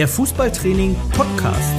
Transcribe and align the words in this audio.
der 0.00 0.08
Fußballtraining 0.08 0.96
Podcast. 1.10 1.74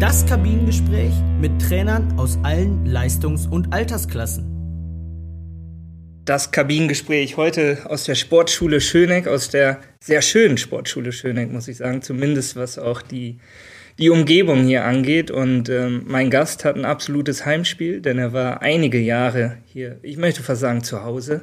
Das 0.00 0.24
Kabinengespräch 0.24 1.12
mit 1.38 1.60
Trainern 1.60 2.18
aus 2.18 2.38
allen 2.42 2.86
Leistungs- 2.86 3.46
und 3.46 3.70
Altersklassen. 3.74 4.46
Das 6.24 6.50
Kabinengespräch 6.50 7.36
heute 7.36 7.80
aus 7.84 8.04
der 8.04 8.14
Sportschule 8.14 8.80
Schöneck, 8.80 9.26
aus 9.28 9.50
der 9.50 9.80
sehr 10.02 10.22
schönen 10.22 10.56
Sportschule 10.56 11.12
Schöneck, 11.12 11.52
muss 11.52 11.68
ich 11.68 11.76
sagen, 11.76 12.00
zumindest 12.00 12.56
was 12.56 12.78
auch 12.78 13.02
die 13.02 13.40
die 13.98 14.10
Umgebung 14.10 14.64
hier 14.64 14.84
angeht. 14.84 15.30
Und 15.30 15.68
ähm, 15.68 16.04
mein 16.06 16.30
Gast 16.30 16.64
hat 16.64 16.76
ein 16.76 16.84
absolutes 16.84 17.44
Heimspiel, 17.44 18.00
denn 18.00 18.18
er 18.18 18.32
war 18.32 18.62
einige 18.62 18.98
Jahre 18.98 19.58
hier, 19.66 19.98
ich 20.02 20.16
möchte 20.16 20.42
fast 20.42 20.60
sagen, 20.60 20.82
zu 20.82 21.04
Hause. 21.04 21.42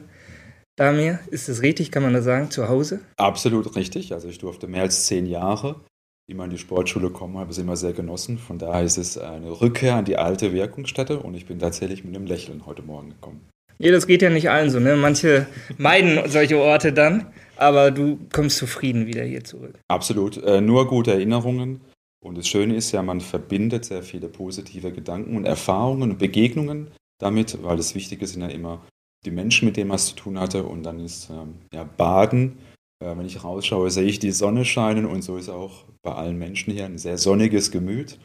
Damir, 0.78 1.20
ist 1.32 1.48
es 1.48 1.62
richtig, 1.62 1.92
kann 1.92 2.04
man 2.04 2.14
das 2.14 2.26
sagen, 2.26 2.52
zu 2.52 2.68
Hause? 2.68 3.00
Absolut 3.18 3.76
richtig. 3.76 4.14
Also 4.14 4.28
ich 4.28 4.40
durfte 4.40 4.68
mehr 4.68 4.82
als 4.82 5.06
zehn 5.06 5.26
Jahre 5.26 5.82
immer 6.28 6.46
in 6.46 6.50
die 6.50 6.58
Sportschule 6.58 7.12
kommen, 7.12 7.38
habe 7.38 7.52
es 7.52 7.58
immer 7.58 7.76
sehr 7.76 7.94
genossen. 7.94 8.38
Von 8.38 8.58
daher 8.58 8.84
ist 8.84 8.98
es 8.98 9.18
eine 9.18 9.62
Rückkehr 9.62 9.96
an 9.96 10.06
die 10.06 10.18
alte 10.18 10.54
Wirkungsstätte 10.54 11.20
und 11.20 11.36
ich 11.36 11.46
bin 11.46 11.60
tatsächlich 11.60 12.04
mit 12.04 12.16
einem 12.16 12.26
Lächeln 12.26 12.66
heute 12.66 12.82
Morgen 12.82 13.12
gekommen. 13.12 13.48
Ja, 13.78 13.92
das 13.92 14.08
geht 14.08 14.22
ja 14.22 14.30
nicht 14.30 14.50
allen 14.50 14.70
so, 14.70 14.80
ne? 14.80 14.96
Manche 14.96 15.48
meiden 15.78 16.30
solche 16.30 16.58
Orte 16.58 16.94
dann, 16.94 17.28
aber 17.58 17.92
du 17.92 18.20
kommst 18.34 18.58
zufrieden 18.58 19.06
wieder 19.06 19.24
hier 19.24 19.44
zurück. 19.44 19.76
Absolut. 19.88 20.42
Äh, 20.44 20.62
nur 20.62 20.88
gute 20.88 21.12
Erinnerungen. 21.12 21.82
Und 22.26 22.40
das 22.40 22.48
Schöne 22.48 22.76
ist 22.76 22.92
ja, 22.92 23.04
man 23.04 23.22
verbindet 23.22 23.86
sehr 23.86 24.02
viele 24.02 24.28
positive 24.30 24.92
Gedanken 24.92 25.38
und 25.38 25.46
Erfahrungen 25.46 26.10
und 26.10 26.18
Begegnungen 26.18 26.88
damit, 27.20 27.62
weil 27.62 27.78
das 27.78 27.94
Wichtige 27.94 28.26
sind 28.26 28.42
ja 28.42 28.48
immer 28.48 28.84
die 29.26 29.32
Menschen, 29.32 29.68
mit 29.68 29.78
denen 29.78 29.90
man 29.90 29.98
es 29.98 30.08
zu 30.08 30.16
tun 30.16 30.40
hatte. 30.40 30.64
Und 30.64 30.82
dann 30.82 31.00
ist 31.00 31.30
ähm, 31.30 31.54
ja 31.72 31.84
Baden, 31.84 32.58
äh, 33.00 33.16
wenn 33.16 33.28
ich 33.28 33.44
rausschaue, 33.44 33.92
sehe 33.92 34.06
ich 34.06 34.18
die 34.18 34.32
Sonne 34.32 34.66
scheinen 34.66 35.06
und 35.06 35.22
so 35.22 35.38
ist 35.38 35.50
auch 35.50 35.86
bei 36.02 36.14
allen 36.14 36.40
Menschen 36.40 36.74
hier 36.74 36.86
ein 36.86 36.98
sehr 36.98 37.20
sonniges 37.20 37.70
Gemüt. 37.70 38.18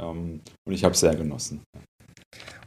Ähm, 0.00 0.40
und 0.66 0.72
ich 0.72 0.82
habe 0.82 0.94
es 0.94 1.00
sehr 1.00 1.14
genossen. 1.14 1.60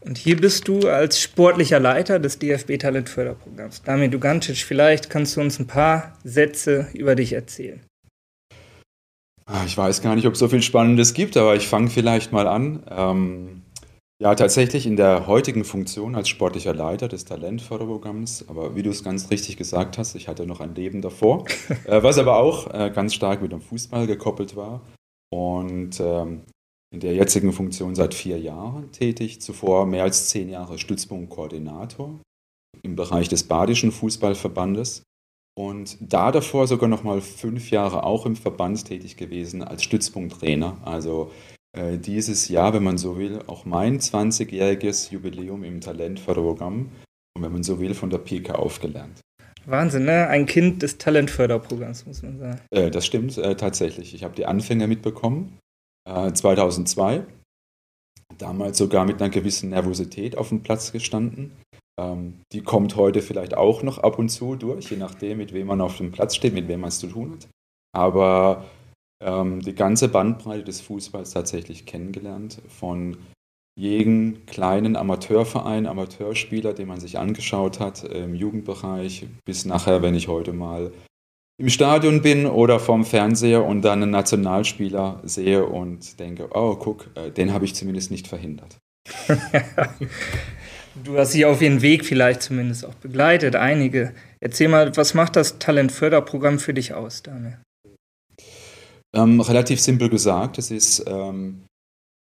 Und 0.02 0.20
hier 0.20 0.38
bist 0.38 0.68
du 0.68 0.88
als 0.88 1.20
sportlicher 1.20 1.80
Leiter 1.80 2.20
des 2.20 2.38
DFB 2.38 2.78
Talentförderprogramms. 2.78 3.82
Damir 3.82 4.10
Dugancic, 4.10 4.58
vielleicht 4.58 5.10
kannst 5.10 5.36
du 5.36 5.42
uns 5.42 5.60
ein 5.60 5.66
paar 5.66 6.16
Sätze 6.24 6.90
über 6.94 7.16
dich 7.16 7.34
erzählen. 7.34 7.82
Ah, 9.48 9.64
ich 9.66 9.78
weiß 9.78 10.02
gar 10.02 10.16
nicht, 10.16 10.26
ob 10.26 10.34
es 10.34 10.40
so 10.40 10.48
viel 10.48 10.64
Spannendes 10.64 11.14
gibt, 11.14 11.38
aber 11.38 11.56
ich 11.56 11.68
fange 11.68 11.90
vielleicht 11.90 12.32
mal 12.32 12.48
an. 12.48 12.84
Ähm, 12.90 13.62
ja, 14.20 14.34
tatsächlich 14.34 14.88
in 14.88 14.96
der 14.96 15.28
heutigen 15.28 15.64
Funktion 15.66 16.16
als 16.16 16.30
sportlicher 16.30 16.74
Leiter 16.74 17.08
des 17.08 17.26
Talentförderprogramms, 17.26 18.46
aber 18.48 18.76
wie 18.76 18.82
du 18.82 18.90
es 18.90 19.04
ganz 19.04 19.30
richtig 19.30 19.58
gesagt 19.58 19.98
hast, 19.98 20.16
ich 20.16 20.28
hatte 20.28 20.48
noch 20.48 20.62
ein 20.62 20.74
Leben 20.74 21.02
davor, 21.02 21.46
äh, 21.86 22.02
was 22.02 22.18
aber 22.18 22.38
auch 22.38 22.74
äh, 22.74 22.90
ganz 22.90 23.14
stark 23.14 23.42
mit 23.42 23.52
dem 23.52 23.62
Fußball 23.62 24.08
gekoppelt 24.08 24.56
war. 24.56 24.82
Und 25.32 26.00
ähm, 26.00 26.44
in 26.94 27.02
der 27.02 27.14
jetzigen 27.14 27.52
Funktion 27.52 27.94
seit 27.94 28.14
vier 28.14 28.40
Jahren 28.40 28.92
tätig, 28.94 29.42
zuvor 29.42 29.86
mehr 29.86 30.04
als 30.04 30.30
zehn 30.30 30.50
Jahre 30.50 30.80
Stützpunktkoordinator 30.80 32.22
im 32.84 32.96
Bereich 32.96 33.28
des 33.28 33.44
Badischen 33.44 33.92
Fußballverbandes 33.92 35.04
und 35.58 35.98
da 36.00 36.32
davor 36.32 36.68
sogar 36.68 36.90
noch 36.90 37.04
mal 37.04 37.22
fünf 37.22 37.72
Jahre 37.72 38.04
auch 38.04 38.26
im 38.26 38.36
Verband 38.36 38.86
tätig 38.86 39.18
gewesen 39.18 39.64
als 39.64 39.84
Stützpunkttrainer. 39.84 40.78
Also 40.84 41.32
äh, 41.76 41.98
dieses 41.98 42.50
Jahr, 42.50 42.74
wenn 42.74 42.84
man 42.84 42.98
so 42.98 43.18
will, 43.18 43.40
auch 43.48 43.66
mein 43.66 44.00
20-jähriges 44.00 45.12
Jubiläum 45.12 45.64
im 45.64 45.82
Talentförderprogramm 45.82 46.92
und 47.36 47.44
wenn 47.44 47.52
man 47.52 47.64
so 47.64 47.80
will, 47.80 47.94
von 47.94 48.10
der 48.10 48.18
PK 48.20 48.56
aufgelernt. 48.56 49.22
Wahnsinn, 49.66 50.06
ne? 50.06 50.28
Ein 50.28 50.46
Kind 50.46 50.84
des 50.84 50.98
Talentförderprogramms, 50.98 52.06
muss 52.06 52.22
man 52.22 52.38
sagen. 52.38 52.60
Äh, 52.72 52.92
das 52.92 53.06
stimmt 53.06 53.38
äh, 53.38 53.56
tatsächlich. 53.56 54.14
Ich 54.14 54.24
habe 54.24 54.36
die 54.36 54.46
Anfänge 54.46 54.88
mitbekommen, 54.88 55.58
2002. 56.08 57.16
Äh, 57.16 57.24
Damals 58.38 58.78
sogar 58.78 59.06
mit 59.06 59.22
einer 59.22 59.30
gewissen 59.30 59.70
Nervosität 59.70 60.38
auf 60.38 60.50
dem 60.50 60.62
Platz 60.62 60.92
gestanden. 60.92 61.52
Ähm, 62.00 62.42
die 62.52 62.62
kommt 62.62 62.96
heute 62.96 63.22
vielleicht 63.22 63.56
auch 63.56 63.84
noch 63.84 64.00
ab 64.00 64.20
und 64.20 64.30
zu 64.30 64.56
durch, 64.56 64.92
je 64.92 64.98
nachdem, 64.98 65.38
mit 65.38 65.54
wem 65.54 65.68
man 65.68 65.82
auf 65.82 65.98
dem 65.98 66.12
Platz 66.12 66.36
steht, 66.36 66.54
mit 66.54 66.68
wem 66.68 66.82
man 66.82 66.90
es 66.90 67.00
zu 67.00 67.08
tun 67.08 67.34
hat. 67.34 67.48
Aber 67.94 68.66
ähm, 69.24 69.62
die 69.62 69.76
ganze 69.76 70.10
Bandbreite 70.10 70.66
des 70.66 70.82
Fußballs 70.82 71.32
tatsächlich 71.32 71.86
kennengelernt, 71.86 72.62
von 72.68 73.18
jedem 73.78 74.46
kleinen 74.46 74.96
Amateurverein, 74.96 75.86
Amateurspieler, 75.86 76.74
den 76.74 76.88
man 76.88 77.00
sich 77.00 77.18
angeschaut 77.18 77.80
hat 77.80 78.04
im 78.04 78.36
Jugendbereich, 78.36 79.28
bis 79.46 79.66
nachher, 79.66 80.02
wenn 80.02 80.16
ich 80.16 80.28
heute 80.28 80.54
mal 80.54 80.92
im 81.58 81.70
Stadion 81.70 82.22
bin 82.22 82.46
oder 82.46 82.80
vorm 82.80 83.06
Fernseher 83.06 83.64
und 83.64 83.82
dann 83.82 84.04
einen 84.04 84.12
Nationalspieler 84.12 85.22
sehe 85.24 85.66
und 85.66 86.20
denke, 86.20 86.50
oh, 86.54 86.76
guck, 86.76 87.10
äh, 87.16 87.32
den 87.32 87.54
habe 87.54 87.66
ich 87.66 87.76
zumindest 87.76 88.12
nicht 88.12 88.28
verhindert. 88.28 88.78
Du 91.04 91.18
hast 91.18 91.34
sie 91.34 91.46
auf 91.46 91.62
ihren 91.62 91.82
Weg 91.82 92.06
vielleicht 92.06 92.42
zumindest 92.42 92.86
auch 92.86 92.94
begleitet, 92.96 93.56
einige. 93.56 94.14
Erzähl 94.40 94.70
mal, 94.70 94.96
was 94.96 95.14
macht 95.14 95.36
das 95.36 95.60
Talentförderprogramm 95.60 96.58
für 96.58 96.74
dich 96.74 96.94
aus, 96.94 97.22
Daniel? 97.22 97.58
Ähm, 99.14 99.42
relativ 99.42 99.82
simpel 99.82 100.10
gesagt, 100.10 100.58
es 100.58 100.72
ist, 100.72 101.04
ähm, 101.08 101.66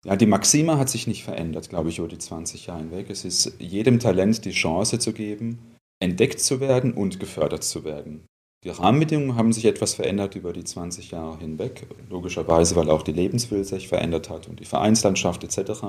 ja, 0.05 0.17
die 0.17 0.27
Maxima 0.27 0.79
hat 0.79 0.89
sich 0.89 1.07
nicht 1.07 1.25
verändert, 1.25 1.69
glaube 1.69 1.89
ich, 1.89 1.99
über 1.99 2.09
die 2.09 2.19
20 2.19 2.67
Jahre 2.67 2.81
hinweg. 2.81 3.11
Es 3.11 3.25
ist 3.25 3.57
jedem 3.59 3.99
Talent 3.99 4.45
die 4.45 4.53
Chance 4.53 4.99
zu 4.99 5.13
geben, 5.13 5.59
entdeckt 6.01 6.41
zu 6.41 6.61
werden 6.61 6.93
und 6.93 7.21
gefördert 7.21 7.65
zu 7.65 7.85
werden. 7.85 8.25
Die 8.65 8.71
Rahmenbedingungen 8.71 9.37
haben 9.37 9.53
sich 9.53 9.65
etwas 9.65 9.95
verändert 9.95 10.37
über 10.37 10.53
die 10.53 10.65
20 10.65 11.13
Jahre 11.13 11.39
hinweg, 11.39 11.87
logischerweise, 12.11 12.77
weil 12.77 12.91
auch 12.91 13.03
die 13.03 13.13
Lebenswelt 13.13 13.67
sich 13.67 13.89
verändert 13.89 14.29
hat 14.29 14.49
und 14.49 14.61
die 14.61 14.67
Vereinslandschaft 14.67 15.43
etc. 15.45 15.81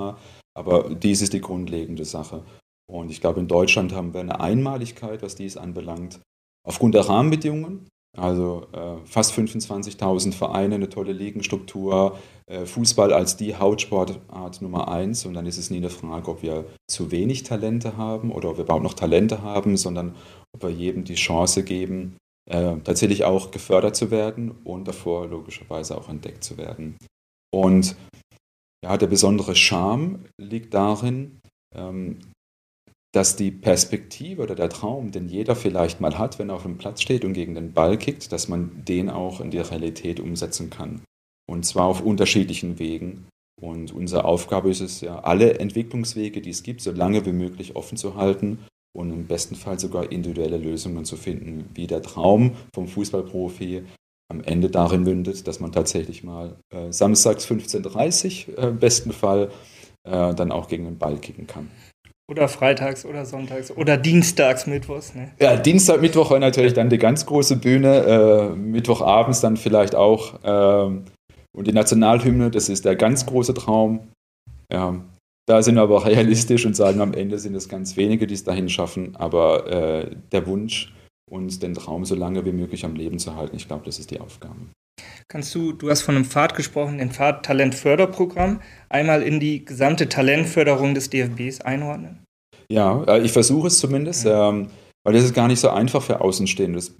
Aber 0.57 0.89
dies 0.89 1.21
ist 1.21 1.33
die 1.33 1.41
grundlegende 1.41 2.05
Sache. 2.05 2.43
Und 2.91 3.09
ich 3.09 3.21
glaube, 3.21 3.39
in 3.39 3.47
Deutschland 3.47 3.93
haben 3.93 4.13
wir 4.13 4.19
eine 4.19 4.41
Einmaligkeit, 4.41 5.21
was 5.21 5.35
dies 5.35 5.55
anbelangt. 5.55 6.19
Aufgrund 6.67 6.93
der 6.93 7.07
Rahmenbedingungen, 7.07 7.87
also 8.17 8.67
äh, 8.73 8.97
fast 9.05 9.33
25.000 9.33 10.33
Vereine, 10.33 10.75
eine 10.75 10.89
tolle 10.89 11.13
Ligenstruktur, 11.13 12.19
äh, 12.47 12.65
Fußball 12.65 13.13
als 13.13 13.37
die 13.37 13.55
Hautsportart 13.55 14.61
Nummer 14.61 14.89
eins. 14.89 15.25
Und 15.25 15.35
dann 15.35 15.45
ist 15.45 15.57
es 15.57 15.69
nie 15.69 15.77
eine 15.77 15.89
Frage, 15.89 16.29
ob 16.29 16.43
wir 16.43 16.65
zu 16.89 17.11
wenig 17.11 17.43
Talente 17.43 17.95
haben 17.95 18.31
oder 18.31 18.49
ob 18.49 18.57
wir 18.57 18.65
überhaupt 18.65 18.83
noch 18.83 18.93
Talente 18.93 19.41
haben, 19.41 19.77
sondern 19.77 20.15
ob 20.53 20.63
wir 20.63 20.69
jedem 20.69 21.05
die 21.05 21.15
Chance 21.15 21.63
geben, 21.63 22.17
äh, 22.49 22.75
tatsächlich 22.83 23.23
auch 23.23 23.51
gefördert 23.51 23.95
zu 23.95 24.11
werden 24.11 24.51
und 24.65 24.85
davor 24.89 25.27
logischerweise 25.27 25.97
auch 25.97 26.09
entdeckt 26.09 26.43
zu 26.43 26.57
werden. 26.57 26.97
Und 27.53 27.95
ja, 28.83 28.97
der 28.97 29.07
besondere 29.07 29.55
Charme 29.55 30.25
liegt 30.37 30.73
darin, 30.73 31.39
ähm, 31.73 32.19
dass 33.13 33.35
die 33.35 33.51
Perspektive 33.51 34.41
oder 34.41 34.55
der 34.55 34.69
Traum, 34.69 35.11
den 35.11 35.27
jeder 35.27 35.55
vielleicht 35.55 35.99
mal 35.99 36.17
hat, 36.17 36.39
wenn 36.39 36.49
er 36.49 36.55
auf 36.55 36.63
dem 36.63 36.77
Platz 36.77 37.01
steht 37.01 37.25
und 37.25 37.33
gegen 37.33 37.55
den 37.55 37.73
Ball 37.73 37.97
kickt, 37.97 38.31
dass 38.31 38.47
man 38.47 38.83
den 38.85 39.09
auch 39.09 39.41
in 39.41 39.51
die 39.51 39.59
Realität 39.59 40.19
umsetzen 40.19 40.69
kann. 40.69 41.01
Und 41.49 41.65
zwar 41.65 41.85
auf 41.85 42.01
unterschiedlichen 42.01 42.79
Wegen. 42.79 43.27
Und 43.61 43.91
unsere 43.91 44.25
Aufgabe 44.25 44.69
ist 44.69 44.79
es 44.79 45.01
ja, 45.01 45.19
alle 45.19 45.59
Entwicklungswege, 45.59 46.41
die 46.41 46.49
es 46.49 46.63
gibt, 46.63 46.81
so 46.81 46.91
lange 46.91 47.25
wie 47.25 47.33
möglich 47.33 47.75
offen 47.75 47.97
zu 47.97 48.15
halten 48.15 48.59
und 48.93 49.11
im 49.11 49.27
besten 49.27 49.55
Fall 49.55 49.79
sogar 49.79 50.11
individuelle 50.11 50.57
Lösungen 50.57 51.05
zu 51.05 51.17
finden, 51.17 51.69
wie 51.73 51.87
der 51.87 52.01
Traum 52.01 52.55
vom 52.73 52.87
Fußballprofi 52.87 53.83
am 54.29 54.41
Ende 54.43 54.69
darin 54.69 55.03
mündet, 55.03 55.45
dass 55.47 55.59
man 55.59 55.73
tatsächlich 55.73 56.23
mal 56.23 56.57
äh, 56.73 56.91
samstags 56.91 57.45
15.30 57.45 58.47
Uhr 58.47 58.57
äh, 58.57 58.67
im 58.69 58.79
besten 58.79 59.11
Fall 59.11 59.51
äh, 60.03 60.33
dann 60.33 60.51
auch 60.51 60.69
gegen 60.69 60.85
den 60.85 60.97
Ball 60.97 61.17
kicken 61.17 61.47
kann. 61.47 61.69
Oder 62.31 62.47
freitags 62.47 63.05
oder 63.05 63.25
sonntags 63.25 63.71
oder 63.71 63.97
dienstags, 63.97 64.65
mittwochs. 64.65 65.13
Ne? 65.13 65.31
Ja, 65.41 65.57
Dienstag, 65.57 65.99
Mittwoch 65.99 66.31
war 66.31 66.39
natürlich 66.39 66.71
dann 66.71 66.89
die 66.89 66.97
ganz 66.97 67.25
große 67.25 67.57
Bühne. 67.57 68.05
Äh, 68.05 68.55
Mittwochabends 68.55 69.41
dann 69.41 69.57
vielleicht 69.57 69.95
auch. 69.95 70.39
Ähm, 70.45 71.03
und 71.53 71.67
die 71.67 71.73
Nationalhymne, 71.73 72.49
das 72.49 72.69
ist 72.69 72.85
der 72.85 72.95
ganz 72.95 73.25
große 73.25 73.53
Traum. 73.53 74.07
Ja, 74.71 74.95
da 75.45 75.61
sind 75.61 75.75
wir 75.75 75.81
aber 75.81 76.05
realistisch 76.05 76.65
und 76.65 76.73
sagen, 76.73 77.01
am 77.01 77.13
Ende 77.13 77.37
sind 77.37 77.53
es 77.53 77.67
ganz 77.67 77.97
wenige, 77.97 78.27
die 78.27 78.35
es 78.35 78.45
dahin 78.45 78.69
schaffen. 78.69 79.17
Aber 79.17 79.67
äh, 79.67 80.15
der 80.31 80.47
Wunsch, 80.47 80.93
uns 81.29 81.59
den 81.59 81.73
Traum 81.73 82.05
so 82.05 82.15
lange 82.15 82.45
wie 82.45 82.53
möglich 82.53 82.85
am 82.85 82.95
Leben 82.95 83.19
zu 83.19 83.35
halten, 83.35 83.57
ich 83.57 83.67
glaube, 83.67 83.83
das 83.83 83.99
ist 83.99 84.09
die 84.09 84.21
Aufgabe. 84.21 84.55
Kannst 85.27 85.53
du, 85.55 85.73
du 85.73 85.89
hast 85.89 86.01
von 86.01 86.15
einem 86.15 86.25
Pfad 86.25 86.55
gesprochen, 86.55 86.97
den 86.97 87.11
Pfad 87.11 87.45
Talentförderprogramm, 87.45 88.61
einmal 88.89 89.21
in 89.21 89.39
die 89.39 89.65
gesamte 89.65 90.09
Talentförderung 90.09 90.93
des 90.93 91.09
DFBs 91.09 91.61
einordnen? 91.61 92.20
Ja, 92.71 93.03
äh, 93.03 93.21
ich 93.21 93.33
versuche 93.33 93.67
es 93.67 93.79
zumindest, 93.79 94.25
ähm, 94.25 94.67
weil 95.03 95.13
das 95.13 95.25
ist 95.25 95.33
gar 95.33 95.47
nicht 95.47 95.59
so 95.59 95.69
einfach 95.69 96.01
für 96.01 96.21
Außenstehende. 96.21 96.77
Das 96.77 96.95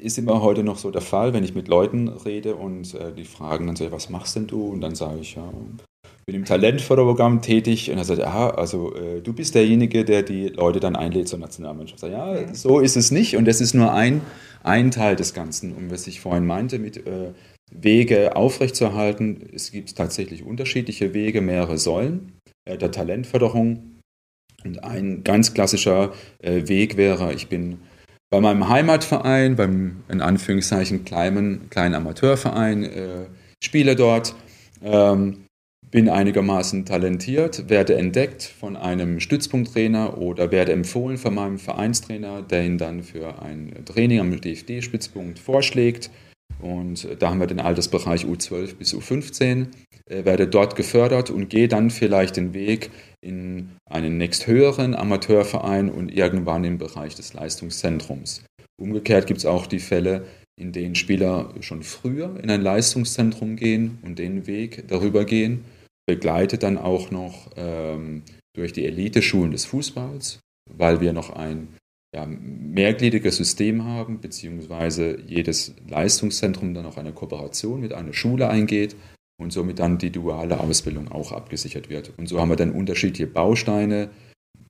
ist 0.00 0.16
immer 0.16 0.42
heute 0.42 0.64
noch 0.64 0.78
so 0.78 0.90
der 0.90 1.02
Fall, 1.02 1.34
wenn 1.34 1.44
ich 1.44 1.54
mit 1.54 1.68
Leuten 1.68 2.08
rede 2.08 2.56
und 2.56 2.94
äh, 2.94 3.12
die 3.12 3.24
fragen 3.24 3.66
dann 3.66 3.76
so, 3.76 3.92
was 3.92 4.08
machst 4.08 4.36
denn 4.36 4.46
du? 4.46 4.68
Und 4.68 4.80
dann 4.80 4.94
sage 4.94 5.18
ich, 5.20 5.34
ja, 5.34 5.52
bin 6.24 6.36
im 6.36 6.44
Talentförderprogramm 6.46 7.42
tätig 7.42 7.90
und 7.90 7.98
er 7.98 8.04
sagt, 8.04 8.20
ja, 8.20 8.50
also 8.54 8.94
äh, 8.94 9.20
du 9.20 9.34
bist 9.34 9.54
derjenige, 9.54 10.04
der 10.04 10.22
die 10.22 10.48
Leute 10.48 10.80
dann 10.80 10.96
einlädt 10.96 11.28
zur 11.28 11.40
Nationalmannschaft. 11.40 12.00
Sag, 12.00 12.12
ja, 12.12 12.34
ja, 12.34 12.54
so 12.54 12.80
ist 12.80 12.96
es 12.96 13.10
nicht 13.10 13.36
und 13.36 13.44
das 13.44 13.60
ist 13.60 13.74
nur 13.74 13.92
ein, 13.92 14.22
ein 14.62 14.90
Teil 14.90 15.16
des 15.16 15.34
Ganzen. 15.34 15.74
Und 15.74 15.90
was 15.90 16.06
ich 16.06 16.22
vorhin 16.22 16.46
meinte 16.46 16.78
mit 16.78 17.06
äh, 17.06 17.32
Wege 17.70 18.34
aufrechtzuerhalten, 18.34 19.50
es 19.52 19.72
gibt 19.72 19.94
tatsächlich 19.94 20.42
unterschiedliche 20.44 21.12
Wege, 21.12 21.42
mehrere 21.42 21.76
Säulen 21.76 22.32
der 22.66 22.90
Talentförderung. 22.90 23.91
Und 24.64 24.84
ein 24.84 25.24
ganz 25.24 25.54
klassischer 25.54 26.12
äh, 26.40 26.68
Weg 26.68 26.96
wäre, 26.96 27.32
ich 27.32 27.48
bin 27.48 27.78
bei 28.30 28.40
meinem 28.40 28.68
Heimatverein, 28.68 29.56
beim 29.56 29.96
in 30.08 30.22
Anführungszeichen 30.22 31.04
kleinen, 31.04 31.68
kleinen 31.68 31.94
Amateurverein, 31.94 32.84
äh, 32.84 33.26
spiele 33.62 33.94
dort, 33.94 34.34
ähm, 34.82 35.44
bin 35.90 36.08
einigermaßen 36.08 36.86
talentiert, 36.86 37.68
werde 37.68 37.96
entdeckt 37.96 38.42
von 38.42 38.78
einem 38.78 39.20
Stützpunkttrainer 39.20 40.16
oder 40.16 40.50
werde 40.50 40.72
empfohlen 40.72 41.18
von 41.18 41.34
meinem 41.34 41.58
Vereinstrainer, 41.58 42.40
der 42.40 42.64
ihn 42.64 42.78
dann 42.78 43.02
für 43.02 43.42
ein 43.42 43.84
Training 43.84 44.20
am 44.20 44.40
DFD-Stützpunkt 44.40 45.38
vorschlägt. 45.38 46.10
Und 46.62 47.08
da 47.18 47.30
haben 47.30 47.40
wir 47.40 47.48
den 47.48 47.60
Altersbereich 47.60 48.24
U12 48.24 48.76
bis 48.76 48.94
U15, 48.94 49.66
äh, 50.08 50.24
werde 50.24 50.46
dort 50.46 50.76
gefördert 50.76 51.30
und 51.30 51.50
gehe 51.50 51.68
dann 51.68 51.90
vielleicht 51.90 52.36
den 52.36 52.54
Weg 52.54 52.90
in 53.20 53.70
einen 53.90 54.16
nächsthöheren 54.16 54.94
Amateurverein 54.94 55.90
und 55.90 56.08
irgendwann 56.08 56.64
im 56.64 56.78
Bereich 56.78 57.16
des 57.16 57.34
Leistungszentrums. 57.34 58.44
Umgekehrt 58.80 59.26
gibt 59.26 59.38
es 59.38 59.46
auch 59.46 59.66
die 59.66 59.80
Fälle, 59.80 60.24
in 60.58 60.72
denen 60.72 60.94
Spieler 60.94 61.52
schon 61.60 61.82
früher 61.82 62.38
in 62.42 62.50
ein 62.50 62.62
Leistungszentrum 62.62 63.56
gehen 63.56 63.98
und 64.02 64.18
den 64.18 64.46
Weg 64.46 64.84
darüber 64.88 65.24
gehen, 65.24 65.64
begleitet 66.06 66.62
dann 66.62 66.78
auch 66.78 67.10
noch 67.10 67.50
ähm, 67.56 68.22
durch 68.54 68.72
die 68.72 68.84
Eliteschulen 68.84 69.50
des 69.50 69.64
Fußballs, 69.64 70.40
weil 70.70 71.00
wir 71.00 71.12
noch 71.12 71.30
ein 71.30 71.68
ja, 72.14 72.26
mehrgliedriges 72.26 73.36
System 73.36 73.84
haben, 73.84 74.20
beziehungsweise 74.20 75.18
jedes 75.26 75.74
Leistungszentrum 75.88 76.74
dann 76.74 76.86
auch 76.86 76.98
eine 76.98 77.12
Kooperation 77.12 77.80
mit 77.80 77.92
einer 77.92 78.12
Schule 78.12 78.48
eingeht 78.48 78.96
und 79.40 79.52
somit 79.52 79.78
dann 79.78 79.98
die 79.98 80.10
duale 80.10 80.60
Ausbildung 80.60 81.10
auch 81.10 81.32
abgesichert 81.32 81.88
wird. 81.88 82.12
Und 82.18 82.28
so 82.28 82.40
haben 82.40 82.50
wir 82.50 82.56
dann 82.56 82.72
unterschiedliche 82.72 83.26
Bausteine, 83.26 84.10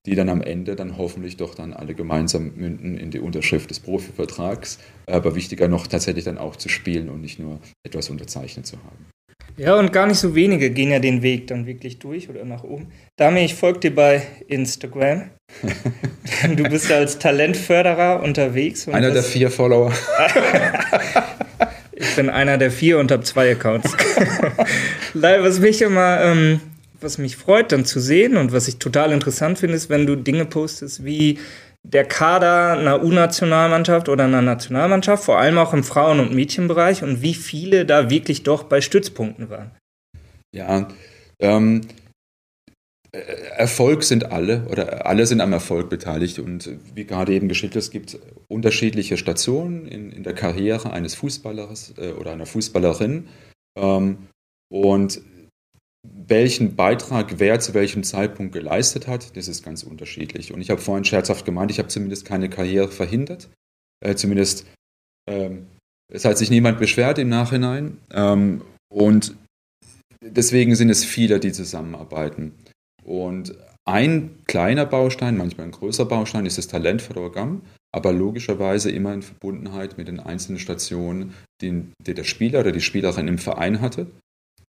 die 0.06 0.14
dann 0.14 0.28
am 0.28 0.40
Ende 0.40 0.74
dann 0.76 0.98
hoffentlich 0.98 1.36
doch 1.36 1.54
dann 1.54 1.72
alle 1.72 1.94
gemeinsam 1.94 2.52
münden 2.56 2.96
in 2.96 3.10
die 3.10 3.20
Unterschrift 3.20 3.70
des 3.70 3.80
Profivertrags. 3.80 4.78
Aber 5.06 5.34
wichtiger 5.34 5.68
noch 5.68 5.86
tatsächlich 5.86 6.24
dann 6.24 6.38
auch 6.38 6.56
zu 6.56 6.68
spielen 6.68 7.08
und 7.08 7.20
nicht 7.20 7.38
nur 7.38 7.60
etwas 7.84 8.10
unterzeichnet 8.10 8.66
zu 8.66 8.78
haben. 8.78 9.11
Ja, 9.56 9.78
und 9.78 9.92
gar 9.92 10.06
nicht 10.06 10.18
so 10.18 10.34
wenige 10.34 10.70
gehen 10.70 10.90
ja 10.90 10.98
den 10.98 11.22
Weg 11.22 11.46
dann 11.46 11.66
wirklich 11.66 11.98
durch 11.98 12.28
oder 12.28 12.44
nach 12.44 12.64
oben. 12.64 12.88
Dami, 13.16 13.44
ich 13.44 13.54
folge 13.54 13.80
dir 13.80 13.94
bei 13.94 14.22
Instagram. 14.48 15.30
du 16.56 16.62
bist 16.64 16.90
als 16.90 17.18
Talentförderer 17.18 18.22
unterwegs. 18.22 18.88
Einer 18.88 19.10
der 19.10 19.22
vier 19.22 19.50
Follower. 19.50 19.92
ich 21.92 22.16
bin 22.16 22.30
einer 22.30 22.56
der 22.56 22.70
vier 22.70 22.98
und 22.98 23.12
habe 23.12 23.22
zwei 23.24 23.52
Accounts. 23.52 23.92
was 25.14 25.60
mich 25.60 25.82
immer, 25.82 26.22
ähm, 26.22 26.60
was 27.00 27.18
mich 27.18 27.36
freut, 27.36 27.72
dann 27.72 27.84
zu 27.84 28.00
sehen 28.00 28.36
und 28.36 28.52
was 28.52 28.68
ich 28.68 28.78
total 28.78 29.12
interessant 29.12 29.58
finde, 29.58 29.76
ist, 29.76 29.90
wenn 29.90 30.06
du 30.06 30.16
Dinge 30.16 30.46
postest 30.46 31.04
wie 31.04 31.38
der 31.82 32.04
Kader 32.04 32.78
einer 32.78 33.02
U-Nationalmannschaft 33.02 34.08
oder 34.08 34.24
einer 34.24 34.42
Nationalmannschaft, 34.42 35.24
vor 35.24 35.38
allem 35.38 35.58
auch 35.58 35.72
im 35.72 35.84
Frauen- 35.84 36.20
und 36.20 36.34
Mädchenbereich 36.34 37.02
und 37.02 37.22
wie 37.22 37.34
viele 37.34 37.84
da 37.84 38.08
wirklich 38.08 38.44
doch 38.44 38.64
bei 38.64 38.80
Stützpunkten 38.80 39.50
waren. 39.50 39.72
Ja, 40.54 40.88
ähm, 41.40 41.82
äh, 43.10 43.18
Erfolg 43.56 44.04
sind 44.04 44.30
alle 44.32 44.66
oder 44.70 45.06
alle 45.06 45.26
sind 45.26 45.40
am 45.40 45.52
Erfolg 45.52 45.90
beteiligt 45.90 46.38
und 46.38 46.70
wie 46.94 47.04
gerade 47.04 47.32
eben 47.32 47.48
geschildert, 47.48 47.76
es 47.82 47.90
gibt 47.90 48.18
unterschiedliche 48.48 49.16
Stationen 49.16 49.86
in, 49.86 50.12
in 50.12 50.22
der 50.22 50.34
Karriere 50.34 50.92
eines 50.92 51.14
Fußballers 51.16 51.94
äh, 51.98 52.12
oder 52.12 52.32
einer 52.32 52.46
Fußballerin 52.46 53.28
ähm, 53.78 54.28
und 54.70 55.20
welchen 56.04 56.74
Beitrag 56.74 57.38
wer 57.38 57.60
zu 57.60 57.74
welchem 57.74 58.02
Zeitpunkt 58.02 58.52
geleistet 58.52 59.06
hat, 59.06 59.36
das 59.36 59.48
ist 59.48 59.64
ganz 59.64 59.82
unterschiedlich. 59.82 60.52
Und 60.52 60.60
ich 60.60 60.70
habe 60.70 60.80
vorhin 60.80 61.04
scherzhaft 61.04 61.44
gemeint, 61.44 61.70
ich 61.70 61.78
habe 61.78 61.88
zumindest 61.88 62.24
keine 62.24 62.50
Karriere 62.50 62.88
verhindert. 62.88 63.50
Äh, 64.00 64.16
zumindest, 64.16 64.66
ähm, 65.28 65.66
es 66.12 66.24
hat 66.24 66.38
sich 66.38 66.50
niemand 66.50 66.78
beschwert 66.78 67.18
im 67.18 67.28
Nachhinein. 67.28 67.98
Ähm, 68.12 68.62
und 68.92 69.36
deswegen 70.20 70.74
sind 70.74 70.90
es 70.90 71.04
viele, 71.04 71.38
die 71.38 71.52
zusammenarbeiten. 71.52 72.52
Und 73.04 73.54
ein 73.84 74.38
kleiner 74.46 74.86
Baustein, 74.86 75.36
manchmal 75.36 75.66
ein 75.66 75.72
größer 75.72 76.04
Baustein, 76.04 76.46
ist 76.46 76.58
das 76.58 76.68
Talentförderprogramm, 76.68 77.62
aber 77.92 78.12
logischerweise 78.12 78.90
immer 78.90 79.12
in 79.12 79.22
Verbundenheit 79.22 79.98
mit 79.98 80.08
den 80.08 80.20
einzelnen 80.20 80.58
Stationen, 80.58 81.34
die, 81.60 81.86
die 82.04 82.14
der 82.14 82.24
Spieler 82.24 82.60
oder 82.60 82.72
die 82.72 82.80
Spielerin 82.80 83.28
im 83.28 83.38
Verein 83.38 83.80
hatte. 83.80 84.06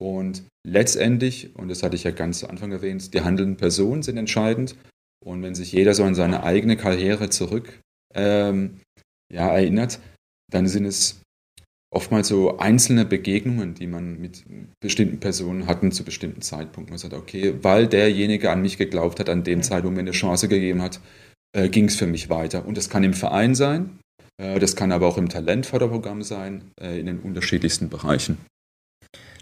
Und 0.01 0.45
letztendlich, 0.67 1.55
und 1.57 1.69
das 1.69 1.83
hatte 1.83 1.97
ich 1.97 2.05
ja 2.05 2.13
ganz 2.13 2.41
zu 2.41 2.49
Anfang 2.49 2.71
erwähnt, 2.73 3.13
die 3.15 3.21
handelnden 3.23 3.57
Personen 3.57 4.03
sind 4.03 4.17
entscheidend. 4.17 4.77
Und 5.25 5.43
wenn 5.43 5.55
sich 5.55 5.73
jeder 5.73 5.95
so 5.95 6.05
an 6.05 6.15
seine 6.15 6.45
eigene 6.45 6.77
Karriere 6.77 7.31
zurück 7.31 7.81
ähm, 8.15 8.81
ja, 9.33 9.49
erinnert, 9.49 10.01
dann 10.51 10.69
sind 10.69 10.85
es 10.85 11.21
oftmals 11.91 12.29
so 12.29 12.59
einzelne 12.59 13.05
Begegnungen, 13.05 13.75
die 13.75 13.87
man 13.87 14.21
mit 14.21 14.45
bestimmten 14.81 15.21
Personen 15.21 15.67
hatten 15.67 15.91
zu 15.91 16.05
bestimmten 16.05 16.43
Zeitpunkten. 16.43 16.93
Man 16.93 16.99
sagt, 16.99 17.15
okay, 17.15 17.55
weil 17.63 17.87
derjenige 17.87 18.51
an 18.51 18.63
mich 18.63 18.79
geglaubt 18.79 19.21
hat, 19.21 19.29
an 19.29 19.45
dem 19.45 19.63
Zeitpunkt 19.63 19.97
mir 19.97 20.03
eine 20.03 20.11
Chance 20.13 20.49
gegeben 20.49 20.83
hat, 20.83 21.01
äh, 21.57 21.69
ging 21.69 21.87
es 21.87 21.97
für 21.97 22.07
mich 22.07 22.29
weiter. 22.29 22.67
Und 22.67 22.77
das 22.77 22.91
kann 22.91 23.05
im 23.05 23.15
Verein 23.15 23.55
sein, 23.55 23.99
äh, 24.41 24.59
das 24.59 24.77
kann 24.77 24.93
aber 24.93 25.07
auch 25.07 25.19
im 25.19 25.29
Talentförderprogramm 25.29 26.23
sein, 26.23 26.71
äh, 26.81 27.01
in 27.01 27.07
den 27.07 27.21
unterschiedlichsten 27.21 27.89
Bereichen. 27.89 28.39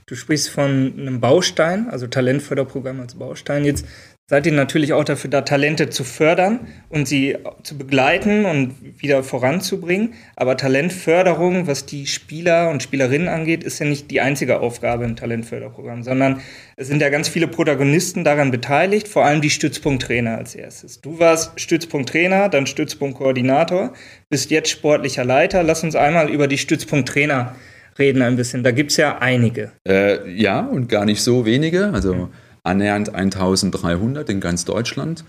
Du 0.09 0.15
sprichst 0.15 0.51
von 0.51 0.95
einem 0.97 1.21
Baustein, 1.21 1.89
also 1.89 2.07
Talentförderprogramm 2.07 3.01
als 3.01 3.17
Baustein. 3.17 3.65
Jetzt 3.65 3.85
seid 4.29 4.47
ihr 4.47 4.53
natürlich 4.53 4.93
auch 4.93 5.03
dafür 5.03 5.31
da, 5.31 5.41
Talente 5.41 5.91
zu 5.91 6.05
fördern 6.05 6.69
und 6.89 7.09
sie 7.09 7.37
zu 7.65 7.77
begleiten 7.77 8.45
und 8.45 9.03
wieder 9.03 9.25
voranzubringen. 9.25 10.15
Aber 10.37 10.57
Talentförderung, 10.57 11.67
was 11.67 11.87
die 11.87 12.07
Spieler 12.07 12.71
und 12.71 12.85
Spielerinnen 12.85 13.27
angeht, 13.27 13.65
ist 13.65 13.81
ja 13.81 13.87
nicht 13.87 14.13
die 14.13 14.21
einzige 14.21 14.61
Aufgabe 14.61 15.05
im 15.05 15.17
Talentförderprogramm, 15.17 16.05
sondern 16.05 16.41
es 16.77 16.87
sind 16.87 17.03
ja 17.03 17.09
ganz 17.09 17.27
viele 17.27 17.49
Protagonisten 17.49 18.23
daran 18.23 18.53
beteiligt, 18.53 19.09
vor 19.09 19.25
allem 19.25 19.41
die 19.41 19.51
Stützpunkttrainer 19.51 20.39
als 20.39 20.55
erstes. 20.55 21.01
Du 21.01 21.19
warst 21.19 21.61
Stützpunkttrainer, 21.61 22.49
dann 22.49 22.69
Stützpunktkoordinator, 22.69 23.93
bist 24.29 24.53
jetzt 24.53 24.71
sportlicher 24.71 25.25
Leiter. 25.25 25.65
Lass 25.65 25.83
uns 25.83 25.97
einmal 25.97 26.31
über 26.31 26.47
die 26.47 26.59
Stützpunkttrainer 26.59 27.57
reden 27.99 28.23
ein 28.23 28.37
bisschen. 28.37 28.63
Da 28.63 28.71
gibt 28.71 28.91
es 28.91 28.97
ja 28.97 29.19
einige. 29.19 29.73
Äh, 29.87 30.31
ja, 30.33 30.61
und 30.61 30.89
gar 30.89 31.05
nicht 31.05 31.23
so 31.23 31.45
wenige. 31.45 31.93
Also 31.93 32.31
annähernd 32.63 33.15
1300 33.15 34.29
in 34.29 34.41
ganz 34.41 34.65
Deutschland. 34.65 35.25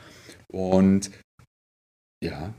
Und 0.47 1.11
ja, 2.23 2.53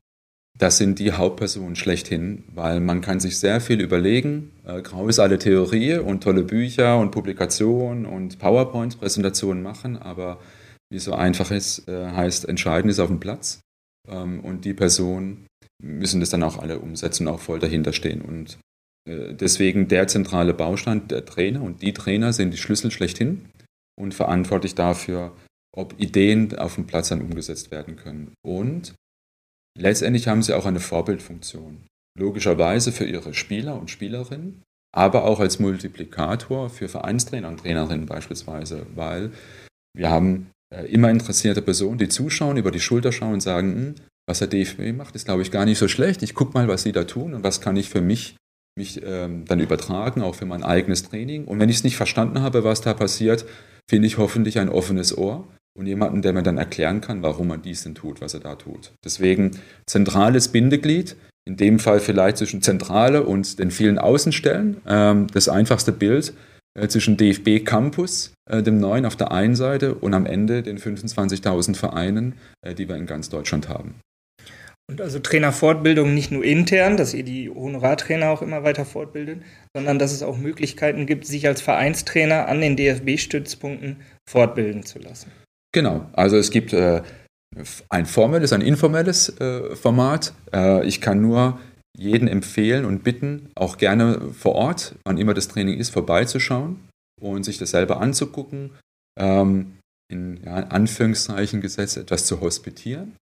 das 0.58 0.76
sind 0.78 0.98
die 0.98 1.12
Hauptpersonen 1.12 1.76
schlechthin, 1.76 2.44
weil 2.54 2.80
man 2.80 3.00
kann 3.00 3.20
sich 3.20 3.38
sehr 3.38 3.60
viel 3.60 3.80
überlegen. 3.80 4.52
Äh, 4.66 4.82
Grau 4.82 5.08
ist 5.08 5.20
alle 5.20 5.38
Theorie 5.38 5.98
und 5.98 6.22
tolle 6.22 6.42
Bücher 6.42 6.98
und 6.98 7.12
Publikationen 7.12 8.06
und 8.06 8.38
PowerPoint-Präsentationen 8.38 9.62
machen, 9.62 9.96
aber 9.96 10.40
wie 10.90 10.98
so 10.98 11.14
einfach 11.14 11.50
ist, 11.50 11.88
äh, 11.88 12.10
heißt, 12.10 12.48
entscheidend 12.48 12.90
ist 12.90 12.98
auf 12.98 13.08
dem 13.08 13.20
Platz. 13.20 13.60
Ähm, 14.08 14.40
und 14.40 14.64
die 14.64 14.74
Personen 14.74 15.46
müssen 15.80 16.20
das 16.20 16.30
dann 16.30 16.42
auch 16.42 16.58
alle 16.58 16.80
umsetzen 16.80 17.28
auch 17.28 17.40
voll 17.40 17.60
dahinter 17.60 17.92
stehen. 17.92 18.22
Und 18.22 18.58
deswegen 19.08 19.88
der 19.88 20.06
zentrale 20.06 20.54
Baustein 20.54 21.08
der 21.08 21.24
Trainer 21.24 21.62
und 21.62 21.82
die 21.82 21.94
Trainer 21.94 22.32
sind 22.32 22.52
die 22.52 22.58
Schlüssel 22.58 22.90
schlechthin 22.90 23.46
und 23.98 24.14
verantwortlich 24.14 24.74
dafür, 24.74 25.34
ob 25.74 25.98
Ideen 25.98 26.58
auf 26.58 26.74
dem 26.74 26.86
Platz 26.86 27.08
dann 27.08 27.22
umgesetzt 27.22 27.70
werden 27.70 27.96
können. 27.96 28.32
Und 28.44 28.94
letztendlich 29.78 30.28
haben 30.28 30.42
sie 30.42 30.54
auch 30.54 30.66
eine 30.66 30.80
Vorbildfunktion. 30.80 31.86
Logischerweise 32.18 32.92
für 32.92 33.04
ihre 33.04 33.32
Spieler 33.32 33.78
und 33.78 33.90
Spielerinnen, 33.90 34.62
aber 34.94 35.24
auch 35.24 35.40
als 35.40 35.58
Multiplikator 35.58 36.68
für 36.68 36.88
Vereinstrainer 36.88 37.48
und 37.48 37.60
Trainerinnen 37.60 38.06
beispielsweise, 38.06 38.86
weil 38.94 39.32
wir 39.96 40.10
haben 40.10 40.50
äh, 40.74 40.84
immer 40.86 41.10
interessierte 41.10 41.62
Personen, 41.62 41.98
die 41.98 42.08
zuschauen, 42.08 42.56
über 42.56 42.70
die 42.70 42.80
Schulter 42.80 43.12
schauen 43.12 43.34
und 43.34 43.40
sagen, 43.40 43.74
hm, 43.74 43.94
was 44.26 44.40
der 44.40 44.48
DFB 44.48 44.92
macht, 44.94 45.14
ist, 45.14 45.24
glaube 45.24 45.42
ich, 45.42 45.50
gar 45.50 45.64
nicht 45.64 45.78
so 45.78 45.88
schlecht. 45.88 46.22
Ich 46.22 46.34
gucke 46.34 46.52
mal, 46.52 46.68
was 46.68 46.82
sie 46.82 46.92
da 46.92 47.04
tun 47.04 47.34
und 47.34 47.44
was 47.44 47.60
kann 47.60 47.76
ich 47.76 47.88
für 47.88 48.02
mich 48.02 48.36
mich 48.78 49.02
ähm, 49.04 49.44
dann 49.44 49.60
übertragen, 49.60 50.22
auch 50.22 50.34
für 50.34 50.46
mein 50.46 50.62
eigenes 50.62 51.02
Training. 51.02 51.44
Und 51.44 51.60
wenn 51.60 51.68
ich 51.68 51.76
es 51.76 51.84
nicht 51.84 51.98
verstanden 51.98 52.40
habe, 52.40 52.64
was 52.64 52.80
da 52.80 52.94
passiert, 52.94 53.44
finde 53.88 54.06
ich 54.06 54.16
hoffentlich 54.16 54.58
ein 54.58 54.70
offenes 54.70 55.16
Ohr 55.16 55.46
und 55.78 55.86
jemanden, 55.86 56.22
der 56.22 56.32
mir 56.32 56.42
dann 56.42 56.56
erklären 56.56 57.02
kann, 57.02 57.22
warum 57.22 57.48
man 57.48 57.62
dies 57.62 57.82
denn 57.82 57.94
tut, 57.94 58.20
was 58.20 58.34
er 58.34 58.40
da 58.40 58.54
tut. 58.54 58.92
Deswegen 59.04 59.58
zentrales 59.86 60.48
Bindeglied, 60.48 61.16
in 61.46 61.56
dem 61.56 61.78
Fall 61.78 62.00
vielleicht 62.00 62.38
zwischen 62.38 62.62
Zentrale 62.62 63.24
und 63.24 63.58
den 63.58 63.70
vielen 63.70 63.98
Außenstellen. 63.98 64.78
Ähm, 64.86 65.26
das 65.32 65.48
einfachste 65.48 65.92
Bild 65.92 66.32
äh, 66.74 66.88
zwischen 66.88 67.16
DFB 67.16 67.64
Campus, 67.64 68.32
äh, 68.50 68.62
dem 68.62 68.78
neuen 68.78 69.06
auf 69.06 69.16
der 69.16 69.32
einen 69.32 69.56
Seite 69.56 69.94
und 69.94 70.14
am 70.14 70.26
Ende 70.26 70.62
den 70.62 70.78
25.000 70.78 71.74
Vereinen, 71.74 72.34
äh, 72.60 72.74
die 72.74 72.88
wir 72.88 72.96
in 72.96 73.06
ganz 73.06 73.28
Deutschland 73.28 73.68
haben. 73.68 73.96
Und 74.90 75.02
also 75.02 75.18
Trainerfortbildung 75.18 76.14
nicht 76.14 76.30
nur 76.30 76.42
intern, 76.42 76.96
dass 76.96 77.12
ihr 77.12 77.22
die 77.22 77.50
Honorartrainer 77.50 78.30
auch 78.30 78.40
immer 78.40 78.64
weiter 78.64 78.86
fortbildet, 78.86 79.42
sondern 79.74 79.98
dass 79.98 80.12
es 80.12 80.22
auch 80.22 80.38
Möglichkeiten 80.38 81.04
gibt, 81.04 81.26
sich 81.26 81.46
als 81.46 81.60
Vereinstrainer 81.60 82.48
an 82.48 82.62
den 82.62 82.76
DFB-Stützpunkten 82.76 83.96
fortbilden 84.28 84.84
zu 84.84 84.98
lassen. 84.98 85.30
Genau, 85.72 86.08
also 86.14 86.38
es 86.38 86.50
gibt 86.50 86.72
äh, 86.72 87.02
ein 87.90 88.06
formelles, 88.06 88.54
ein 88.54 88.62
informelles 88.62 89.38
äh, 89.40 89.76
Format. 89.76 90.32
Äh, 90.54 90.86
ich 90.86 91.02
kann 91.02 91.20
nur 91.20 91.60
jeden 91.94 92.26
empfehlen 92.26 92.86
und 92.86 93.04
bitten, 93.04 93.50
auch 93.56 93.76
gerne 93.76 94.32
vor 94.32 94.54
Ort, 94.54 94.94
wann 95.04 95.18
immer 95.18 95.34
das 95.34 95.48
Training 95.48 95.78
ist, 95.78 95.90
vorbeizuschauen 95.90 96.88
und 97.20 97.44
sich 97.44 97.58
das 97.58 97.72
selber 97.72 98.00
anzugucken, 98.00 98.70
ähm, 99.20 99.76
in 100.10 100.42
ja, 100.44 100.54
Anführungszeichen 100.54 101.60
gesetzt 101.60 101.98
etwas 101.98 102.24
zu 102.24 102.40
hospitieren 102.40 103.12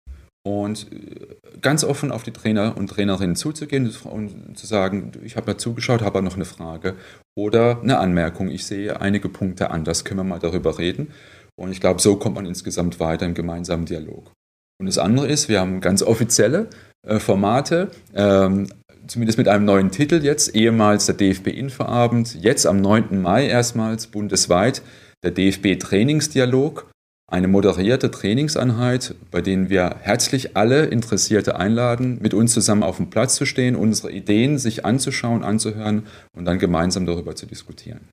und 0.46 0.92
äh, 0.92 1.34
ganz 1.60 1.82
offen 1.82 2.12
auf 2.12 2.22
die 2.22 2.30
Trainer 2.30 2.76
und 2.76 2.88
Trainerinnen 2.88 3.34
zuzugehen 3.34 3.92
und 4.04 4.56
zu 4.56 4.66
sagen, 4.66 5.10
ich 5.24 5.36
habe 5.36 5.50
mal 5.50 5.58
zugeschaut, 5.58 6.02
habe 6.02 6.22
noch 6.22 6.36
eine 6.36 6.44
Frage 6.44 6.94
oder 7.36 7.80
eine 7.82 7.98
Anmerkung. 7.98 8.48
Ich 8.48 8.64
sehe 8.64 9.00
einige 9.00 9.28
Punkte 9.28 9.72
anders, 9.72 10.04
können 10.04 10.20
wir 10.20 10.24
mal 10.24 10.38
darüber 10.38 10.78
reden. 10.78 11.08
Und 11.56 11.72
ich 11.72 11.80
glaube, 11.80 12.00
so 12.00 12.14
kommt 12.14 12.36
man 12.36 12.46
insgesamt 12.46 13.00
weiter 13.00 13.26
im 13.26 13.34
gemeinsamen 13.34 13.86
Dialog. 13.86 14.30
Und 14.78 14.86
das 14.86 14.98
andere 14.98 15.26
ist, 15.26 15.48
wir 15.48 15.58
haben 15.58 15.80
ganz 15.80 16.04
offizielle 16.04 16.68
äh, 17.04 17.18
Formate, 17.18 17.90
ähm, 18.14 18.68
zumindest 19.08 19.38
mit 19.38 19.48
einem 19.48 19.64
neuen 19.64 19.90
Titel 19.90 20.22
jetzt, 20.22 20.54
ehemals 20.54 21.06
der 21.06 21.16
DFB-Infoabend, 21.16 22.36
jetzt 22.40 22.66
am 22.66 22.80
9. 22.80 23.20
Mai 23.20 23.48
erstmals 23.48 24.06
bundesweit 24.06 24.82
der 25.24 25.32
DFB-Trainingsdialog 25.32 26.88
eine 27.28 27.48
moderierte 27.48 28.10
Trainingseinheit, 28.10 29.14
bei 29.30 29.40
denen 29.40 29.68
wir 29.68 29.96
herzlich 30.00 30.56
alle 30.56 30.86
Interessierte 30.86 31.56
einladen, 31.56 32.18
mit 32.20 32.34
uns 32.34 32.52
zusammen 32.52 32.84
auf 32.84 32.98
dem 32.98 33.10
Platz 33.10 33.34
zu 33.34 33.46
stehen, 33.46 33.74
unsere 33.74 34.12
Ideen 34.12 34.58
sich 34.58 34.84
anzuschauen, 34.84 35.42
anzuhören 35.42 36.04
und 36.36 36.44
dann 36.44 36.58
gemeinsam 36.58 37.04
darüber 37.04 37.34
zu 37.34 37.46
diskutieren. 37.46 38.08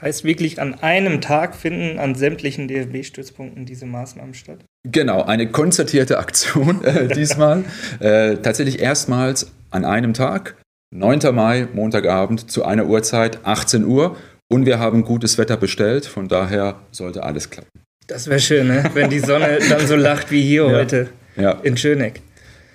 Heißt 0.00 0.24
wirklich, 0.24 0.60
an 0.60 0.74
einem 0.74 1.20
Tag 1.20 1.54
finden 1.54 1.98
an 1.98 2.14
sämtlichen 2.14 2.68
DFB-Stützpunkten 2.68 3.66
diese 3.66 3.86
Maßnahmen 3.86 4.34
statt? 4.34 4.64
Genau, 4.86 5.22
eine 5.22 5.50
konzertierte 5.50 6.18
Aktion 6.18 6.82
äh, 6.84 7.08
diesmal. 7.14 7.64
äh, 8.00 8.36
tatsächlich 8.36 8.80
erstmals 8.80 9.52
an 9.70 9.84
einem 9.84 10.14
Tag, 10.14 10.56
9. 10.94 11.34
Mai, 11.34 11.68
Montagabend 11.72 12.50
zu 12.50 12.64
einer 12.64 12.86
Uhrzeit, 12.86 13.40
18 13.44 13.84
Uhr. 13.84 14.16
Und 14.50 14.66
wir 14.66 14.78
haben 14.78 15.04
gutes 15.04 15.38
Wetter 15.38 15.56
bestellt, 15.56 16.06
von 16.06 16.28
daher 16.28 16.80
sollte 16.90 17.24
alles 17.24 17.50
klappen. 17.50 17.83
Das 18.06 18.28
wäre 18.28 18.40
schön, 18.40 18.68
ne? 18.68 18.90
wenn 18.94 19.10
die 19.10 19.20
Sonne 19.20 19.58
dann 19.68 19.86
so 19.86 19.96
lacht 19.96 20.30
wie 20.30 20.42
hier 20.42 20.66
ja. 20.66 20.72
heute 20.72 21.08
ja. 21.36 21.52
in 21.62 21.76
Schöneck. 21.76 22.20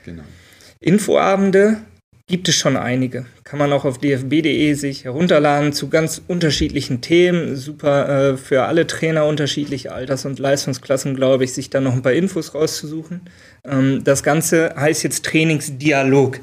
Genau. 0.05 0.23
Infoabende 0.79 1.77
gibt 2.29 2.47
es 2.47 2.55
schon 2.55 2.77
einige. 2.77 3.25
Kann 3.43 3.59
man 3.59 3.73
auch 3.73 3.85
auf 3.85 3.97
dfb.de 3.97 4.73
sich 4.73 5.03
herunterladen 5.03 5.73
zu 5.73 5.89
ganz 5.89 6.21
unterschiedlichen 6.27 7.01
Themen. 7.01 7.55
Super 7.55 8.31
äh, 8.33 8.37
für 8.37 8.63
alle 8.63 8.87
Trainer 8.87 9.25
unterschiedliche 9.25 9.91
Alters- 9.91 10.25
und 10.25 10.39
Leistungsklassen, 10.39 11.15
glaube 11.15 11.43
ich, 11.43 11.53
sich 11.53 11.69
da 11.69 11.81
noch 11.81 11.93
ein 11.93 12.03
paar 12.03 12.13
Infos 12.13 12.53
rauszusuchen. 12.53 13.21
Ähm, 13.65 14.03
das 14.03 14.23
Ganze 14.23 14.73
heißt 14.75 15.03
jetzt 15.03 15.25
Trainingsdialog. 15.25 16.39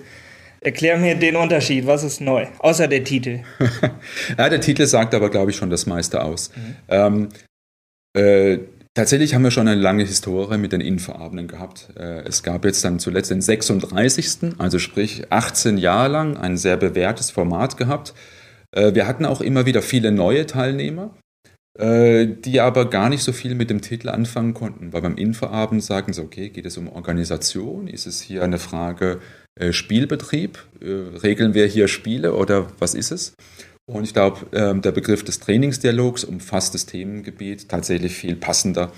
Erklär 0.61 0.97
mir 0.97 1.15
den 1.15 1.37
Unterschied, 1.37 1.87
was 1.87 2.03
ist 2.03 2.21
neu, 2.21 2.47
außer 2.59 2.89
der 2.89 3.05
Titel. 3.05 3.41
ja, 4.39 4.49
der 4.49 4.61
Titel 4.61 4.87
sagt 4.87 5.15
aber, 5.15 5.31
glaube 5.31 5.53
ich, 5.53 5.57
schon 5.57 5.71
das 5.71 5.87
meiste 5.87 6.23
aus. 6.23 6.51
Mhm. 6.57 6.77
Ähm, 6.89 7.29
äh, 8.17 8.59
Tatsächlich 8.97 9.35
haben 9.35 9.45
wir 9.45 9.51
schon 9.51 9.69
eine 9.69 9.79
lange 9.79 10.05
Historie 10.05 10.57
mit 10.57 10.73
den 10.73 10.81
Infoabenden 10.81 11.49
gehabt. 11.49 11.89
Äh, 11.99 12.23
es 12.23 12.43
gab 12.43 12.65
jetzt 12.65 12.83
dann 12.83 12.99
zuletzt 12.99 13.31
den 13.31 13.43
36., 13.43 14.55
also 14.57 14.79
sprich 14.79 15.31
18 15.31 15.77
Jahre 15.77 16.09
lang, 16.09 16.39
ein 16.39 16.57
sehr 16.57 16.79
bewährtes 16.79 17.31
Format 17.31 17.77
gehabt. 17.77 18.15
Äh, 18.75 18.95
wir 18.95 19.07
hatten 19.07 19.27
auch 19.27 19.43
immer 19.43 19.67
wieder 19.67 19.83
viele 19.83 20.13
neue 20.13 20.47
Teilnehmer, 20.47 21.15
äh, 21.79 22.27
die 22.27 22.59
aber 22.59 22.89
gar 22.89 23.11
nicht 23.11 23.23
so 23.23 23.33
viel 23.33 23.55
mit 23.55 23.69
dem 23.69 23.83
Titel 23.83 24.09
anfangen 24.09 24.55
konnten, 24.55 24.95
weil 24.95 25.03
beim 25.03 25.19
Infoabend 25.19 25.85
sagen 25.85 26.15
sie, 26.15 26.23
okay, 26.23 26.49
geht 26.49 26.65
es 26.65 26.79
um 26.79 26.89
Organisation? 26.89 27.89
Ist 27.89 28.07
es 28.07 28.23
hier 28.23 28.43
eine 28.45 28.59
Frage 28.59 29.21
Spielbetrieb? 29.73 30.59
Regeln 30.83 31.53
wir 31.55 31.67
hier 31.67 31.89
Spiele 31.89 32.35
oder 32.35 32.69
was 32.79 32.95
ist 32.95 33.11
es? 33.11 33.35
Und 33.87 34.03
ich 34.03 34.13
glaube, 34.13 34.47
ähm, 34.53 34.83
der 34.83 34.93
Begriff 34.93 35.23
des 35.23 35.39
Trainingsdialogs 35.39 36.25
umfasst 36.25 36.75
das 36.75 36.87
Themengebiet 36.87 37.69
tatsächlich 37.69 38.15
viel 38.15 38.35
passender. 38.35 38.93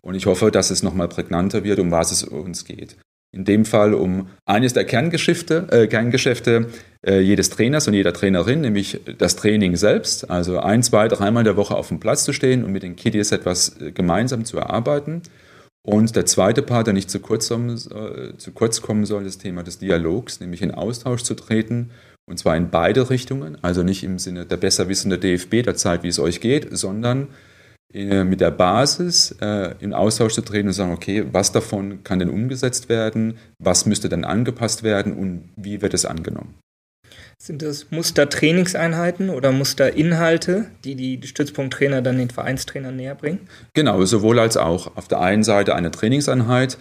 Und 0.00 0.14
ich 0.14 0.24
hoffe, 0.26 0.50
dass 0.50 0.70
es 0.70 0.82
nochmal 0.82 1.08
prägnanter 1.08 1.62
wird, 1.62 1.78
um 1.78 1.90
was 1.90 2.10
es 2.10 2.24
uns 2.24 2.64
geht. 2.64 2.96
In 3.32 3.44
dem 3.44 3.64
Fall 3.64 3.94
um 3.94 4.28
eines 4.44 4.72
der 4.72 4.84
Kerngeschäfte, 4.84 5.68
äh, 5.70 5.86
Kerngeschäfte 5.86 6.68
äh, 7.06 7.20
jedes 7.20 7.50
Trainers 7.50 7.86
und 7.86 7.94
jeder 7.94 8.12
Trainerin, 8.12 8.62
nämlich 8.62 9.00
das 9.18 9.36
Training 9.36 9.76
selbst. 9.76 10.30
Also 10.30 10.58
ein, 10.58 10.82
zwei, 10.82 11.06
dreimal 11.06 11.42
in 11.42 11.44
der 11.44 11.56
Woche 11.56 11.76
auf 11.76 11.88
dem 11.88 12.00
Platz 12.00 12.24
zu 12.24 12.32
stehen 12.32 12.64
und 12.64 12.72
mit 12.72 12.82
den 12.82 12.96
Kiddies 12.96 13.30
etwas 13.30 13.80
äh, 13.80 13.92
gemeinsam 13.92 14.46
zu 14.46 14.56
erarbeiten. 14.56 15.22
Und 15.82 16.16
der 16.16 16.26
zweite 16.26 16.62
Part, 16.62 16.88
der 16.88 16.94
nicht 16.94 17.10
zu 17.10 17.20
kurz, 17.20 17.50
äh, 17.50 18.36
zu 18.36 18.52
kurz 18.52 18.82
kommen 18.82 19.06
soll, 19.06 19.24
das 19.24 19.38
Thema 19.38 19.62
des 19.62 19.78
Dialogs, 19.78 20.40
nämlich 20.40 20.62
in 20.62 20.72
Austausch 20.72 21.22
zu 21.22 21.34
treten 21.34 21.90
und 22.26 22.38
zwar 22.38 22.56
in 22.56 22.70
beide 22.70 23.10
Richtungen, 23.10 23.58
also 23.62 23.82
nicht 23.82 24.04
im 24.04 24.18
Sinne 24.18 24.46
der 24.46 24.56
besserwissende 24.56 25.18
DFB, 25.18 25.62
der 25.62 25.76
Zeit, 25.76 26.02
wie 26.02 26.08
es 26.08 26.18
euch 26.18 26.40
geht, 26.40 26.68
sondern 26.70 27.28
äh, 27.92 28.22
mit 28.22 28.40
der 28.40 28.52
Basis 28.52 29.36
äh, 29.40 29.74
in 29.80 29.94
Austausch 29.94 30.34
zu 30.34 30.42
treten 30.42 30.68
und 30.68 30.74
sagen, 30.74 30.92
okay, 30.92 31.24
was 31.32 31.50
davon 31.50 32.04
kann 32.04 32.20
denn 32.20 32.30
umgesetzt 32.30 32.88
werden, 32.88 33.38
was 33.58 33.84
müsste 33.84 34.08
dann 34.08 34.24
angepasst 34.24 34.84
werden 34.84 35.12
und 35.12 35.50
wie 35.56 35.82
wird 35.82 35.94
es 35.94 36.04
angenommen? 36.04 36.54
Sind 37.42 37.62
das 37.62 37.90
Muster-Trainingseinheiten 37.90 39.30
oder 39.30 39.50
Muster-Inhalte, 39.50 40.66
die 40.84 40.94
die 40.94 41.26
Stützpunkttrainer 41.26 42.02
dann 42.02 42.18
den 42.18 42.30
Vereinstrainern 42.30 42.94
näher 42.94 43.14
bringen? 43.14 43.48
Genau, 43.74 44.04
sowohl 44.04 44.38
als 44.38 44.56
auch. 44.56 44.96
Auf 44.96 45.08
der 45.08 45.20
einen 45.20 45.42
Seite 45.42 45.74
eine 45.74 45.90
Trainingseinheit, 45.90 46.76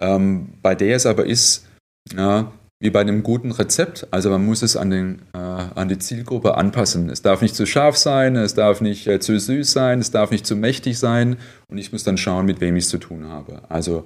ähm, 0.00 0.54
bei 0.62 0.74
der 0.74 0.96
es 0.96 1.04
aber 1.04 1.26
ist, 1.26 1.66
ja, 2.16 2.52
wie 2.84 2.90
bei 2.90 3.00
einem 3.00 3.22
guten 3.22 3.50
Rezept. 3.50 4.06
Also 4.10 4.28
man 4.28 4.44
muss 4.44 4.60
es 4.60 4.76
an, 4.76 4.90
den, 4.90 5.22
äh, 5.32 5.38
an 5.38 5.88
die 5.88 5.98
Zielgruppe 5.98 6.58
anpassen. 6.58 7.08
Es 7.08 7.22
darf 7.22 7.40
nicht 7.40 7.56
zu 7.56 7.64
scharf 7.64 7.96
sein, 7.96 8.36
es 8.36 8.52
darf 8.52 8.82
nicht 8.82 9.06
äh, 9.06 9.20
zu 9.20 9.40
süß 9.40 9.72
sein, 9.72 10.00
es 10.00 10.10
darf 10.10 10.30
nicht 10.30 10.46
zu 10.46 10.54
mächtig 10.54 10.98
sein 10.98 11.38
und 11.68 11.78
ich 11.78 11.92
muss 11.92 12.04
dann 12.04 12.18
schauen, 12.18 12.44
mit 12.44 12.60
wem 12.60 12.76
ich 12.76 12.84
es 12.84 12.90
zu 12.90 12.98
tun 12.98 13.28
habe. 13.28 13.62
Also 13.70 14.04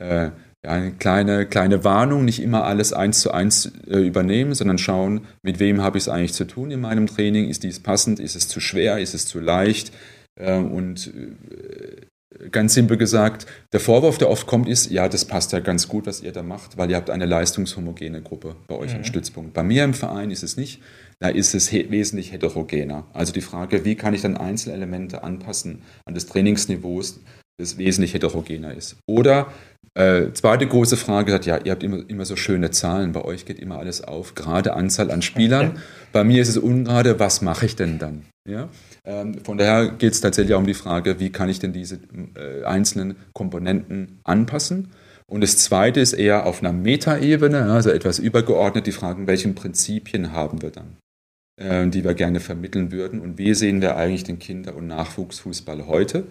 äh, 0.00 0.30
ja, 0.64 0.70
eine 0.70 0.92
kleine, 0.92 1.44
kleine 1.46 1.82
Warnung, 1.82 2.24
nicht 2.24 2.40
immer 2.40 2.62
alles 2.64 2.92
eins 2.92 3.18
zu 3.18 3.32
eins 3.32 3.72
äh, 3.88 3.98
übernehmen, 3.98 4.54
sondern 4.54 4.78
schauen, 4.78 5.22
mit 5.42 5.58
wem 5.58 5.82
habe 5.82 5.98
ich 5.98 6.04
es 6.04 6.08
eigentlich 6.08 6.34
zu 6.34 6.44
tun 6.46 6.70
in 6.70 6.82
meinem 6.82 7.08
Training. 7.08 7.48
Ist 7.48 7.64
dies 7.64 7.80
passend? 7.80 8.20
Ist 8.20 8.36
es 8.36 8.46
zu 8.46 8.60
schwer? 8.60 8.98
Ist 9.00 9.14
es 9.14 9.26
zu 9.26 9.40
leicht? 9.40 9.92
Äh, 10.36 10.56
und 10.56 11.08
äh, 11.08 12.06
ganz 12.50 12.74
simpel 12.74 12.96
gesagt, 12.96 13.46
der 13.72 13.80
Vorwurf, 13.80 14.18
der 14.18 14.30
oft 14.30 14.46
kommt, 14.46 14.68
ist, 14.68 14.90
ja, 14.90 15.08
das 15.08 15.24
passt 15.24 15.52
ja 15.52 15.60
ganz 15.60 15.88
gut, 15.88 16.06
was 16.06 16.22
ihr 16.22 16.32
da 16.32 16.42
macht, 16.42 16.76
weil 16.76 16.90
ihr 16.90 16.96
habt 16.96 17.10
eine 17.10 17.26
leistungshomogene 17.26 18.22
Gruppe 18.22 18.56
bei 18.66 18.76
euch 18.76 18.92
mhm. 18.92 18.98
im 18.98 19.04
Stützpunkt. 19.04 19.54
Bei 19.54 19.62
mir 19.62 19.84
im 19.84 19.94
Verein 19.94 20.30
ist 20.30 20.42
es 20.42 20.56
nicht, 20.56 20.80
da 21.18 21.28
ist 21.28 21.54
es 21.54 21.68
he 21.68 21.90
wesentlich 21.90 22.32
heterogener. 22.32 23.06
Also 23.12 23.32
die 23.32 23.42
Frage, 23.42 23.84
wie 23.84 23.94
kann 23.94 24.14
ich 24.14 24.22
dann 24.22 24.36
Einzelelemente 24.36 25.22
anpassen 25.22 25.82
an 26.06 26.14
das 26.14 26.26
Trainingsniveaus, 26.26 27.20
das 27.58 27.76
wesentlich 27.76 28.14
heterogener 28.14 28.74
ist. 28.74 28.96
Oder 29.06 29.48
äh, 29.94 30.32
zweite 30.32 30.66
große 30.66 30.96
Frage 30.96 31.32
hat, 31.32 31.46
ja, 31.46 31.58
ihr 31.58 31.72
habt 31.72 31.82
immer, 31.82 32.08
immer 32.08 32.24
so 32.24 32.36
schöne 32.36 32.70
Zahlen, 32.70 33.12
bei 33.12 33.22
euch 33.22 33.44
geht 33.44 33.58
immer 33.58 33.78
alles 33.78 34.02
auf, 34.02 34.34
gerade 34.34 34.74
Anzahl 34.74 35.10
an 35.10 35.20
Spielern. 35.20 35.78
bei 36.12 36.24
mir 36.24 36.40
ist 36.40 36.48
es 36.48 36.58
ungerade, 36.58 37.18
was 37.18 37.42
mache 37.42 37.66
ich 37.66 37.76
denn 37.76 37.98
dann? 37.98 38.24
Ja? 38.48 38.68
Ähm, 39.04 39.44
von 39.44 39.58
daher 39.58 39.88
geht 39.88 40.12
es 40.12 40.20
tatsächlich 40.20 40.54
auch 40.54 40.60
um 40.60 40.66
die 40.66 40.74
Frage, 40.74 41.20
wie 41.20 41.30
kann 41.30 41.48
ich 41.48 41.58
denn 41.58 41.72
diese 41.72 42.00
äh, 42.36 42.64
einzelnen 42.64 43.16
Komponenten 43.32 44.20
anpassen? 44.24 44.88
Und 45.26 45.42
das 45.42 45.58
Zweite 45.58 46.00
ist 46.00 46.12
eher 46.12 46.44
auf 46.44 46.60
einer 46.60 46.72
Metaebene, 46.72 47.62
also 47.70 47.90
etwas 47.90 48.18
übergeordnet, 48.18 48.86
die 48.86 48.92
Frage, 48.92 49.26
welchen 49.26 49.54
Prinzipien 49.54 50.32
haben 50.32 50.60
wir 50.60 50.70
dann, 50.70 50.96
äh, 51.56 51.88
die 51.88 52.04
wir 52.04 52.14
gerne 52.14 52.40
vermitteln 52.40 52.90
würden 52.92 53.20
und 53.20 53.38
wie 53.38 53.54
sehen 53.54 53.80
wir 53.80 53.96
eigentlich 53.96 54.24
den 54.24 54.38
Kinder- 54.38 54.74
und 54.74 54.88
Nachwuchsfußball 54.88 55.86
heute? 55.86 56.26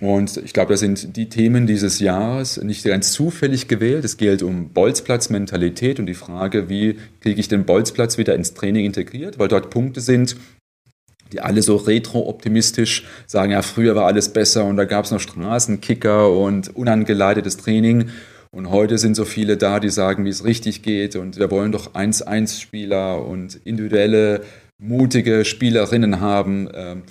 Und 0.00 0.38
ich 0.38 0.54
glaube, 0.54 0.72
das 0.72 0.80
sind 0.80 1.16
die 1.16 1.28
Themen 1.28 1.66
dieses 1.66 2.00
Jahres 2.00 2.60
nicht 2.62 2.84
ganz 2.84 3.12
zufällig 3.12 3.68
gewählt. 3.68 4.04
Es 4.04 4.16
geht 4.16 4.42
um 4.42 4.70
Bolzplatz-Mentalität 4.70 6.00
und 6.00 6.06
die 6.06 6.14
Frage, 6.14 6.70
wie 6.70 6.98
kriege 7.20 7.38
ich 7.38 7.48
den 7.48 7.66
Bolzplatz 7.66 8.16
wieder 8.16 8.34
ins 8.34 8.54
Training 8.54 8.86
integriert, 8.86 9.38
weil 9.38 9.48
dort 9.48 9.68
Punkte 9.68 10.00
sind, 10.00 10.36
die 11.32 11.40
alle 11.40 11.62
so 11.62 11.76
retro-optimistisch 11.76 13.06
sagen, 13.26 13.52
ja, 13.52 13.62
früher 13.62 13.94
war 13.94 14.06
alles 14.06 14.32
besser 14.32 14.64
und 14.64 14.76
da 14.76 14.84
gab 14.84 15.04
es 15.04 15.10
noch 15.10 15.20
Straßenkicker 15.20 16.30
und 16.30 16.74
unangeleitetes 16.74 17.56
Training. 17.56 18.10
Und 18.52 18.70
heute 18.70 18.98
sind 18.98 19.14
so 19.14 19.24
viele 19.24 19.56
da, 19.56 19.78
die 19.78 19.90
sagen, 19.90 20.24
wie 20.24 20.30
es 20.30 20.44
richtig 20.44 20.82
geht 20.82 21.14
und 21.14 21.38
wir 21.38 21.50
wollen 21.50 21.70
doch 21.70 21.94
1-1-Spieler 21.94 23.24
und 23.24 23.60
individuelle 23.64 24.42
mutige 24.78 25.44
Spielerinnen 25.44 26.20
haben. 26.20 26.68
Ähm, 26.74 27.02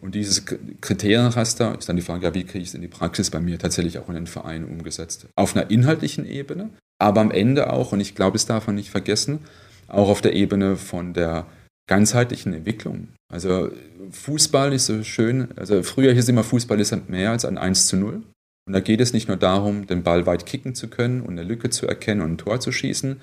und 0.00 0.14
dieses 0.14 0.44
Kriterienraster 0.80 1.76
ist 1.76 1.88
dann 1.88 1.96
die 1.96 2.02
Frage, 2.02 2.26
ja, 2.26 2.34
wie 2.34 2.44
kriege 2.44 2.62
ich 2.62 2.68
es 2.68 2.74
in 2.74 2.82
die 2.82 2.88
Praxis 2.88 3.30
bei 3.30 3.40
mir 3.40 3.58
tatsächlich 3.58 3.98
auch 3.98 4.08
in 4.08 4.14
den 4.14 4.28
Verein 4.28 4.64
umgesetzt? 4.64 5.26
Auf 5.34 5.56
einer 5.56 5.70
inhaltlichen 5.70 6.24
Ebene, 6.24 6.70
aber 7.00 7.20
am 7.20 7.32
Ende 7.32 7.72
auch, 7.72 7.90
und 7.90 8.00
ich 8.00 8.14
glaube, 8.14 8.36
es 8.36 8.46
darf 8.46 8.68
man 8.68 8.76
nicht 8.76 8.90
vergessen, 8.90 9.40
auch 9.88 10.08
auf 10.08 10.20
der 10.20 10.34
Ebene 10.34 10.76
von 10.76 11.14
der 11.14 11.46
ganzheitlichen 11.88 12.54
Entwicklung. 12.54 13.08
Also 13.32 13.70
Fußball 14.10 14.72
ist 14.72 14.86
so 14.86 15.02
schön, 15.02 15.48
also 15.56 15.82
früher 15.82 16.12
hieß 16.12 16.28
immer, 16.28 16.44
Fußball 16.44 16.78
ist 16.80 17.08
mehr 17.08 17.32
als 17.32 17.44
ein 17.44 17.58
1 17.58 17.88
zu 17.88 17.96
0. 17.96 18.22
Und 18.66 18.72
da 18.72 18.80
geht 18.80 19.00
es 19.00 19.12
nicht 19.12 19.28
nur 19.28 19.38
darum, 19.38 19.86
den 19.86 20.02
Ball 20.02 20.26
weit 20.26 20.46
kicken 20.46 20.74
zu 20.74 20.88
können 20.88 21.22
und 21.22 21.30
eine 21.30 21.42
Lücke 21.42 21.70
zu 21.70 21.86
erkennen 21.86 22.20
und 22.20 22.32
ein 22.32 22.38
Tor 22.38 22.60
zu 22.60 22.70
schießen, 22.70 23.20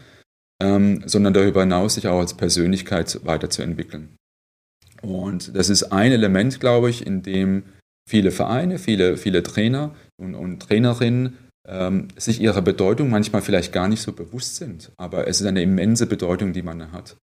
ähm, 0.62 1.04
sondern 1.06 1.34
darüber 1.34 1.62
hinaus 1.62 1.96
sich 1.96 2.08
auch 2.08 2.20
als 2.20 2.34
Persönlichkeit 2.34 3.20
weiterzuentwickeln. 3.24 4.16
Und 5.02 5.56
das 5.56 5.70
ist 5.70 5.84
ein 5.84 6.12
Element, 6.12 6.60
glaube 6.60 6.90
ich, 6.90 7.06
in 7.06 7.22
dem 7.22 7.64
viele 8.10 8.32
Vereine, 8.32 8.80
viele, 8.80 9.18
viele 9.18 9.44
Trainer 9.44 9.94
und, 10.18 10.34
und 10.34 10.60
Trainerinnen 10.62 11.38
ähm, 11.68 12.08
sich 12.18 12.42
ihrer 12.42 12.62
Bedeutung 12.62 13.10
manchmal 13.10 13.42
vielleicht 13.42 13.72
gar 13.72 13.88
nicht 13.88 14.02
so 14.02 14.14
bewusst 14.14 14.56
sind. 14.56 14.92
Aber 14.98 15.28
es 15.28 15.42
ist 15.42 15.48
eine 15.48 15.62
immense 15.62 16.08
Bedeutung, 16.08 16.54
die 16.54 16.64
man 16.64 16.92
hat. 16.92 17.18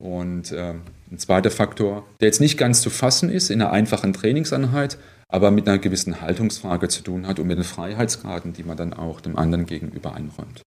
Und 0.00 0.50
äh, 0.50 0.74
ein 1.10 1.18
zweiter 1.18 1.50
Faktor, 1.50 2.06
der 2.20 2.28
jetzt 2.28 2.40
nicht 2.40 2.56
ganz 2.56 2.80
zu 2.80 2.88
fassen 2.88 3.30
ist 3.30 3.50
in 3.50 3.60
einer 3.60 3.70
einfachen 3.70 4.14
Trainingseinheit, 4.14 4.96
aber 5.28 5.50
mit 5.50 5.68
einer 5.68 5.78
gewissen 5.78 6.22
Haltungsfrage 6.22 6.88
zu 6.88 7.02
tun 7.02 7.26
hat 7.26 7.38
und 7.38 7.46
mit 7.46 7.58
den 7.58 7.64
Freiheitsgraden, 7.64 8.54
die 8.54 8.64
man 8.64 8.78
dann 8.78 8.94
auch 8.94 9.20
dem 9.20 9.36
anderen 9.36 9.66
gegenüber 9.66 10.14
einräumt. 10.14 10.62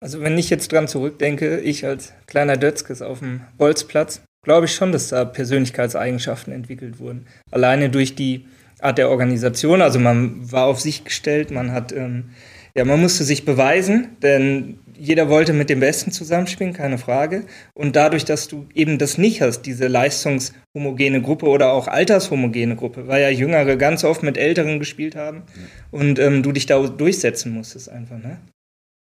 Also 0.00 0.20
wenn 0.20 0.38
ich 0.38 0.50
jetzt 0.50 0.70
dran 0.70 0.86
zurückdenke, 0.86 1.58
ich 1.58 1.84
als 1.84 2.12
kleiner 2.26 2.56
Dötzkes 2.56 3.02
auf 3.02 3.18
dem 3.18 3.40
Bolzplatz, 3.58 4.22
glaube 4.44 4.66
ich 4.66 4.74
schon, 4.74 4.92
dass 4.92 5.08
da 5.08 5.24
Persönlichkeitseigenschaften 5.24 6.52
entwickelt 6.52 7.00
wurden. 7.00 7.26
Alleine 7.50 7.90
durch 7.90 8.14
die 8.14 8.46
Art 8.78 8.98
der 8.98 9.10
Organisation, 9.10 9.82
also 9.82 9.98
man 9.98 10.52
war 10.52 10.66
auf 10.66 10.80
sich 10.80 11.04
gestellt, 11.04 11.50
man 11.50 11.72
hat, 11.72 11.92
ähm, 11.92 12.30
ja, 12.76 12.84
man 12.84 13.00
musste 13.00 13.24
sich 13.24 13.44
beweisen, 13.44 14.16
denn 14.22 14.78
jeder 14.98 15.28
wollte 15.28 15.52
mit 15.52 15.70
dem 15.70 15.80
Besten 15.80 16.10
zusammenspielen, 16.12 16.72
keine 16.72 16.98
Frage. 16.98 17.44
Und 17.74 17.96
dadurch, 17.96 18.24
dass 18.24 18.48
du 18.48 18.66
eben 18.74 18.98
das 18.98 19.18
nicht 19.18 19.40
hast, 19.42 19.62
diese 19.62 19.86
leistungshomogene 19.86 21.22
Gruppe 21.22 21.46
oder 21.46 21.72
auch 21.72 21.88
altershomogene 21.88 22.76
Gruppe, 22.76 23.06
weil 23.06 23.22
ja 23.22 23.28
Jüngere 23.28 23.76
ganz 23.76 24.04
oft 24.04 24.22
mit 24.22 24.36
Älteren 24.36 24.78
gespielt 24.78 25.16
haben 25.16 25.42
und 25.90 26.18
ähm, 26.18 26.42
du 26.42 26.52
dich 26.52 26.66
da 26.66 26.78
durchsetzen 26.86 27.52
musstest 27.52 27.88
einfach, 27.88 28.18
ne? 28.18 28.38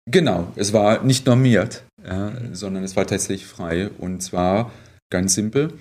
Genau, 0.10 0.48
es 0.55 0.74
war 0.74 1.03
nicht 1.03 1.27
normiert, 1.27 1.83
ja, 2.03 2.31
sondern 2.51 2.83
es 2.83 2.95
war 2.95 3.05
tatsächlich 3.05 3.45
frei. 3.45 3.89
Und 4.00 4.21
zwar 4.21 4.71
ganz 5.12 5.36
simpel, 5.36 5.74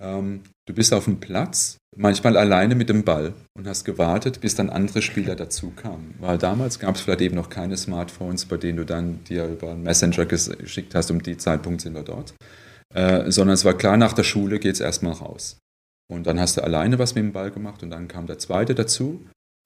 ähm, 0.00 0.42
du 0.66 0.74
bist 0.74 0.92
auf 0.92 1.04
dem 1.04 1.20
Platz, 1.20 1.78
manchmal 1.96 2.36
alleine 2.36 2.74
mit 2.74 2.88
dem 2.88 3.04
Ball 3.04 3.34
und 3.56 3.66
hast 3.66 3.84
gewartet, 3.84 4.40
bis 4.40 4.54
dann 4.54 4.70
andere 4.70 5.02
Spieler 5.02 5.36
dazu 5.36 5.70
kamen. 5.70 6.14
Weil 6.18 6.38
damals 6.38 6.78
gab 6.78 6.96
es 6.96 7.02
vielleicht 7.02 7.20
eben 7.20 7.36
noch 7.36 7.50
keine 7.50 7.76
Smartphones, 7.76 8.46
bei 8.46 8.56
denen 8.56 8.78
du 8.78 8.84
dann 8.84 9.22
dir 9.24 9.46
über 9.46 9.70
einen 9.70 9.82
Messenger 9.82 10.26
geschickt 10.26 10.94
hast, 10.94 11.10
um 11.10 11.22
die 11.22 11.36
Zeitpunkt 11.36 11.80
sind 11.80 11.94
wir 11.94 12.02
dort. 12.02 12.34
Äh, 12.94 13.30
sondern 13.30 13.54
es 13.54 13.64
war 13.64 13.74
klar, 13.74 13.96
nach 13.96 14.12
der 14.12 14.24
Schule 14.24 14.58
geht 14.58 14.74
es 14.74 14.80
erstmal 14.80 15.14
raus. 15.14 15.58
Und 16.10 16.26
dann 16.26 16.38
hast 16.38 16.56
du 16.56 16.62
alleine 16.62 16.98
was 16.98 17.14
mit 17.14 17.24
dem 17.24 17.32
Ball 17.32 17.50
gemacht 17.50 17.82
und 17.82 17.90
dann 17.90 18.08
kam 18.08 18.26
der 18.26 18.38
zweite 18.38 18.74
dazu. 18.74 19.24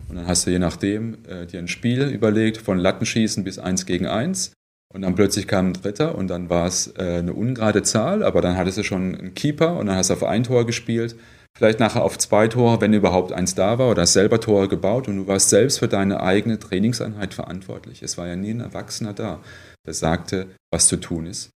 Und 0.08 0.16
dann 0.16 0.26
hast 0.26 0.46
du 0.46 0.50
je 0.50 0.58
nachdem 0.58 1.24
äh, 1.26 1.46
dir 1.46 1.58
ein 1.58 1.68
Spiel 1.68 2.02
überlegt, 2.04 2.58
von 2.58 2.78
Lattenschießen 2.78 3.44
bis 3.44 3.58
eins 3.58 3.86
gegen 3.86 4.06
eins. 4.06 4.52
Und 4.94 5.02
dann 5.02 5.14
plötzlich 5.14 5.46
kam 5.46 5.68
ein 5.68 5.72
Dritter 5.74 6.14
und 6.14 6.28
dann 6.28 6.48
war 6.48 6.66
es 6.66 6.94
äh, 6.96 7.18
eine 7.18 7.34
ungerade 7.34 7.82
Zahl, 7.82 8.22
aber 8.22 8.40
dann 8.40 8.56
hattest 8.56 8.78
du 8.78 8.82
schon 8.82 9.14
einen 9.14 9.34
Keeper 9.34 9.76
und 9.76 9.86
dann 9.86 9.96
hast 9.96 10.08
du 10.08 10.14
auf 10.14 10.24
ein 10.24 10.44
Tor 10.44 10.64
gespielt, 10.64 11.16
vielleicht 11.56 11.78
nachher 11.78 12.02
auf 12.02 12.16
zwei 12.16 12.48
Tore, 12.48 12.80
wenn 12.80 12.94
überhaupt 12.94 13.32
eins 13.32 13.54
da 13.54 13.78
war 13.78 13.90
oder 13.90 14.02
hast 14.02 14.14
selber 14.14 14.40
Tore 14.40 14.66
gebaut 14.68 15.06
und 15.08 15.16
du 15.18 15.26
warst 15.26 15.50
selbst 15.50 15.78
für 15.78 15.88
deine 15.88 16.20
eigene 16.20 16.58
Trainingseinheit 16.58 17.34
verantwortlich. 17.34 18.02
Es 18.02 18.16
war 18.16 18.26
ja 18.26 18.36
nie 18.36 18.50
ein 18.50 18.60
Erwachsener 18.60 19.12
da, 19.12 19.40
der 19.86 19.94
sagte, 19.94 20.46
was 20.72 20.88
zu 20.88 20.96
tun 20.96 21.26
ist. 21.26 21.50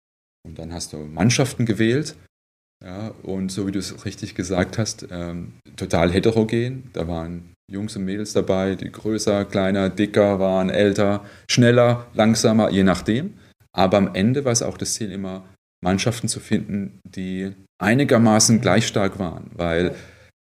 Und 0.47 0.59
dann 0.59 0.73
hast 0.73 0.95
du 0.95 0.99
Mannschaften 0.99 1.67
gewählt 1.67 2.17
ja, 2.83 3.09
und 3.23 3.51
so 3.51 3.67
wie 3.67 3.73
du 3.73 3.79
es 3.79 4.05
richtig 4.05 4.35
gesagt 4.35 4.79
hast, 4.79 5.07
ähm, 5.11 5.55
total 5.77 6.13
heterogen. 6.13 6.91
Da 6.93 7.09
waren 7.09 7.55
Jungs 7.71 7.97
und 7.97 8.05
Mädels 8.05 8.33
dabei, 8.33 8.75
die 8.75 8.91
größer, 8.91 9.45
kleiner, 9.45 9.91
dicker 9.91 10.39
waren, 10.41 10.71
älter, 10.71 11.25
schneller, 11.51 12.07
langsamer, 12.15 12.71
je 12.71 12.83
nachdem. 12.83 13.35
Aber 13.73 13.99
am 13.99 14.15
Ende 14.15 14.45
war 14.45 14.53
es 14.53 14.63
auch 14.63 14.79
das 14.79 14.95
Ziel, 14.95 15.13
immer 15.13 15.45
Mannschaften 15.83 16.29
zu 16.29 16.41
finden, 16.41 16.99
die 17.05 17.53
einigermaßen 17.81 18.61
gleich 18.61 18.87
stark 18.87 19.19
waren, 19.19 19.51
weil 19.55 19.95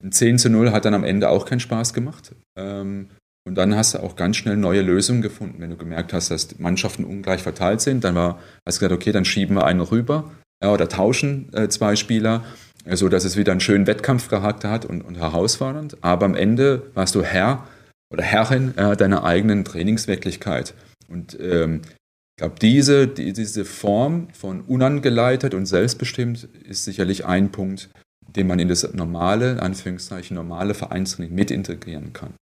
ein 0.03 0.11
10 0.11 0.37
zu 0.37 0.49
0 0.49 0.71
hat 0.71 0.85
dann 0.85 0.93
am 0.93 1.03
Ende 1.03 1.29
auch 1.29 1.45
keinen 1.45 1.59
Spaß 1.59 1.93
gemacht. 1.93 2.35
Ähm, 2.57 3.09
und 3.47 3.55
dann 3.55 3.75
hast 3.75 3.93
du 3.93 3.99
auch 3.99 4.15
ganz 4.15 4.37
schnell 4.37 4.57
neue 4.57 4.81
Lösungen 4.81 5.21
gefunden. 5.21 5.59
Wenn 5.59 5.69
du 5.69 5.77
gemerkt 5.77 6.13
hast, 6.13 6.31
dass 6.31 6.57
Mannschaften 6.59 7.05
ungleich 7.05 7.41
verteilt 7.41 7.81
sind, 7.81 8.03
dann 8.03 8.15
war, 8.15 8.39
hast 8.67 8.77
du 8.77 8.85
gesagt, 8.85 9.01
okay, 9.01 9.11
dann 9.11 9.25
schieben 9.25 9.55
wir 9.55 9.65
einen 9.65 9.81
rüber 9.81 10.31
oder 10.63 10.89
tauschen 10.89 11.53
äh, 11.53 11.69
zwei 11.69 11.95
Spieler 11.95 12.43
so 12.91 13.09
dass 13.09 13.25
es 13.25 13.37
wieder 13.37 13.51
einen 13.51 13.61
schönen 13.61 13.87
Wettkampfcharakter 13.87 14.69
hat 14.69 14.85
und, 14.85 15.01
und 15.01 15.17
herausfordernd. 15.17 15.97
Aber 16.01 16.25
am 16.25 16.35
Ende 16.35 16.83
warst 16.93 17.15
du 17.15 17.23
Herr 17.23 17.67
oder 18.11 18.23
Herrin 18.23 18.77
äh, 18.77 18.95
deiner 18.95 19.23
eigenen 19.23 19.65
Trainingswirklichkeit. 19.65 20.73
Und 21.07 21.37
ähm, 21.39 21.81
ich 21.83 22.41
glaube, 22.41 22.55
diese, 22.61 23.07
die, 23.07 23.33
diese 23.33 23.65
Form 23.65 24.27
von 24.33 24.61
unangeleitet 24.61 25.53
und 25.53 25.65
selbstbestimmt 25.65 26.49
ist 26.67 26.85
sicherlich 26.85 27.25
ein 27.25 27.51
Punkt, 27.51 27.89
den 28.27 28.47
man 28.47 28.59
in 28.59 28.67
das 28.67 28.93
normale, 28.93 29.61
Anführungszeichen, 29.61 30.35
normale 30.35 30.73
Vereinstraining 30.73 31.33
mit 31.33 31.51
integrieren 31.51 32.13
kann. 32.13 32.33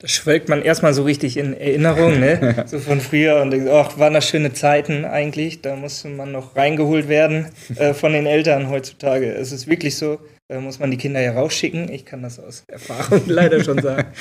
Da 0.00 0.08
schwelgt 0.08 0.48
man 0.48 0.62
erstmal 0.62 0.94
so 0.94 1.02
richtig 1.02 1.36
in 1.36 1.52
Erinnerung, 1.52 2.18
ne? 2.18 2.64
so 2.66 2.78
von 2.78 3.02
früher 3.02 3.42
und 3.42 3.50
denkt, 3.50 3.68
ach, 3.68 3.98
waren 3.98 4.14
das 4.14 4.26
schöne 4.26 4.54
Zeiten 4.54 5.04
eigentlich. 5.04 5.60
Da 5.60 5.76
musste 5.76 6.08
man 6.08 6.32
noch 6.32 6.56
reingeholt 6.56 7.06
werden 7.08 7.48
äh, 7.76 7.92
von 7.92 8.14
den 8.14 8.24
Eltern 8.24 8.70
heutzutage. 8.70 9.30
Es 9.30 9.52
ist 9.52 9.66
wirklich 9.66 9.96
so, 9.98 10.18
da 10.48 10.58
muss 10.58 10.78
man 10.78 10.90
die 10.90 10.96
Kinder 10.96 11.20
ja 11.20 11.32
rausschicken. 11.32 11.92
Ich 11.92 12.06
kann 12.06 12.22
das 12.22 12.40
aus 12.40 12.64
Erfahrung 12.66 13.20
leider 13.26 13.62
schon 13.62 13.80
sagen. 13.80 14.08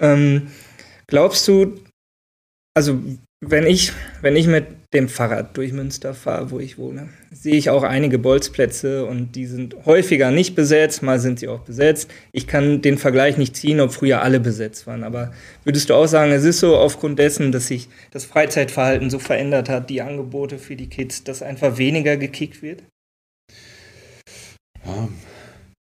Ja. 0.00 0.12
Ähm, 0.12 0.48
glaubst 1.06 1.46
du, 1.46 1.74
also 2.74 3.00
wenn 3.42 3.66
ich, 3.66 3.92
wenn 4.20 4.36
ich 4.36 4.46
mit 4.46 4.66
dem 4.92 5.08
Fahrrad 5.08 5.56
durch 5.56 5.72
Münster 5.72 6.12
fahre, 6.12 6.50
wo 6.50 6.60
ich 6.60 6.76
wohne, 6.76 7.08
sehe 7.32 7.54
ich 7.54 7.70
auch 7.70 7.82
einige 7.82 8.18
Bolzplätze 8.18 9.06
und 9.06 9.34
die 9.34 9.46
sind 9.46 9.86
häufiger 9.86 10.30
nicht 10.30 10.54
besetzt, 10.54 11.02
mal 11.02 11.18
sind 11.18 11.38
sie 11.38 11.48
auch 11.48 11.60
besetzt. 11.60 12.10
Ich 12.32 12.46
kann 12.46 12.82
den 12.82 12.98
Vergleich 12.98 13.38
nicht 13.38 13.56
ziehen, 13.56 13.80
ob 13.80 13.92
früher 13.92 14.20
alle 14.22 14.40
besetzt 14.40 14.86
waren, 14.86 15.04
aber 15.04 15.32
würdest 15.64 15.88
du 15.88 15.94
auch 15.94 16.06
sagen, 16.06 16.32
es 16.32 16.44
ist 16.44 16.60
so 16.60 16.76
aufgrund 16.76 17.18
dessen, 17.18 17.50
dass 17.50 17.68
sich 17.68 17.88
das 18.10 18.26
Freizeitverhalten 18.26 19.08
so 19.08 19.18
verändert 19.18 19.70
hat, 19.70 19.88
die 19.88 20.02
Angebote 20.02 20.58
für 20.58 20.76
die 20.76 20.88
Kids, 20.88 21.24
dass 21.24 21.42
einfach 21.42 21.78
weniger 21.78 22.18
gekickt 22.18 22.60
wird? 22.62 22.82
Ja, 24.84 25.08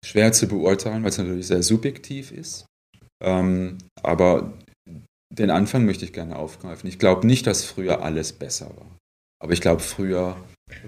schwer 0.06 0.32
zu 0.32 0.48
beurteilen, 0.48 1.04
weil 1.04 1.10
es 1.10 1.18
natürlich 1.18 1.48
sehr 1.48 1.64
subjektiv 1.64 2.32
ist. 2.32 2.66
Ähm, 3.22 3.80
aber 4.02 4.54
den 5.32 5.52
Anfang 5.52 5.86
möchte 5.86 6.06
ich 6.06 6.14
gerne 6.14 6.36
aufgreifen. 6.36 6.90
Ich 6.90 7.00
glaube 7.00 7.28
nicht, 7.28 7.46
dass 7.48 7.64
früher 7.64 8.02
alles 8.02 8.34
besser 8.34 8.68
war. 8.76 8.98
Aber 9.42 9.54
ich 9.54 9.62
glaube, 9.62 9.82
früher 9.82 10.36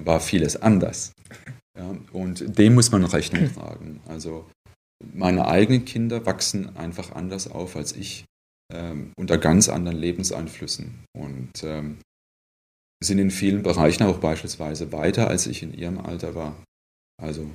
war 0.04 0.19
vieles 0.19 0.62
anders. 0.62 1.13
Ja, 1.77 1.95
und 2.12 2.58
dem 2.58 2.73
muss 2.73 2.91
man 2.91 3.04
Rechnung 3.04 3.54
tragen. 3.54 4.01
Also 4.08 4.49
meine 5.13 5.47
eigenen 5.47 5.86
Kinder 5.86 6.25
wachsen 6.25 6.75
einfach 6.75 7.13
anders 7.13 7.49
auf 7.49 7.75
als 7.75 7.95
ich, 7.95 8.25
ähm, 8.73 9.13
unter 9.17 9.38
ganz 9.38 9.69
anderen 9.69 9.97
Lebenseinflüssen. 9.97 11.06
Und 11.13 11.51
ähm, 11.63 11.99
sind 13.04 13.19
in 13.19 13.32
vielen 13.32 13.63
Bereichen 13.63 14.04
auch 14.04 14.19
beispielsweise 14.19 14.91
weiter, 14.91 15.27
als 15.27 15.47
ich 15.47 15.63
in 15.63 15.73
ihrem 15.73 15.99
Alter 15.99 16.36
war. 16.36 16.56
Also 17.21 17.49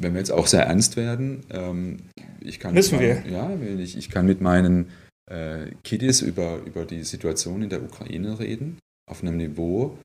wenn 0.00 0.14
wir 0.14 0.20
jetzt 0.20 0.32
auch 0.32 0.46
sehr 0.46 0.64
ernst 0.64 0.96
werden, 0.96 1.44
ähm, 1.50 1.98
ich 2.40 2.58
kann 2.58 2.74
Müssen 2.74 2.98
wir. 2.98 3.24
Ja, 3.28 3.54
ich, 3.78 3.96
ich 3.96 4.10
kann 4.10 4.26
mit 4.26 4.40
meinen 4.40 4.90
äh, 5.32 5.70
Kiddies 5.82 6.20
über, 6.20 6.60
über 6.64 6.84
die 6.84 7.04
Situation 7.04 7.62
in 7.62 7.70
der 7.70 7.82
Ukraine 7.82 8.38
reden, 8.38 8.78
auf 9.10 9.22
einem 9.22 9.36
Niveau, 9.36 9.98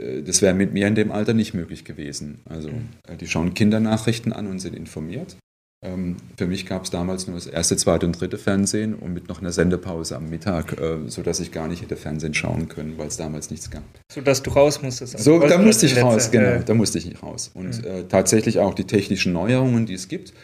äh, 0.00 0.22
das 0.22 0.42
wäre 0.42 0.54
mit 0.54 0.72
mir 0.72 0.86
in 0.86 0.94
dem 0.94 1.12
Alter 1.12 1.34
nicht 1.34 1.54
möglich 1.54 1.84
gewesen. 1.84 2.40
Also 2.46 2.70
mhm. 2.70 2.88
äh, 3.06 3.16
die 3.16 3.26
schauen 3.26 3.54
Kindernachrichten 3.54 4.32
an 4.32 4.46
und 4.46 4.60
sind 4.60 4.74
informiert. 4.74 5.36
Ähm, 5.82 6.16
für 6.36 6.46
mich 6.46 6.66
gab 6.66 6.84
es 6.84 6.90
damals 6.90 7.26
nur 7.26 7.36
das 7.36 7.46
erste, 7.46 7.74
zweite 7.74 8.04
und 8.04 8.20
dritte 8.20 8.36
Fernsehen 8.36 8.94
und 8.94 9.14
mit 9.14 9.28
noch 9.28 9.40
einer 9.40 9.50
Sendepause 9.50 10.14
am 10.14 10.28
Mittag, 10.28 10.78
äh, 10.78 11.08
sodass 11.08 11.40
ich 11.40 11.52
gar 11.52 11.68
nicht 11.68 11.80
hätte 11.80 11.96
Fernsehen 11.96 12.34
schauen 12.34 12.68
können, 12.68 12.98
weil 12.98 13.06
es 13.06 13.16
damals 13.16 13.50
nichts 13.50 13.70
gab. 13.70 13.82
Sodass 14.12 14.42
du 14.42 14.50
raus 14.50 14.82
musstest. 14.82 15.16
Also 15.16 15.40
so, 15.40 15.46
da 15.46 15.56
musste 15.56 15.86
ich 15.86 15.96
raus, 16.02 16.30
genau, 16.30 16.62
da 16.62 16.74
musste 16.74 16.98
ich 16.98 17.06
nicht 17.06 17.22
raus. 17.22 17.50
Und 17.54 17.82
mhm. 17.82 17.88
äh, 17.88 18.04
tatsächlich 18.04 18.58
auch 18.58 18.74
die 18.74 18.84
technischen 18.84 19.32
Neuerungen, 19.32 19.86
die 19.86 19.94
es 19.94 20.08
gibt, 20.08 20.34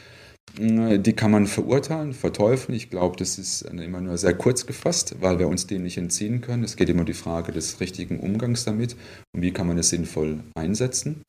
die 0.59 1.13
kann 1.13 1.31
man 1.31 1.47
verurteilen, 1.47 2.13
verteufeln. 2.15 2.77
Ich 2.77 2.89
glaube, 2.89 3.17
das 3.17 3.39
ist 3.39 3.63
immer 3.63 4.01
nur 4.01 4.17
sehr 4.17 4.35
kurz 4.35 4.67
gefasst, 4.67 5.17
weil 5.21 5.39
wir 5.39 5.49
uns 5.49 5.67
dem 5.67 5.83
nicht 5.83 5.99
entziehen 5.99 6.41
können. 6.41 6.65
Es 6.65 6.77
geht 6.77 6.89
immer 6.89 7.01
um 7.01 7.07
die 7.07 7.15
Frage 7.15 7.53
des 7.53 7.81
richtigen 7.81 8.21
Umgangs 8.21 8.65
damit 8.65 8.97
und 9.35 9.43
wie 9.43 9.53
kann 9.53 9.67
man 9.67 9.79
es 9.79 9.91
sinnvoll 9.91 10.41
einsetzen. 10.55 11.23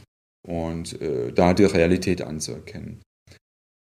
und 0.48 1.00
äh, 1.02 1.32
da 1.34 1.54
die 1.54 1.66
Realität 1.66 2.22
anzuerkennen. 2.22 3.02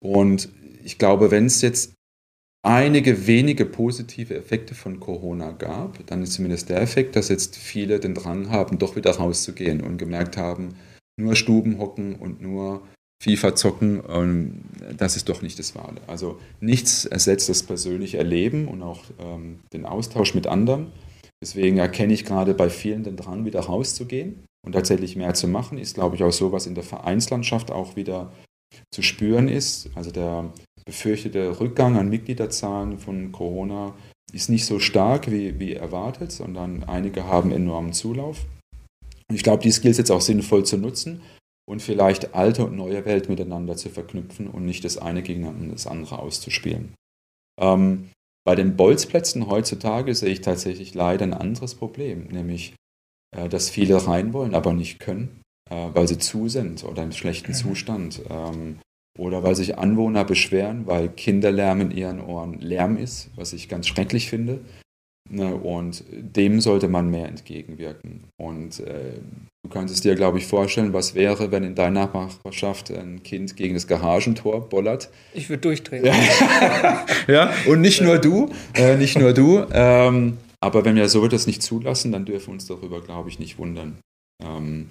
Und 0.04 0.50
ich 0.84 0.98
glaube, 0.98 1.32
wenn 1.32 1.48
es 1.48 1.62
jetzt 1.62 1.94
einige 2.66 3.28
wenige 3.28 3.66
positive 3.66 4.36
Effekte 4.36 4.76
von 4.76 5.00
Corona 5.00 5.52
gab, 5.52 6.06
dann 6.08 6.22
ist 6.22 6.34
zumindest 6.34 6.70
der 6.70 6.82
Effekt, 6.82 7.16
dass 7.16 7.30
jetzt 7.30 7.58
viele 7.58 8.00
den 8.00 8.14
Drang 8.14 8.50
haben, 8.50 8.78
doch 8.78 8.96
wieder 8.96 9.12
rauszugehen 9.12 9.82
und 9.82 9.98
gemerkt 9.98 10.38
haben, 10.38 10.76
nur 11.20 11.36
Stuben 11.36 11.80
hocken 11.80 12.16
und 12.16 12.42
nur 12.42 12.88
FIFA 13.21 13.56
zocken, 13.56 14.63
das 14.97 15.15
ist 15.15 15.30
doch 15.30 15.41
nicht 15.41 15.58
das 15.58 15.76
Wahre. 15.76 15.95
Also 16.08 16.39
nichts 16.60 17.06
ersetzt 17.06 17.47
das 17.47 17.63
persönliche 17.63 18.17
Erleben 18.17 18.67
und 18.67 18.82
auch 18.82 19.02
ähm, 19.19 19.60
den 19.71 19.86
Austausch 19.86 20.34
mit 20.34 20.45
anderen. 20.45 20.91
Deswegen 21.41 21.78
erkenne 21.78 22.13
ich 22.13 22.26
gerade 22.26 22.54
bei 22.54 22.69
vielen 22.69 23.04
den 23.04 23.15
Drang, 23.15 23.45
wieder 23.45 23.62
rauszugehen 23.62 24.43
und 24.65 24.73
tatsächlich 24.73 25.15
mehr 25.15 25.34
zu 25.34 25.47
machen. 25.47 25.78
Ist, 25.78 25.95
glaube 25.95 26.15
ich, 26.15 26.23
auch 26.23 26.32
so, 26.32 26.52
was 26.52 26.67
in 26.67 26.76
der 26.76 26.84
Vereinslandschaft 26.84 27.71
auch 27.71 27.95
wieder 27.95 28.34
zu 28.91 29.02
spüren 29.02 29.47
ist. 29.47 29.89
Also 29.95 30.12
der 30.12 30.52
befürchtete 30.86 31.60
Rückgang 31.60 31.97
an 31.97 32.10
Mitgliederzahlen 32.10 32.97
von 32.97 33.32
Corona 33.32 33.93
ist 34.34 34.49
nicht 34.49 34.65
so 34.65 34.80
stark 34.80 35.32
wie, 35.32 35.60
wie 35.60 35.73
erwartet, 35.73 36.32
sondern 36.32 36.84
einige 36.86 37.26
haben 37.26 37.52
enormen 37.52 37.93
Zulauf. 37.93 38.45
Ich 39.32 39.43
glaube, 39.43 39.63
dies 39.63 39.82
gilt 39.82 39.93
es 39.93 39.97
jetzt 39.97 40.12
auch 40.12 40.21
sinnvoll 40.21 40.65
zu 40.65 40.78
nutzen 40.78 41.21
und 41.65 41.82
vielleicht 41.82 42.36
alte 42.36 42.65
und 42.65 42.76
neue 42.76 43.06
Welt 43.06 43.30
miteinander 43.30 43.76
zu 43.76 43.89
verknüpfen 43.89 44.47
und 44.47 44.65
nicht 44.65 44.84
das 44.84 44.97
eine 44.97 45.21
gegen 45.23 45.71
das 45.71 45.88
andere 45.88 46.19
auszuspielen. 46.19 46.93
Ähm, 47.60 48.10
bei 48.45 48.56
den 48.56 48.76
Bolzplätzen 48.76 49.47
heutzutage 49.47 50.13
sehe 50.15 50.32
ich 50.32 50.41
tatsächlich 50.41 50.93
leider 50.93 51.23
ein 51.23 51.34
anderes 51.34 51.76
Problem, 51.76 52.28
nämlich, 52.28 52.76
äh, 53.36 53.47
dass 53.47 53.69
viele 53.69 54.06
rein 54.06 54.34
wollen, 54.34 54.56
aber 54.56 54.73
nicht 54.73 54.99
können, 54.99 55.41
äh, 55.69 55.89
weil 55.93 56.08
sie 56.08 56.17
zu 56.17 56.49
sind 56.49 56.84
oder 56.84 57.04
im 57.04 57.13
schlechten 57.13 57.52
mhm. 57.52 57.56
Zustand. 57.56 58.21
Ähm, 58.30 58.80
oder 59.17 59.43
weil 59.43 59.56
sich 59.56 59.78
Anwohner 59.78 60.26
beschweren, 60.26 60.88
weil 60.88 61.08
Kinderlärm 61.08 61.82
in 61.82 61.91
ihren 61.91 62.19
Ohren 62.19 62.60
Lärm 62.60 62.97
ist, 62.97 63.30
was 63.36 63.54
ich 63.54 63.69
ganz 63.69 63.88
schrecklich 63.88 64.28
finde. 64.28 64.62
Ne, 65.30 65.56
und 65.56 66.04
dem 66.12 66.60
sollte 66.60 66.90
man 66.90 67.10
mehr 67.10 67.28
entgegenwirken. 67.28 68.26
Und 68.38 68.82
äh, 68.82 69.14
du 69.64 69.70
kannst 69.70 69.94
es 69.94 70.02
dir, 70.02 70.16
glaube 70.16 70.38
ich, 70.38 70.46
vorstellen, 70.46 70.92
was 70.92 71.16
wäre, 71.16 71.50
wenn 71.50 71.64
in 71.64 71.76
deiner 71.76 72.08
Nachbarschaft 72.08 72.92
ein 72.92 73.24
Kind 73.24 73.56
gegen 73.56 73.74
das 73.74 73.88
Garagentor 73.88 74.68
bollert. 74.68 75.10
Ich 75.34 75.50
würde 75.50 75.62
durchdrehen. 75.62 76.06
ja, 77.28 77.54
und 77.68 77.80
nicht 77.80 78.02
nur 78.02 78.20
du, 78.20 78.50
äh, 78.76 78.98
nicht 78.98 79.18
nur 79.18 79.34
du. 79.34 79.66
Ähm, 79.72 80.38
aber 80.60 80.84
wenn 80.84 80.96
wir 80.96 81.08
so 81.08 81.28
das 81.28 81.48
nicht 81.48 81.64
zulassen, 81.64 82.12
dann 82.12 82.26
dürfen 82.26 82.48
wir 82.48 82.54
uns 82.54 82.68
darüber, 82.68 83.02
glaube 83.02 83.30
ich, 83.30 83.40
nicht 83.40 83.58
wundern. 83.58 84.00
Ähm, 84.44 84.90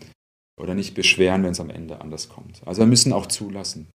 oder 0.58 0.74
nicht 0.74 0.94
beschweren, 0.94 1.44
wenn 1.44 1.52
es 1.52 1.60
am 1.60 1.70
Ende 1.70 2.00
anders 2.00 2.28
kommt. 2.28 2.62
Also 2.66 2.82
wir 2.82 2.86
müssen 2.86 3.12
auch 3.12 3.26
zulassen. 3.26 3.88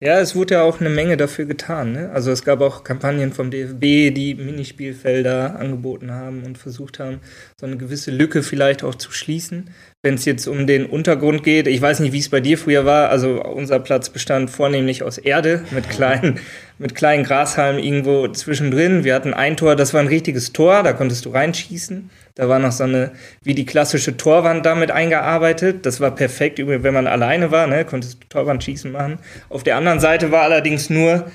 Ja, 0.00 0.20
es 0.20 0.36
wurde 0.36 0.54
ja 0.54 0.62
auch 0.62 0.78
eine 0.78 0.90
Menge 0.90 1.16
dafür 1.16 1.44
getan. 1.44 1.90
Ne? 1.90 2.10
Also 2.10 2.30
es 2.30 2.44
gab 2.44 2.60
auch 2.60 2.84
Kampagnen 2.84 3.32
vom 3.32 3.50
DFB, 3.50 4.14
die 4.14 4.36
Minispielfelder 4.38 5.58
angeboten 5.58 6.12
haben 6.12 6.44
und 6.44 6.56
versucht 6.56 7.00
haben, 7.00 7.18
so 7.60 7.66
eine 7.66 7.76
gewisse 7.78 8.12
Lücke 8.12 8.44
vielleicht 8.44 8.84
auch 8.84 8.94
zu 8.94 9.10
schließen. 9.10 9.70
Wenn 10.00 10.14
es 10.14 10.24
jetzt 10.26 10.46
um 10.46 10.68
den 10.68 10.86
Untergrund 10.86 11.42
geht, 11.42 11.66
ich 11.66 11.82
weiß 11.82 11.98
nicht, 11.98 12.12
wie 12.12 12.20
es 12.20 12.28
bei 12.28 12.38
dir 12.38 12.56
früher 12.56 12.84
war, 12.84 13.08
also 13.08 13.42
unser 13.42 13.80
Platz 13.80 14.10
bestand 14.10 14.48
vornehmlich 14.48 15.02
aus 15.02 15.18
Erde 15.18 15.64
mit 15.72 15.90
kleinen, 15.90 16.38
mit 16.78 16.94
kleinen 16.94 17.24
Grashalmen 17.24 17.82
irgendwo 17.82 18.28
zwischendrin. 18.28 19.02
Wir 19.02 19.16
hatten 19.16 19.34
ein 19.34 19.56
Tor, 19.56 19.74
das 19.74 19.94
war 19.94 20.00
ein 20.00 20.06
richtiges 20.06 20.52
Tor, 20.52 20.84
da 20.84 20.92
konntest 20.92 21.24
du 21.24 21.30
reinschießen. 21.30 22.10
Da 22.36 22.48
war 22.48 22.60
noch 22.60 22.70
so 22.70 22.84
eine, 22.84 23.10
wie 23.42 23.54
die 23.54 23.66
klassische 23.66 24.16
Torwand 24.16 24.64
damit 24.64 24.92
eingearbeitet. 24.92 25.84
Das 25.84 26.00
war 26.00 26.14
perfekt, 26.14 26.60
wenn 26.64 26.94
man 26.94 27.08
alleine 27.08 27.50
war, 27.50 27.66
ne, 27.66 27.84
konntest 27.84 28.22
du 28.22 28.28
Torwandschießen 28.28 28.92
machen. 28.92 29.18
Auf 29.48 29.64
der 29.64 29.74
anderen 29.76 29.98
Seite 29.98 30.30
war 30.30 30.42
allerdings 30.42 30.90
nur 30.90 31.28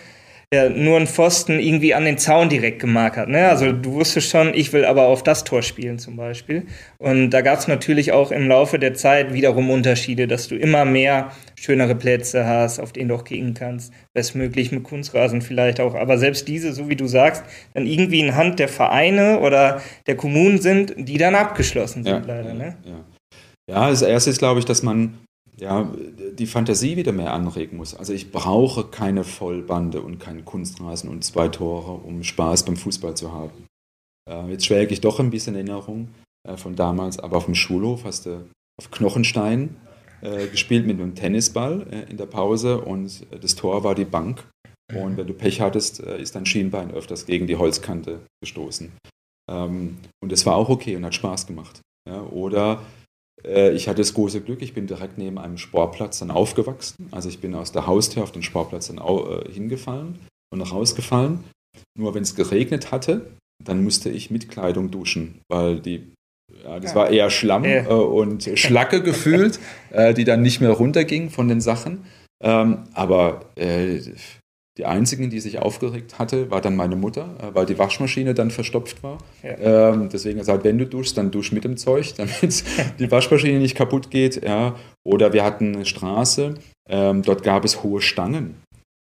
ja, 0.54 0.70
nur 0.70 1.00
ein 1.00 1.08
Pfosten 1.08 1.60
irgendwie 1.60 1.96
an 1.96 2.06
den 2.06 2.20
Zaun 2.20 2.48
direkt 2.48 2.78
gemarkert. 2.80 3.28
Ne? 3.28 3.48
Also 3.48 3.72
du 3.72 3.94
wusstest 3.94 4.30
schon, 4.30 4.54
ich 4.54 4.72
will 4.72 4.86
aber 4.86 5.08
auf 5.08 5.24
das 5.24 5.44
Tor 5.44 5.64
spielen 5.64 5.98
zum 5.98 6.16
Beispiel. 6.16 6.68
Und 7.00 7.32
da 7.32 7.42
gab 7.42 7.58
es 7.58 7.68
natürlich 7.68 8.12
auch 8.12 8.32
im 8.32 8.48
Laufe 8.48 8.78
der 8.78 8.94
Zeit 8.94 9.34
wiederum 9.34 9.72
Unterschiede, 9.72 10.28
dass 10.28 10.48
du 10.48 10.56
immer 10.56 10.86
mehr 10.86 11.32
schönere 11.56 11.96
Plätze 11.96 12.46
hast, 12.46 12.80
auf 12.80 12.94
denen 12.94 13.10
du 13.10 13.16
auch 13.16 13.24
gehen 13.24 13.56
kannst. 13.56 13.92
Bestmöglich 14.14 14.72
mit 14.72 14.84
Kunstrasen 14.84 15.42
vielleicht 15.42 15.80
auch. 15.80 15.96
Aber 15.96 16.20
selbst 16.20 16.48
diese, 16.48 16.72
so 16.72 16.88
wie 16.88 16.96
du 16.96 17.08
sagst, 17.08 17.44
dann 17.74 17.88
irgendwie 17.88 18.20
in 18.20 18.36
Hand 18.36 18.60
der 18.60 18.68
Vereine 18.68 19.40
oder 19.40 19.82
der 20.06 20.16
Kommunen 20.16 20.62
sind, 20.62 20.94
die 20.98 21.18
dann 21.18 21.34
abgeschlossen 21.34 22.04
sind, 22.04 22.28
ja, 22.28 22.36
leider. 22.36 22.54
Ne? 22.54 22.78
Ja. 22.86 23.76
ja, 23.76 23.90
das 23.90 24.04
erste 24.04 24.30
ist, 24.30 24.38
glaube 24.38 24.60
ich, 24.60 24.66
dass 24.66 24.84
man 24.84 25.18
ja, 25.58 25.92
die 26.38 26.48
Fantasie 26.48 26.98
wieder 26.98 27.12
mehr 27.12 27.34
anregen 27.34 27.78
muss. 27.78 27.96
Also 27.96 28.14
ich 28.14 28.32
brauche 28.32 28.86
keine 28.86 29.24
Vollbande 29.24 30.02
und 30.02 30.20
keinen 30.20 30.46
Kunstrasen 30.46 31.10
und 31.10 31.24
zwei 31.24 31.48
Tore, 31.48 31.92
um 31.92 32.24
Spaß 32.24 32.66
beim 32.66 32.78
Fußball 32.78 33.16
zu 33.16 33.32
haben. 33.32 33.68
Äh, 34.30 34.52
jetzt 34.52 34.66
schwelge 34.66 34.94
ich 34.94 35.02
doch 35.02 35.20
ein 35.20 35.30
bisschen 35.30 35.56
Erinnerung 35.56 36.10
äh, 36.48 36.58
von 36.58 36.76
damals, 36.76 37.20
aber 37.20 37.38
auf 37.38 37.46
dem 37.46 37.56
Schulhof 37.56 38.04
hast 38.06 38.26
du 38.26 38.50
auf 38.80 38.90
Knochenstein 38.92 39.76
äh, 40.22 40.48
gespielt 40.48 40.88
mit 40.88 41.00
einem 41.00 41.16
Tennisball 41.16 41.86
äh, 41.92 42.10
in 42.10 42.18
der 42.18 42.26
Pause 42.26 42.82
und 42.82 43.26
das 43.30 43.56
Tor 43.56 43.84
war 43.84 43.96
die 43.96 44.06
Bank. 44.06 44.48
Und 44.94 45.18
wenn 45.18 45.28
du 45.28 45.34
Pech 45.34 45.62
hattest, 45.62 46.02
äh, 46.02 46.22
ist 46.22 46.36
dein 46.36 46.46
Schienbein 46.46 46.92
öfters 46.92 47.26
gegen 47.26 47.48
die 47.48 47.56
Holzkante 47.56 48.22
gestoßen. 48.42 48.92
Ähm, 49.52 49.98
und 50.22 50.32
das 50.32 50.46
war 50.46 50.56
auch 50.56 50.70
okay 50.70 50.96
und 50.96 51.06
hat 51.06 51.16
Spaß 51.16 51.48
gemacht. 51.48 51.82
Ja, 52.08 52.22
oder 52.22 52.74
äh, 52.74 53.03
ich 53.44 53.88
hatte 53.88 54.02
das 54.02 54.14
große 54.14 54.42
Glück, 54.42 54.62
ich 54.62 54.74
bin 54.74 54.88
direkt 54.88 55.18
neben 55.18 55.38
einem 55.38 55.58
Sportplatz 55.58 56.20
dann 56.20 56.32
aufgewachsen. 56.32 57.08
Also 57.12 57.30
ich 57.30 57.40
bin 57.40 57.56
aus 57.56 57.72
der 57.72 57.88
Haustür 57.88 58.24
auf 58.24 58.32
den 58.32 58.44
Sportplatz 58.44 58.88
dann 58.88 59.00
äh, 59.00 59.52
hingefallen 59.52 60.20
und 60.54 60.62
rausgefallen. 60.62 61.44
Nur 61.98 62.14
wenn 62.16 62.24
es 62.24 62.36
geregnet 62.36 62.92
hatte, 62.92 63.32
dann 63.64 63.84
musste 63.84 64.10
ich 64.10 64.32
mit 64.32 64.50
Kleidung 64.50 64.92
duschen, 64.92 65.42
weil 65.50 65.80
die, 65.80 66.12
ja, 66.64 66.80
das 66.80 66.92
ja. 66.92 66.98
war 66.98 67.10
eher 67.10 67.30
Schlamm 67.30 67.66
äh, 67.66 67.86
und 67.86 68.50
Schlacke 68.56 69.02
gefühlt, 69.02 69.60
äh, 69.92 70.14
die 70.14 70.24
dann 70.24 70.42
nicht 70.42 70.62
mehr 70.62 70.72
runterging 70.72 71.30
von 71.30 71.48
den 71.48 71.62
Sachen. 71.62 72.06
Ähm, 72.44 72.84
aber 72.94 73.46
äh, 73.56 74.00
die 74.78 74.86
einzigen, 74.86 75.30
die 75.30 75.40
sich 75.40 75.60
aufgeregt 75.60 76.18
hatte, 76.18 76.50
war 76.50 76.60
dann 76.60 76.76
meine 76.76 76.96
Mutter, 76.96 77.36
äh, 77.40 77.56
weil 77.56 77.66
die 77.66 77.78
Waschmaschine 77.78 78.34
dann 78.34 78.50
verstopft 78.50 79.04
war. 79.04 79.20
Ja. 79.44 79.92
Ähm, 79.92 80.10
deswegen 80.12 80.40
gesagt, 80.40 80.64
wenn 80.64 80.78
du 80.78 80.88
duschst, 80.88 81.18
dann 81.18 81.32
dusch 81.32 81.52
mit 81.52 81.64
dem 81.64 81.78
Zeug, 81.78 82.14
damit 82.18 82.64
die 83.00 83.12
Waschmaschine 83.12 83.60
nicht 83.60 83.76
kaputt 83.76 84.10
geht. 84.10 84.44
Ja. 84.44 84.76
Oder 85.04 85.34
wir 85.34 85.44
hatten 85.44 85.76
eine 85.76 85.86
Straße, 85.86 86.56
ähm, 86.90 87.22
dort 87.22 87.44
gab 87.44 87.66
es 87.66 87.84
hohe 87.84 88.02
Stangen. 88.02 88.56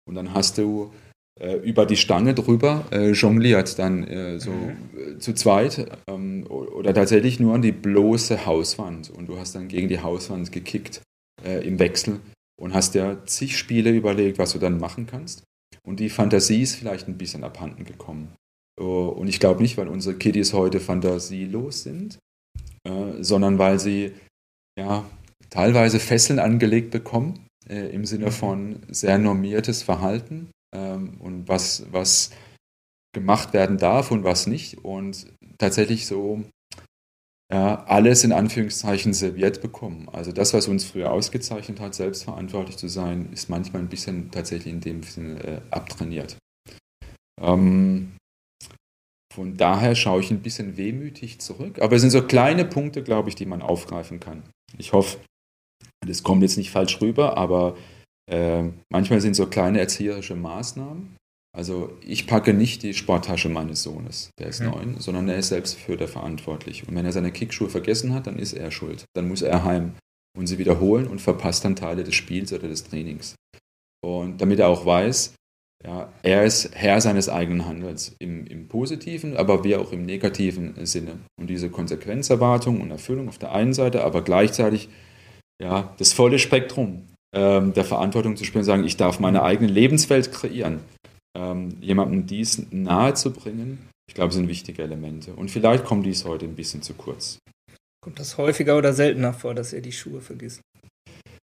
Und 0.08 0.15
dann 0.15 0.36
hast 0.36 0.60
du 0.60 0.91
äh, 1.39 1.56
über 1.56 1.86
die 1.86 1.97
Stange 1.97 2.36
drüber 2.36 2.86
äh, 2.91 3.12
jongliert, 3.12 3.80
dann 3.80 4.04
äh, 4.04 4.39
so 4.39 4.51
mhm. 4.51 5.19
zu 5.19 5.34
zweit. 5.34 5.88
Ähm, 6.08 6.45
oder 6.47 6.93
tatsächlich 6.93 7.39
nur 7.39 7.56
an 7.56 7.63
die 7.63 7.71
bloße 7.71 8.45
Hauswand. 8.45 9.10
Und 9.10 9.28
du 9.28 9.38
hast 9.38 9.56
dann 9.56 9.67
gegen 9.67 9.89
die 9.89 9.99
Hauswand 9.99 10.51
gekickt 10.51 11.01
äh, 11.43 11.67
im 11.67 11.80
Wechsel 11.80 12.19
und 12.62 12.73
hast 12.73 12.93
dir 12.93 13.23
zig 13.25 13.58
Spiele 13.58 13.89
überlegt, 13.91 14.38
was 14.38 14.54
du 14.54 14.60
dann 14.60 14.80
machen 14.80 15.08
kannst. 15.08 15.43
Und 15.86 16.00
die 16.00 16.10
Fantasie 16.10 16.62
ist 16.62 16.76
vielleicht 16.76 17.08
ein 17.08 17.17
bisschen 17.17 17.43
abhanden 17.43 17.86
gekommen. 17.86 18.34
Und 18.78 19.28
ich 19.28 19.39
glaube 19.39 19.62
nicht, 19.62 19.78
weil 19.78 19.88
unsere 19.88 20.15
Kiddies 20.15 20.54
heute 20.54 20.80
fantasielos 20.80 21.84
sind, 21.84 22.19
äh, 22.84 23.24
sondern 23.24 23.58
weil 23.58 23.80
sie 23.80 24.13
ja 24.78 25.06
teilweise 25.50 26.00
Fesseln 26.00 26.39
angelegt 26.39 26.91
bekommen, 26.91 27.45
äh, 27.69 27.89
im 27.93 28.06
Sinne 28.06 28.32
von 28.32 28.82
sehr 28.89 29.17
normiertes 29.17 29.82
Verhalten 29.84 30.50
ähm, 30.76 31.15
und 31.19 31.48
was, 31.48 31.86
was 31.91 32.32
gemacht 33.13 33.54
werden 33.54 33.78
darf 33.78 34.12
und 34.12 34.26
was 34.26 34.45
nicht. 34.45 34.84
Und 34.84 35.28
tatsächlich 35.58 36.06
so 36.06 36.43
ja, 37.51 37.84
alles 37.86 38.23
in 38.23 38.31
Anführungszeichen 38.31 39.13
serviert 39.13 39.62
bekommen. 39.62 40.10
Also 40.12 40.31
das, 40.31 40.53
was 40.53 40.67
uns 40.67 40.86
früher 40.86 41.12
ausgezeichnet 41.12 41.79
hat, 41.79 41.93
selbstverantwortlich 41.93 42.77
zu 42.77 42.88
sein, 42.88 43.31
ist 43.31 43.49
manchmal 43.49 43.84
ein 43.84 43.89
bisschen 43.89 44.31
tatsächlich 44.31 44.73
in 44.73 44.81
dem 44.81 45.03
Sinne 45.03 45.43
äh, 45.43 45.62
abtrainiert. 45.69 46.38
Ähm, 47.41 48.13
von 49.34 49.58
daher 49.58 49.95
schaue 49.95 50.21
ich 50.21 50.31
ein 50.31 50.41
bisschen 50.41 50.77
wehmütig 50.77 51.39
zurück. 51.39 51.81
Aber 51.81 51.95
es 51.95 52.01
sind 52.01 52.12
so 52.12 52.25
kleine 52.25 52.65
Punkte, 52.65 53.03
glaube 53.03 53.29
ich, 53.29 53.36
die 53.36 53.45
man 53.45 53.62
aufgreifen 53.62 54.19
kann. 54.19 54.43
Ich 54.77 54.93
hoffe, 54.93 55.19
das 56.05 56.23
kommt 56.23 56.41
jetzt 56.41 56.58
nicht 56.58 56.71
falsch 56.71 57.01
rüber, 57.01 57.38
aber 57.38 57.77
äh, 58.31 58.63
manchmal 58.89 59.21
sind 59.21 59.36
so 59.36 59.45
kleine 59.47 59.79
erzieherische 59.79 60.36
Maßnahmen, 60.36 61.15
also 61.55 61.97
ich 62.05 62.27
packe 62.27 62.53
nicht 62.53 62.83
die 62.83 62.93
Sporttasche 62.93 63.49
meines 63.49 63.81
Sohnes, 63.83 64.29
der 64.39 64.47
ist 64.47 64.61
mhm. 64.61 64.69
neun, 64.69 64.95
sondern 64.99 65.29
er 65.29 65.37
ist 65.37 65.49
selbst 65.49 65.77
für 65.77 65.97
der 65.97 66.07
verantwortlich. 66.07 66.87
Und 66.87 66.95
wenn 66.95 67.05
er 67.05 67.11
seine 67.11 67.31
Kickschuhe 67.31 67.69
vergessen 67.69 68.13
hat, 68.13 68.27
dann 68.27 68.37
ist 68.37 68.53
er 68.53 68.71
schuld. 68.71 69.05
Dann 69.15 69.27
muss 69.27 69.41
er 69.41 69.63
heim 69.63 69.93
und 70.37 70.47
sie 70.47 70.57
wiederholen 70.57 71.07
und 71.07 71.21
verpasst 71.21 71.63
dann 71.63 71.75
Teile 71.75 72.03
des 72.03 72.15
Spiels 72.15 72.51
oder 72.51 72.67
des 72.67 72.83
Trainings. 72.83 73.35
Und 74.03 74.41
damit 74.41 74.59
er 74.59 74.67
auch 74.67 74.85
weiß, 74.85 75.33
ja, 75.83 76.11
er 76.23 76.43
ist 76.43 76.73
Herr 76.73 76.99
seines 76.99 77.29
eigenen 77.29 77.65
Handels 77.65 78.15
im, 78.19 78.45
im 78.47 78.67
positiven, 78.67 79.37
aber 79.37 79.63
wie 79.63 79.75
auch 79.75 79.91
im 79.91 80.05
negativen 80.05 80.73
Sinne. 80.85 81.19
Und 81.39 81.49
diese 81.49 81.69
Konsequenzerwartung 81.69 82.81
und 82.81 82.91
Erfüllung 82.91 83.29
auf 83.29 83.37
der 83.37 83.51
einen 83.51 83.73
Seite, 83.73 84.03
aber 84.03 84.23
gleichzeitig 84.23 84.89
ja, 85.61 85.93
das 85.97 86.11
volle 86.11 86.39
Spektrum 86.39 87.03
ähm, 87.33 87.73
der 87.73 87.85
Verantwortung 87.85 88.35
zu 88.35 88.45
spüren, 88.45 88.65
sagen, 88.65 88.83
ich 88.83 88.97
darf 88.97 89.19
meine 89.19 89.43
eigene 89.43 89.71
Lebenswelt 89.71 90.31
kreieren. 90.31 90.79
Ähm, 91.36 91.78
jemandem 91.82 92.26
dies 92.26 92.65
nahe 92.71 93.13
zu 93.13 93.32
bringen, 93.32 93.89
ich 94.08 94.15
glaube, 94.15 94.34
sind 94.34 94.48
wichtige 94.48 94.84
Elemente. 94.84 95.34
Und 95.34 95.52
vielleicht 95.52 95.84
kommt 95.84 96.06
dies 96.06 96.26
heute 96.26 96.45
ein 96.45 96.56
bisschen 96.56 96.82
zu 96.82 96.93
kurz. 96.93 97.39
Kommt 98.02 98.19
das 98.19 98.38
häufiger 98.38 98.78
oder 98.78 98.93
seltener 98.93 99.34
vor, 99.34 99.56
dass 99.56 99.74
er 99.74 99.82
die 99.82 99.91
Schuhe 99.91 100.21
vergisst? 100.21 100.62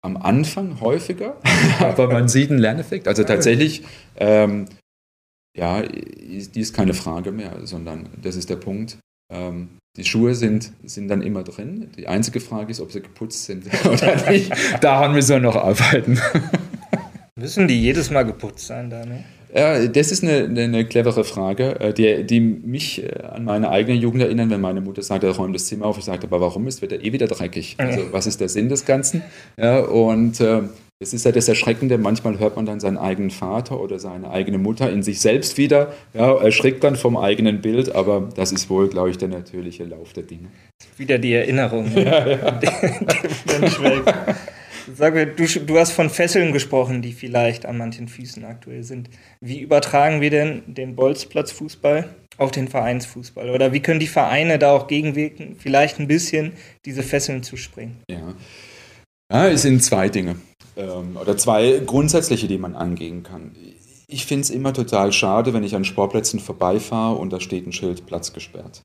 Am 0.04 0.16
Anfang 0.16 0.80
häufiger, 0.80 1.40
aber 1.80 2.06
man 2.08 2.28
sieht 2.28 2.50
einen 2.50 2.60
Lerneffekt. 2.60 3.08
Also 3.08 3.24
tatsächlich, 3.24 3.82
ähm, 4.16 4.66
ja, 5.56 5.82
die 5.82 6.60
ist 6.60 6.74
keine 6.74 6.94
Frage 6.94 7.32
mehr, 7.32 7.66
sondern 7.66 8.08
das 8.22 8.36
ist 8.36 8.48
der 8.48 8.56
Punkt. 8.56 8.98
Ähm, 9.32 9.70
die 9.96 10.04
Schuhe 10.04 10.34
sind, 10.34 10.72
sind 10.84 11.08
dann 11.08 11.22
immer 11.22 11.42
drin. 11.42 11.90
Die 11.96 12.06
einzige 12.06 12.40
Frage 12.40 12.70
ist, 12.70 12.80
ob 12.80 12.92
sie 12.92 13.00
geputzt 13.00 13.44
sind 13.44 13.66
oder 13.84 14.30
nicht. 14.30 14.52
Daran 14.80 15.12
müssen 15.14 15.30
wir 15.30 15.40
noch 15.40 15.56
arbeiten. 15.56 16.20
Müssen 17.34 17.66
die 17.66 17.80
jedes 17.80 18.10
Mal 18.10 18.22
geputzt 18.22 18.66
sein, 18.66 18.88
Daniel? 18.88 19.24
Ja, 19.56 19.86
das 19.86 20.12
ist 20.12 20.22
eine, 20.22 20.44
eine, 20.44 20.84
clevere 20.84 21.24
Frage, 21.24 21.80
äh, 21.80 21.94
die, 21.94 22.24
die 22.24 22.40
mich 22.40 23.02
äh, 23.02 23.22
an 23.22 23.44
meine 23.44 23.70
eigene 23.70 23.96
Jugend 23.96 24.22
erinnert, 24.22 24.50
wenn 24.50 24.60
meine 24.60 24.82
Mutter 24.82 25.02
sagte, 25.02 25.30
räum 25.30 25.54
das 25.54 25.66
Zimmer 25.66 25.86
auf. 25.86 25.96
Ich 25.96 26.04
sagte, 26.04 26.26
aber 26.26 26.42
warum 26.42 26.66
ist, 26.66 26.82
wird 26.82 26.92
er 26.92 27.02
eh 27.02 27.12
wieder 27.12 27.26
dreckig? 27.26 27.76
Also 27.78 28.12
was 28.12 28.26
ist 28.26 28.40
der 28.40 28.50
Sinn 28.50 28.68
des 28.68 28.84
Ganzen? 28.84 29.22
Ja, 29.56 29.78
und 29.80 30.40
äh, 30.40 30.62
es 30.98 31.14
ist 31.14 31.24
ja 31.24 31.32
das 31.32 31.48
Erschreckende, 31.48 31.96
manchmal 31.96 32.38
hört 32.38 32.56
man 32.56 32.66
dann 32.66 32.80
seinen 32.80 32.98
eigenen 32.98 33.30
Vater 33.30 33.80
oder 33.80 33.98
seine 33.98 34.30
eigene 34.30 34.58
Mutter 34.58 34.90
in 34.90 35.02
sich 35.02 35.20
selbst 35.20 35.56
wieder, 35.56 35.92
ja, 36.12 36.34
erschrickt 36.36 36.84
dann 36.84 36.96
vom 36.96 37.16
eigenen 37.16 37.60
Bild, 37.62 37.94
aber 37.94 38.28
das 38.34 38.52
ist 38.52 38.68
wohl, 38.68 38.88
glaube 38.88 39.10
ich, 39.10 39.18
der 39.18 39.28
natürliche 39.28 39.84
Lauf 39.84 40.12
der 40.12 40.24
Dinge. 40.24 40.48
Wieder 40.98 41.18
die 41.18 41.32
Erinnerung. 41.32 41.92
Ne? 41.94 42.04
Ja, 42.06 42.28
ja. 42.28 42.60
Sag 44.94 45.14
mir, 45.14 45.26
du, 45.26 45.44
du 45.44 45.78
hast 45.78 45.92
von 45.92 46.10
Fesseln 46.10 46.52
gesprochen, 46.52 47.02
die 47.02 47.12
vielleicht 47.12 47.66
an 47.66 47.76
manchen 47.76 48.06
Füßen 48.06 48.44
aktuell 48.44 48.84
sind. 48.84 49.10
Wie 49.40 49.60
übertragen 49.60 50.20
wir 50.20 50.30
denn 50.30 50.62
den 50.66 50.94
Bolzplatzfußball 50.94 52.14
auf 52.38 52.50
den 52.52 52.68
Vereinsfußball? 52.68 53.50
Oder 53.50 53.72
wie 53.72 53.80
können 53.80 54.00
die 54.00 54.06
Vereine 54.06 54.58
da 54.58 54.72
auch 54.72 54.86
gegenwirken, 54.86 55.56
vielleicht 55.58 55.98
ein 55.98 56.06
bisschen 56.06 56.52
diese 56.84 57.02
Fesseln 57.02 57.42
zu 57.42 57.56
springen? 57.56 58.00
Ja, 58.08 58.34
ja 59.32 59.48
es 59.48 59.62
sind 59.62 59.82
zwei 59.82 60.08
Dinge 60.08 60.36
ähm, 60.76 61.16
oder 61.20 61.36
zwei 61.36 61.82
grundsätzliche, 61.84 62.46
die 62.46 62.58
man 62.58 62.76
angehen 62.76 63.24
kann. 63.24 63.56
Ich 64.06 64.24
finde 64.24 64.42
es 64.42 64.50
immer 64.50 64.72
total 64.72 65.12
schade, 65.12 65.52
wenn 65.52 65.64
ich 65.64 65.74
an 65.74 65.84
Sportplätzen 65.84 66.38
vorbeifahre 66.38 67.16
und 67.16 67.32
da 67.32 67.40
steht 67.40 67.66
ein 67.66 67.72
Schild 67.72 68.06
Platz 68.06 68.32
gesperrt. 68.32 68.82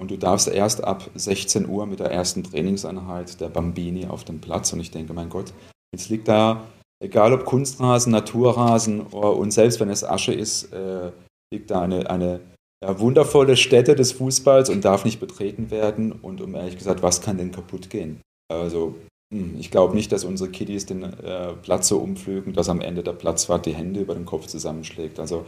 Und 0.00 0.10
du 0.10 0.16
darfst 0.16 0.48
erst 0.48 0.84
ab 0.84 1.10
16 1.14 1.68
Uhr 1.68 1.86
mit 1.86 2.00
der 2.00 2.10
ersten 2.10 2.42
Trainingseinheit 2.42 3.40
der 3.40 3.48
Bambini 3.48 4.06
auf 4.06 4.24
dem 4.24 4.40
Platz. 4.40 4.72
Und 4.72 4.80
ich 4.80 4.90
denke, 4.90 5.12
mein 5.12 5.28
Gott, 5.28 5.52
jetzt 5.94 6.08
liegt 6.08 6.28
da, 6.28 6.64
egal 7.02 7.32
ob 7.32 7.44
Kunstrasen, 7.44 8.12
Naturrasen 8.12 9.00
und 9.00 9.52
selbst 9.52 9.80
wenn 9.80 9.90
es 9.90 10.04
Asche 10.04 10.32
ist, 10.32 10.72
äh, 10.72 11.12
liegt 11.52 11.70
da 11.70 11.82
eine, 11.82 12.08
eine 12.10 12.40
ja, 12.82 12.98
wundervolle 12.98 13.56
Stätte 13.56 13.94
des 13.94 14.12
Fußballs 14.12 14.70
und 14.70 14.84
darf 14.84 15.04
nicht 15.04 15.20
betreten 15.20 15.70
werden. 15.70 16.12
Und 16.12 16.40
um 16.40 16.54
ehrlich 16.54 16.78
gesagt, 16.78 17.02
was 17.02 17.20
kann 17.20 17.38
denn 17.38 17.52
kaputt 17.52 17.90
gehen? 17.90 18.20
Also 18.50 18.94
hm, 19.32 19.56
ich 19.58 19.70
glaube 19.70 19.94
nicht, 19.94 20.12
dass 20.12 20.24
unsere 20.24 20.50
Kiddies 20.50 20.86
den 20.86 21.02
äh, 21.02 21.52
Platz 21.62 21.88
so 21.88 21.98
umflügen, 21.98 22.52
dass 22.52 22.68
am 22.68 22.80
Ende 22.80 23.02
der 23.02 23.12
Platzwart 23.12 23.66
die 23.66 23.74
Hände 23.74 24.00
über 24.00 24.14
den 24.14 24.24
Kopf 24.24 24.46
zusammenschlägt. 24.46 25.20
Also 25.20 25.44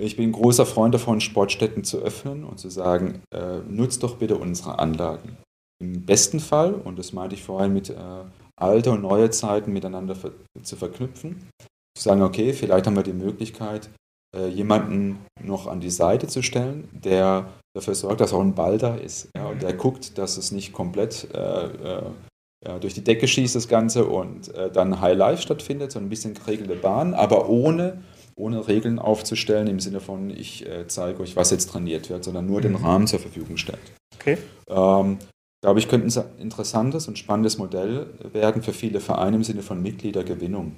ich 0.00 0.16
bin 0.16 0.32
großer 0.32 0.66
Freund 0.66 0.94
davon, 0.94 1.20
Sportstätten 1.20 1.84
zu 1.84 1.98
öffnen 1.98 2.44
und 2.44 2.58
zu 2.58 2.68
sagen, 2.68 3.22
äh, 3.32 3.58
nutzt 3.68 4.02
doch 4.02 4.16
bitte 4.16 4.36
unsere 4.36 4.78
Anlagen. 4.78 5.36
Im 5.82 6.04
besten 6.04 6.40
Fall, 6.40 6.74
und 6.74 6.98
das 6.98 7.12
meinte 7.12 7.34
ich 7.34 7.42
vorhin 7.42 7.72
mit 7.72 7.90
äh, 7.90 8.24
alte 8.56 8.90
und 8.90 9.02
neue 9.02 9.30
Zeiten 9.30 9.72
miteinander 9.72 10.14
ver 10.14 10.32
zu 10.62 10.76
verknüpfen, 10.76 11.48
zu 11.96 12.02
sagen, 12.02 12.22
okay, 12.22 12.52
vielleicht 12.52 12.86
haben 12.86 12.96
wir 12.96 13.02
die 13.02 13.12
Möglichkeit, 13.12 13.90
äh, 14.34 14.48
jemanden 14.48 15.18
noch 15.42 15.66
an 15.66 15.80
die 15.80 15.90
Seite 15.90 16.26
zu 16.26 16.42
stellen, 16.42 16.88
der 16.92 17.52
dafür 17.76 17.94
sorgt, 17.94 18.20
dass 18.20 18.32
auch 18.32 18.40
ein 18.40 18.54
Ball 18.54 18.78
da 18.78 18.94
ist. 18.94 19.28
Ja, 19.36 19.46
und 19.46 19.62
der 19.62 19.74
guckt, 19.74 20.16
dass 20.16 20.36
es 20.36 20.52
nicht 20.52 20.72
komplett 20.72 21.28
äh, 21.34 21.66
äh, 21.66 22.02
ja, 22.66 22.78
durch 22.78 22.94
die 22.94 23.04
Decke 23.04 23.28
schießt 23.28 23.54
das 23.54 23.68
Ganze 23.68 24.06
und 24.06 24.54
äh, 24.54 24.70
dann 24.70 25.00
High 25.00 25.16
Life 25.16 25.42
stattfindet, 25.42 25.92
so 25.92 25.98
ein 25.98 26.08
bisschen 26.08 26.34
geregelte 26.34 26.76
Bahn, 26.76 27.12
aber 27.12 27.48
ohne, 27.48 28.02
ohne 28.36 28.66
Regeln 28.68 28.98
aufzustellen 28.98 29.66
im 29.66 29.80
Sinne 29.80 30.00
von, 30.00 30.30
ich 30.30 30.66
äh, 30.66 30.86
zeige 30.86 31.20
euch, 31.20 31.36
was 31.36 31.50
jetzt 31.50 31.70
trainiert 31.70 32.10
wird, 32.10 32.24
sondern 32.24 32.46
nur 32.46 32.58
mhm. 32.58 32.62
den 32.62 32.74
Rahmen 32.76 33.06
zur 33.06 33.20
Verfügung 33.20 33.56
stellt. 33.56 33.92
Okay. 34.14 34.38
Ähm, 34.68 35.18
glaube 35.62 35.78
ich, 35.78 35.88
könnte 35.88 36.20
ein 36.20 36.40
interessantes 36.40 37.08
und 37.08 37.18
spannendes 37.18 37.58
Modell 37.58 38.06
werden 38.32 38.62
für 38.62 38.72
viele 38.72 39.00
Vereine 39.00 39.36
im 39.36 39.44
Sinne 39.44 39.62
von 39.62 39.82
Mitgliedergewinnung. 39.82 40.76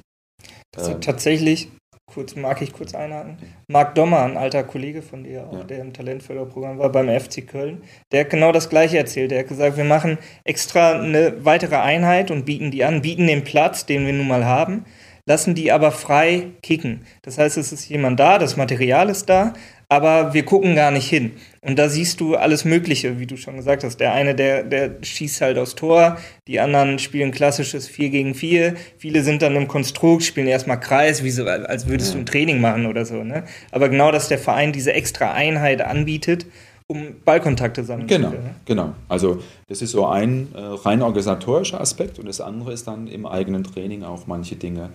Das 0.72 0.88
ähm, 0.88 1.00
tatsächlich 1.00 1.70
kurz, 2.12 2.36
mag 2.36 2.62
ich 2.62 2.72
kurz 2.72 2.94
einhaken. 2.94 3.36
Marc 3.68 3.94
Dommer, 3.94 4.22
ein 4.22 4.36
alter 4.36 4.62
Kollege 4.62 5.02
von 5.02 5.24
dir, 5.24 5.48
auch, 5.48 5.52
ja. 5.52 5.64
der 5.64 5.80
im 5.80 5.92
Talentförderprogramm 5.92 6.78
war 6.78 6.90
beim 6.90 7.08
FC 7.08 7.46
Köln, 7.46 7.82
der 8.12 8.20
hat 8.20 8.30
genau 8.30 8.52
das 8.52 8.68
Gleiche 8.68 8.98
erzählt. 8.98 9.30
Der 9.32 9.40
hat 9.40 9.48
gesagt, 9.48 9.76
wir 9.76 9.84
machen 9.84 10.18
extra 10.44 10.92
eine 10.92 11.44
weitere 11.44 11.76
Einheit 11.76 12.30
und 12.30 12.44
bieten 12.44 12.70
die 12.70 12.84
an, 12.84 13.02
bieten 13.02 13.26
den 13.26 13.44
Platz, 13.44 13.86
den 13.86 14.06
wir 14.06 14.12
nun 14.12 14.28
mal 14.28 14.44
haben, 14.44 14.84
lassen 15.26 15.54
die 15.54 15.72
aber 15.72 15.90
frei 15.90 16.52
kicken. 16.62 17.00
Das 17.22 17.36
heißt, 17.36 17.56
es 17.58 17.72
ist 17.72 17.88
jemand 17.88 18.18
da, 18.18 18.38
das 18.38 18.56
Material 18.56 19.10
ist 19.10 19.28
da, 19.28 19.54
aber 19.88 20.34
wir 20.34 20.44
gucken 20.44 20.74
gar 20.74 20.90
nicht 20.90 21.08
hin. 21.08 21.32
Und 21.60 21.78
da 21.78 21.88
siehst 21.88 22.20
du 22.20 22.36
alles 22.36 22.64
Mögliche, 22.64 23.18
wie 23.18 23.26
du 23.26 23.36
schon 23.36 23.56
gesagt 23.56 23.84
hast. 23.84 23.98
Der 23.98 24.12
eine, 24.12 24.34
der, 24.34 24.62
der 24.62 24.96
schießt 25.02 25.40
halt 25.40 25.58
aufs 25.58 25.74
Tor, 25.74 26.18
die 26.46 26.60
anderen 26.60 26.98
spielen 26.98 27.32
klassisches 27.32 27.88
4 27.88 28.10
gegen 28.10 28.34
4. 28.34 28.74
Viele 28.98 29.22
sind 29.22 29.42
dann 29.42 29.56
im 29.56 29.68
Konstrukt, 29.68 30.22
spielen 30.22 30.46
erstmal 30.46 30.80
Kreis, 30.80 31.22
wie 31.22 31.30
so, 31.30 31.44
als 31.44 31.88
würdest 31.88 32.14
du 32.14 32.18
ein 32.18 32.26
Training 32.26 32.60
machen 32.60 32.86
oder 32.86 33.04
so. 33.04 33.22
Ne? 33.22 33.44
Aber 33.72 33.88
genau, 33.88 34.12
dass 34.12 34.28
der 34.28 34.38
Verein 34.38 34.72
diese 34.72 34.92
extra 34.92 35.32
Einheit 35.32 35.82
anbietet, 35.82 36.46
um 36.88 37.16
Ballkontakte 37.24 37.82
sammeln 37.82 38.06
genau, 38.06 38.30
zu 38.30 38.36
können. 38.36 38.50
Genau, 38.64 38.84
genau. 38.84 38.94
Also 39.08 39.40
das 39.68 39.82
ist 39.82 39.90
so 39.90 40.06
ein 40.06 40.48
äh, 40.54 40.60
rein 40.60 41.02
organisatorischer 41.02 41.80
Aspekt 41.80 42.20
und 42.20 42.26
das 42.26 42.40
andere 42.40 42.72
ist 42.72 42.86
dann 42.86 43.08
im 43.08 43.26
eigenen 43.26 43.64
Training 43.64 44.04
auch 44.04 44.28
manche 44.28 44.54
Dinge 44.54 44.90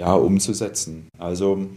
ja, 0.00 0.14
umzusetzen. 0.14 1.08
Also 1.18 1.68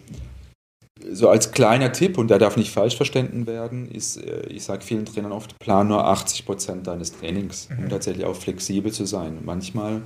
so 1.11 1.29
als 1.29 1.51
kleiner 1.51 1.91
Tipp, 1.91 2.17
und 2.17 2.29
der 2.29 2.39
darf 2.39 2.57
nicht 2.57 2.71
falsch 2.71 2.95
verstanden 2.95 3.47
werden, 3.47 3.89
ist, 3.89 4.17
äh, 4.17 4.47
ich 4.47 4.63
sage 4.63 4.83
vielen 4.83 5.05
Trainern 5.05 5.31
oft, 5.31 5.57
plan 5.59 5.87
nur 5.87 6.05
80 6.05 6.45
Prozent 6.45 6.87
deines 6.87 7.17
Trainings, 7.17 7.69
um 7.75 7.85
mhm. 7.85 7.89
tatsächlich 7.89 8.25
auch 8.25 8.35
flexibel 8.35 8.91
zu 8.91 9.05
sein. 9.05 9.39
Manchmal, 9.43 10.01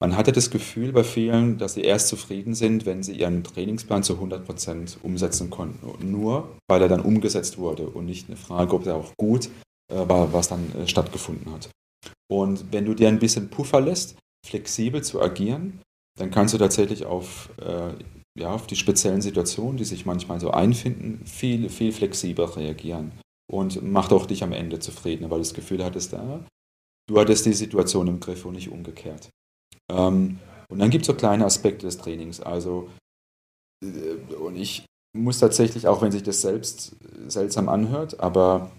man 0.00 0.16
hatte 0.16 0.32
das 0.32 0.50
Gefühl 0.50 0.92
bei 0.92 1.04
vielen, 1.04 1.58
dass 1.58 1.74
sie 1.74 1.82
erst 1.82 2.08
zufrieden 2.08 2.54
sind, 2.54 2.86
wenn 2.86 3.02
sie 3.02 3.14
ihren 3.14 3.44
Trainingsplan 3.44 4.02
zu 4.02 4.14
100 4.14 4.44
Prozent 4.44 4.98
umsetzen 5.02 5.50
konnten. 5.50 6.10
Nur 6.10 6.56
weil 6.68 6.82
er 6.82 6.88
dann 6.88 7.00
umgesetzt 7.00 7.58
wurde 7.58 7.88
und 7.88 8.06
nicht 8.06 8.28
eine 8.28 8.36
Frage, 8.36 8.74
ob 8.74 8.86
er 8.86 8.96
auch 8.96 9.12
gut 9.16 9.48
äh, 9.92 10.08
war, 10.08 10.32
was 10.32 10.48
dann 10.48 10.70
äh, 10.76 10.86
stattgefunden 10.86 11.52
hat. 11.52 11.70
Und 12.28 12.72
wenn 12.72 12.84
du 12.84 12.94
dir 12.94 13.08
ein 13.08 13.18
bisschen 13.18 13.48
Puffer 13.48 13.80
lässt, 13.80 14.16
flexibel 14.46 15.02
zu 15.02 15.20
agieren, 15.20 15.80
dann 16.16 16.30
kannst 16.30 16.54
du 16.54 16.58
tatsächlich 16.58 17.04
auf 17.04 17.50
äh, 17.58 17.92
ja, 18.36 18.54
auf 18.54 18.66
die 18.66 18.76
speziellen 18.76 19.22
Situationen, 19.22 19.76
die 19.76 19.84
sich 19.84 20.06
manchmal 20.06 20.40
so 20.40 20.50
einfinden, 20.50 21.24
viel, 21.24 21.68
viel 21.70 21.92
flexibler 21.92 22.54
reagieren. 22.56 23.12
Und 23.50 23.82
macht 23.82 24.12
auch 24.12 24.26
dich 24.26 24.42
am 24.42 24.52
Ende 24.52 24.78
zufrieden, 24.78 25.30
weil 25.30 25.38
du 25.38 25.44
das 25.44 25.54
Gefühl 25.54 25.84
hattest, 25.84 26.12
da, 26.12 26.44
du 27.08 27.18
hattest 27.18 27.46
die 27.46 27.52
Situation 27.52 28.08
im 28.08 28.20
Griff 28.20 28.44
und 28.44 28.54
nicht 28.54 28.70
umgekehrt. 28.70 29.30
Ähm, 29.90 30.40
und 30.68 30.78
dann 30.80 30.90
gibt 30.90 31.02
es 31.02 31.06
so 31.06 31.14
kleine 31.14 31.44
Aspekte 31.44 31.86
des 31.86 31.96
Trainings. 31.96 32.40
Also, 32.40 32.90
äh, 33.84 34.34
und 34.34 34.56
ich 34.56 34.84
muss 35.16 35.38
tatsächlich, 35.38 35.86
auch 35.86 36.02
wenn 36.02 36.12
sich 36.12 36.24
das 36.24 36.40
selbst 36.40 36.96
seltsam 37.28 37.68
anhört, 37.68 38.20
aber 38.20 38.72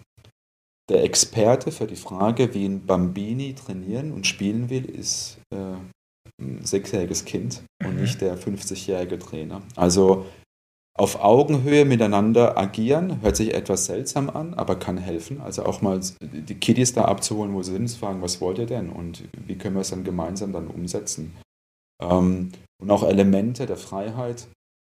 der 0.89 1.04
Experte 1.04 1.71
für 1.71 1.88
die 1.88 1.95
Frage, 1.95 2.54
wie 2.54 2.65
ein 2.65 2.86
Bambini 2.86 3.56
trainieren 3.56 4.12
und 4.12 4.28
spielen 4.28 4.69
will, 4.69 4.86
ist 4.86 5.39
äh, 5.54 5.76
ein 6.39 6.65
sechsjähriges 6.65 7.25
Kind 7.25 7.63
und 7.83 7.95
mhm. 7.95 8.01
nicht 8.01 8.21
der 8.21 8.37
50-jährige 8.37 9.19
Trainer. 9.19 9.61
Also 9.75 10.25
auf 10.97 11.23
Augenhöhe 11.23 11.85
miteinander 11.85 12.57
agieren, 12.57 13.21
hört 13.21 13.35
sich 13.35 13.53
etwas 13.53 13.85
seltsam 13.85 14.31
an, 14.31 14.55
aber 14.55 14.77
kann 14.77 14.97
helfen. 14.97 15.39
Also 15.41 15.63
auch 15.63 15.81
mal 15.81 15.99
die 16.21 16.55
Kiddies 16.55 16.93
da 16.93 17.05
abzuholen, 17.05 17.53
wo 17.53 17.61
sie 17.61 17.73
sind, 17.73 17.87
zu 17.87 17.99
fragen, 17.99 18.23
was 18.23 18.41
wollt 18.41 18.57
ihr 18.57 18.65
denn 18.65 18.89
und 18.89 19.23
wie 19.45 19.55
können 19.55 19.75
wir 19.75 19.81
es 19.81 19.91
dann 19.91 20.03
gemeinsam 20.03 20.53
dann 20.53 20.67
umsetzen. 20.67 21.35
Ähm, 22.01 22.51
und 22.81 22.89
auch 22.89 23.03
Elemente 23.03 23.67
der 23.67 23.77
Freiheit 23.77 24.47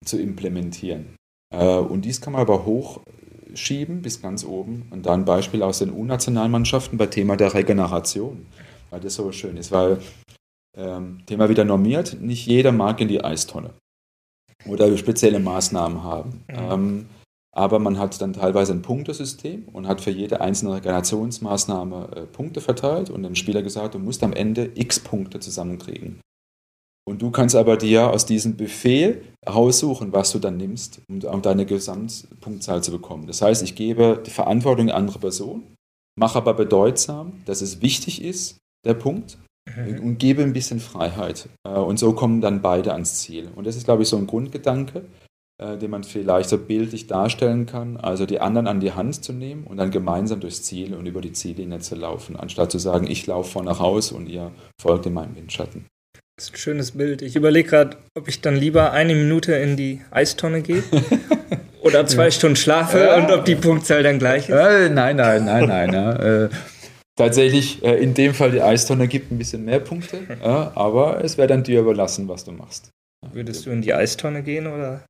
zu 0.05 0.19
implementieren. 0.19 1.15
Äh, 1.51 1.77
und 1.77 2.03
dies 2.03 2.21
kann 2.21 2.33
man 2.33 2.41
aber 2.43 2.65
hochschieben 2.65 4.03
bis 4.03 4.21
ganz 4.21 4.45
oben. 4.45 4.87
Und 4.91 5.07
da 5.07 5.13
ein 5.13 5.25
Beispiel 5.25 5.63
aus 5.63 5.79
den 5.79 5.91
U-Nationalmannschaften 5.91 6.99
bei 6.99 7.07
Thema 7.07 7.35
der 7.35 7.55
Regeneration, 7.55 8.45
weil 8.91 8.99
das 8.99 9.15
so 9.15 9.31
schön 9.31 9.57
ist, 9.57 9.71
weil 9.71 9.99
ähm, 10.75 11.25
Thema 11.25 11.49
wieder 11.49 11.65
normiert. 11.65 12.17
Nicht 12.21 12.45
jeder 12.45 12.71
mag 12.71 13.01
in 13.01 13.07
die 13.07 13.23
Eistonne 13.23 13.71
oder 14.67 14.95
spezielle 14.97 15.39
Maßnahmen 15.39 16.03
haben. 16.03 16.43
Mhm. 16.47 16.71
Ähm, 16.71 17.05
aber 17.55 17.79
man 17.79 17.97
hat 17.97 18.19
dann 18.21 18.33
teilweise 18.33 18.73
ein 18.73 18.81
Punktesystem 18.81 19.69
und 19.71 19.87
hat 19.87 20.01
für 20.01 20.11
jede 20.11 20.41
einzelne 20.41 20.73
Regenerationsmaßnahme 20.75 22.09
äh, 22.15 22.21
Punkte 22.25 22.59
verteilt 22.59 23.09
und 23.09 23.23
dem 23.23 23.35
Spieler 23.35 23.61
gesagt, 23.61 23.95
du 23.95 23.99
musst 23.99 24.23
am 24.23 24.33
Ende 24.33 24.71
x 24.75 24.99
Punkte 24.99 25.39
zusammenkriegen. 25.39 26.19
Und 27.07 27.21
du 27.21 27.31
kannst 27.31 27.55
aber 27.55 27.77
dir 27.77 28.09
aus 28.09 28.25
diesem 28.25 28.57
Buffet 28.57 29.21
aussuchen, 29.45 30.11
was 30.11 30.31
du 30.31 30.39
dann 30.39 30.57
nimmst, 30.57 31.01
um, 31.07 31.23
um 31.23 31.41
deine 31.41 31.65
Gesamtpunktzahl 31.65 32.83
zu 32.83 32.91
bekommen. 32.91 33.27
Das 33.27 33.41
heißt, 33.41 33.63
ich 33.63 33.75
gebe 33.75 34.21
die 34.25 34.31
Verantwortung 34.31 34.89
an 34.89 34.97
andere 34.97 35.19
Person, 35.19 35.63
mache 36.19 36.39
aber 36.39 36.55
bedeutsam, 36.55 37.43
dass 37.45 37.61
es 37.61 37.81
wichtig 37.81 38.21
ist, 38.21 38.57
der 38.85 38.95
Punkt, 38.95 39.37
mhm. 39.65 39.99
und 39.99 40.17
gebe 40.17 40.43
ein 40.43 40.53
bisschen 40.53 40.79
Freiheit. 40.79 41.49
Äh, 41.65 41.69
und 41.69 41.97
so 41.97 42.13
kommen 42.13 42.41
dann 42.41 42.61
beide 42.61 42.93
ans 42.93 43.21
Ziel. 43.21 43.49
Und 43.55 43.67
das 43.67 43.75
ist, 43.75 43.85
glaube 43.85 44.03
ich, 44.03 44.09
so 44.09 44.17
ein 44.17 44.27
Grundgedanke, 44.27 45.03
äh, 45.57 45.77
den 45.77 45.91
man 45.91 46.03
vielleicht 46.03 46.49
so 46.49 46.57
bildlich 46.57 47.07
darstellen 47.07 47.65
kann. 47.65 47.97
Also 47.97 48.25
die 48.25 48.41
anderen 48.41 48.67
an 48.67 48.79
die 48.79 48.91
Hand 48.91 49.23
zu 49.23 49.33
nehmen 49.33 49.63
und 49.63 49.77
dann 49.77 49.91
gemeinsam 49.91 50.39
durchs 50.39 50.63
Ziel 50.63 50.93
und 50.93 51.05
über 51.05 51.21
die 51.21 51.33
Ziellinie 51.33 51.79
zu 51.79 51.95
laufen, 51.95 52.35
anstatt 52.35 52.71
zu 52.71 52.77
sagen, 52.77 53.07
ich 53.09 53.25
laufe 53.27 53.51
vorne 53.51 53.71
raus 53.71 54.11
und 54.11 54.27
ihr 54.27 54.51
folgt 54.81 55.05
in 55.05 55.13
meinem 55.13 55.35
Windschatten. 55.35 55.85
Das 56.37 56.47
ist 56.47 56.53
ein 56.55 56.57
schönes 56.57 56.91
Bild. 56.91 57.21
Ich 57.21 57.37
überlege 57.37 57.69
gerade, 57.69 57.97
ob 58.13 58.27
ich 58.27 58.41
dann 58.41 58.57
lieber 58.57 58.91
eine 58.91 59.15
Minute 59.15 59.53
in 59.53 59.77
die 59.77 60.01
Eistonne 60.11 60.61
gehe 60.61 60.83
oder 61.81 62.05
zwei 62.07 62.29
Stunden 62.29 62.57
schlafe 62.57 62.99
ja. 62.99 63.15
und 63.15 63.31
ob 63.31 63.45
die 63.45 63.55
Punktzahl 63.55 64.03
dann 64.03 64.19
gleich 64.19 64.49
ist. 64.49 64.55
Äh, 64.55 64.89
nein, 64.89 65.15
nein, 65.15 65.45
nein, 65.45 65.67
nein. 65.67 65.93
äh, 65.93 66.49
tatsächlich, 67.15 67.83
äh, 67.83 68.01
in 68.01 68.13
dem 68.13 68.33
Fall 68.33 68.51
die 68.51 68.61
Eistonne 68.61 69.07
gibt 69.07 69.31
ein 69.31 69.37
bisschen 69.37 69.65
mehr 69.65 69.79
Punkte, 69.79 70.19
aber 70.43 71.23
es 71.23 71.37
wäre 71.37 71.47
dann 71.47 71.63
dir 71.63 71.81
überlassen, 71.81 72.27
was 72.27 72.43
du 72.43 72.51
machst. 72.51 72.89
Würdest 73.31 73.65
du 73.65 73.71
in 73.71 73.81
die 73.81 73.93
Eistonne 73.93 74.43
gehen 74.43 74.67
oder 74.67 75.05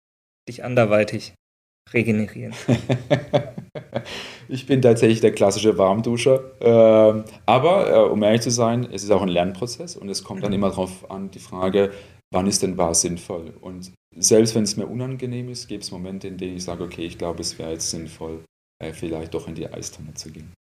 dich 0.47 0.63
anderweitig 0.63 1.33
regenerieren? 1.93 2.53
ich 4.47 4.65
bin 4.65 4.81
tatsächlich 4.81 5.21
der 5.21 5.33
klassische 5.33 5.77
Warmduscher. 5.77 6.51
Ähm, 6.61 7.25
aber 7.45 7.89
äh, 7.89 8.09
um 8.09 8.23
ehrlich 8.23 8.41
zu 8.41 8.51
sein, 8.51 8.87
es 8.91 9.03
ist 9.03 9.11
auch 9.11 9.21
ein 9.21 9.27
Lernprozess 9.27 9.95
und 9.95 10.09
es 10.09 10.23
kommt 10.23 10.43
dann 10.43 10.51
mhm. 10.51 10.55
immer 10.55 10.69
darauf 10.69 11.09
an, 11.11 11.31
die 11.31 11.39
Frage, 11.39 11.91
wann 12.31 12.47
ist 12.47 12.63
denn 12.63 12.77
was 12.77 13.01
sinnvoll? 13.01 13.53
Und 13.61 13.91
selbst 14.15 14.55
wenn 14.55 14.63
es 14.63 14.77
mir 14.77 14.87
unangenehm 14.87 15.49
ist, 15.49 15.67
gibt 15.67 15.83
es 15.83 15.91
Momente, 15.91 16.27
in 16.27 16.37
denen 16.37 16.57
ich 16.57 16.63
sage, 16.63 16.83
okay, 16.83 17.05
ich 17.05 17.17
glaube, 17.17 17.41
es 17.41 17.59
wäre 17.59 17.71
jetzt 17.71 17.89
sinnvoll, 17.89 18.43
äh, 18.81 18.93
vielleicht 18.93 19.33
doch 19.33 19.47
in 19.47 19.55
die 19.55 19.67
Eistonne 19.67 20.13
zu 20.13 20.31
gehen. 20.31 20.53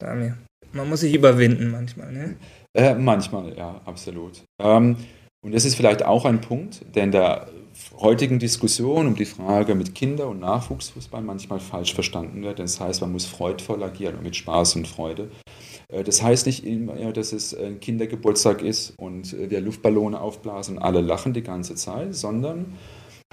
Damir. 0.00 0.38
Man 0.72 0.88
muss 0.88 1.00
sich 1.00 1.14
überwinden 1.14 1.70
manchmal, 1.70 2.12
ne? 2.12 2.36
Äh, 2.74 2.94
manchmal, 2.94 3.56
ja, 3.56 3.80
absolut. 3.84 4.44
Ähm, 4.60 4.96
und 5.44 5.54
das 5.54 5.64
ist 5.64 5.76
vielleicht 5.76 6.04
auch 6.04 6.24
ein 6.24 6.40
Punkt, 6.40 6.84
der 6.94 7.04
in 7.04 7.12
der 7.12 7.48
heutigen 7.98 8.38
Diskussion 8.38 9.06
um 9.06 9.14
die 9.14 9.24
Frage 9.24 9.74
mit 9.74 9.94
Kinder- 9.94 10.28
und 10.28 10.40
Nachwuchsfußball 10.40 11.22
manchmal 11.22 11.60
falsch 11.60 11.94
verstanden 11.94 12.42
wird. 12.42 12.58
Das 12.58 12.80
heißt, 12.80 13.00
man 13.00 13.12
muss 13.12 13.24
freudvoll 13.24 13.82
agieren 13.82 14.16
und 14.16 14.24
mit 14.24 14.36
Spaß 14.36 14.76
und 14.76 14.88
Freude. 14.88 15.30
Äh, 15.88 16.04
das 16.04 16.22
heißt 16.22 16.46
nicht 16.46 16.64
immer, 16.64 17.12
dass 17.12 17.32
es 17.32 17.54
ein 17.54 17.80
Kindergeburtstag 17.80 18.62
ist 18.62 18.94
und 18.98 19.34
wir 19.38 19.60
Luftballone 19.60 20.20
aufblasen 20.20 20.76
und 20.76 20.82
alle 20.82 21.00
lachen 21.00 21.32
die 21.32 21.42
ganze 21.42 21.74
Zeit, 21.74 22.14
sondern, 22.14 22.74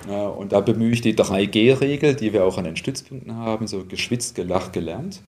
äh, 0.07 0.25
und 0.25 0.51
da 0.51 0.61
bemühe 0.61 0.91
ich 0.91 1.01
die 1.01 1.15
3G-Regel, 1.15 2.15
die 2.15 2.33
wir 2.33 2.45
auch 2.45 2.57
an 2.57 2.65
den 2.65 2.77
Stützpunkten 2.77 3.35
haben, 3.35 3.67
so 3.67 3.85
geschwitzt, 3.85 4.35
gelacht, 4.35 4.73
gelernt. 4.73 5.23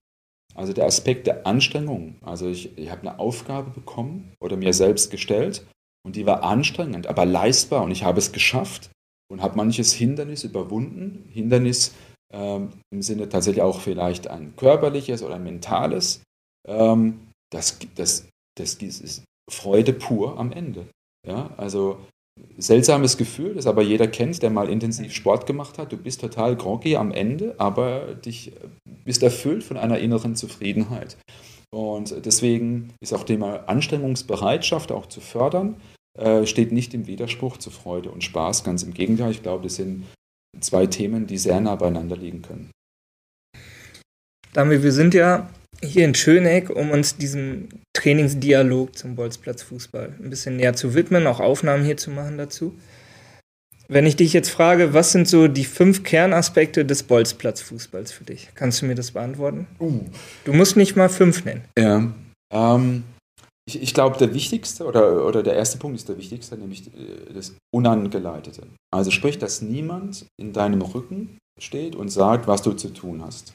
Also 0.58 0.72
der 0.72 0.86
Aspekt 0.86 1.28
der 1.28 1.46
Anstrengung. 1.46 2.16
Also 2.20 2.48
ich, 2.48 2.76
ich 2.76 2.90
habe 2.90 3.02
eine 3.02 3.20
Aufgabe 3.20 3.70
bekommen 3.70 4.32
oder 4.40 4.56
mir 4.56 4.72
selbst 4.72 5.08
gestellt 5.12 5.64
und 6.04 6.16
die 6.16 6.26
war 6.26 6.42
anstrengend, 6.42 7.06
aber 7.06 7.24
leistbar 7.24 7.84
und 7.84 7.92
ich 7.92 8.02
habe 8.02 8.18
es 8.18 8.32
geschafft 8.32 8.90
und 9.30 9.40
habe 9.40 9.56
manches 9.56 9.92
Hindernis 9.92 10.42
überwunden. 10.42 11.28
Hindernis 11.30 11.94
ähm, 12.34 12.70
im 12.90 13.02
Sinne 13.02 13.28
tatsächlich 13.28 13.62
auch 13.62 13.80
vielleicht 13.80 14.26
ein 14.26 14.56
körperliches 14.56 15.22
oder 15.22 15.36
ein 15.36 15.44
mentales. 15.44 16.22
Ähm, 16.66 17.28
das, 17.52 17.78
das, 17.94 18.28
das 18.56 18.74
ist 18.74 19.22
Freude 19.48 19.92
pur 19.92 20.40
am 20.40 20.50
Ende. 20.50 20.88
Ja, 21.24 21.50
also 21.56 22.00
seltsames 22.56 23.16
Gefühl, 23.16 23.54
das 23.54 23.66
aber 23.66 23.82
jeder 23.82 24.08
kennt, 24.08 24.42
der 24.42 24.50
mal 24.50 24.68
intensiv 24.68 25.12
Sport 25.12 25.46
gemacht 25.46 25.78
hat. 25.78 25.92
Du 25.92 25.96
bist 25.96 26.20
total 26.20 26.56
groggy 26.56 26.96
am 26.96 27.12
Ende, 27.12 27.54
aber 27.58 28.14
dich 28.14 28.52
bist 29.04 29.22
erfüllt 29.22 29.62
von 29.62 29.76
einer 29.76 29.98
inneren 29.98 30.36
Zufriedenheit. 30.36 31.16
Und 31.70 32.24
deswegen 32.24 32.94
ist 33.00 33.12
auch 33.12 33.24
Thema 33.24 33.68
Anstrengungsbereitschaft 33.68 34.90
auch 34.90 35.06
zu 35.06 35.20
fördern, 35.20 35.76
äh, 36.18 36.46
steht 36.46 36.72
nicht 36.72 36.94
im 36.94 37.06
Widerspruch 37.06 37.58
zu 37.58 37.70
Freude 37.70 38.10
und 38.10 38.24
Spaß. 38.24 38.64
Ganz 38.64 38.82
im 38.82 38.94
Gegenteil, 38.94 39.30
ich 39.30 39.42
glaube, 39.42 39.64
das 39.64 39.76
sind 39.76 40.04
zwei 40.60 40.86
Themen, 40.86 41.26
die 41.26 41.38
sehr 41.38 41.60
nah 41.60 41.76
beieinander 41.76 42.16
liegen 42.16 42.42
können. 42.42 42.70
Damit 44.52 44.82
wir 44.82 44.92
sind 44.92 45.14
ja 45.14 45.48
hier 45.82 46.04
in 46.04 46.14
Schöneck, 46.14 46.70
um 46.70 46.90
uns 46.90 47.16
diesem 47.16 47.68
Trainingsdialog 47.94 48.96
zum 48.96 49.14
Bolzplatzfußball 49.14 50.14
ein 50.18 50.30
bisschen 50.30 50.56
näher 50.56 50.74
zu 50.74 50.94
widmen, 50.94 51.26
auch 51.26 51.40
Aufnahmen 51.40 51.84
hier 51.84 51.96
zu 51.96 52.10
machen 52.10 52.38
dazu. 52.38 52.74
Wenn 53.90 54.04
ich 54.04 54.16
dich 54.16 54.34
jetzt 54.34 54.50
frage, 54.50 54.92
was 54.92 55.12
sind 55.12 55.26
so 55.26 55.48
die 55.48 55.64
fünf 55.64 56.02
Kernaspekte 56.02 56.84
des 56.84 57.04
Bolzplatzfußballs 57.04 58.12
für 58.12 58.24
dich? 58.24 58.50
Kannst 58.54 58.82
du 58.82 58.86
mir 58.86 58.94
das 58.94 59.12
beantworten? 59.12 59.66
Uh. 59.80 60.00
Du 60.44 60.52
musst 60.52 60.76
nicht 60.76 60.94
mal 60.94 61.08
fünf 61.08 61.44
nennen. 61.46 61.64
Ja. 61.78 62.12
Ähm, 62.52 63.04
ich, 63.66 63.82
ich 63.82 63.94
glaube, 63.94 64.18
der 64.18 64.34
wichtigste 64.34 64.84
oder, 64.84 65.26
oder 65.26 65.42
der 65.42 65.54
erste 65.54 65.78
Punkt 65.78 65.98
ist 65.98 66.08
der 66.08 66.18
wichtigste, 66.18 66.56
nämlich 66.58 66.86
äh, 66.88 67.32
das 67.32 67.54
Unangeleitete. 67.74 68.66
Also 68.90 69.10
sprich, 69.10 69.38
dass 69.38 69.62
niemand 69.62 70.26
in 70.38 70.52
deinem 70.52 70.82
Rücken 70.82 71.38
steht 71.58 71.96
und 71.96 72.10
sagt, 72.10 72.46
was 72.46 72.62
du 72.62 72.72
zu 72.72 72.92
tun 72.92 73.22
hast. 73.24 73.54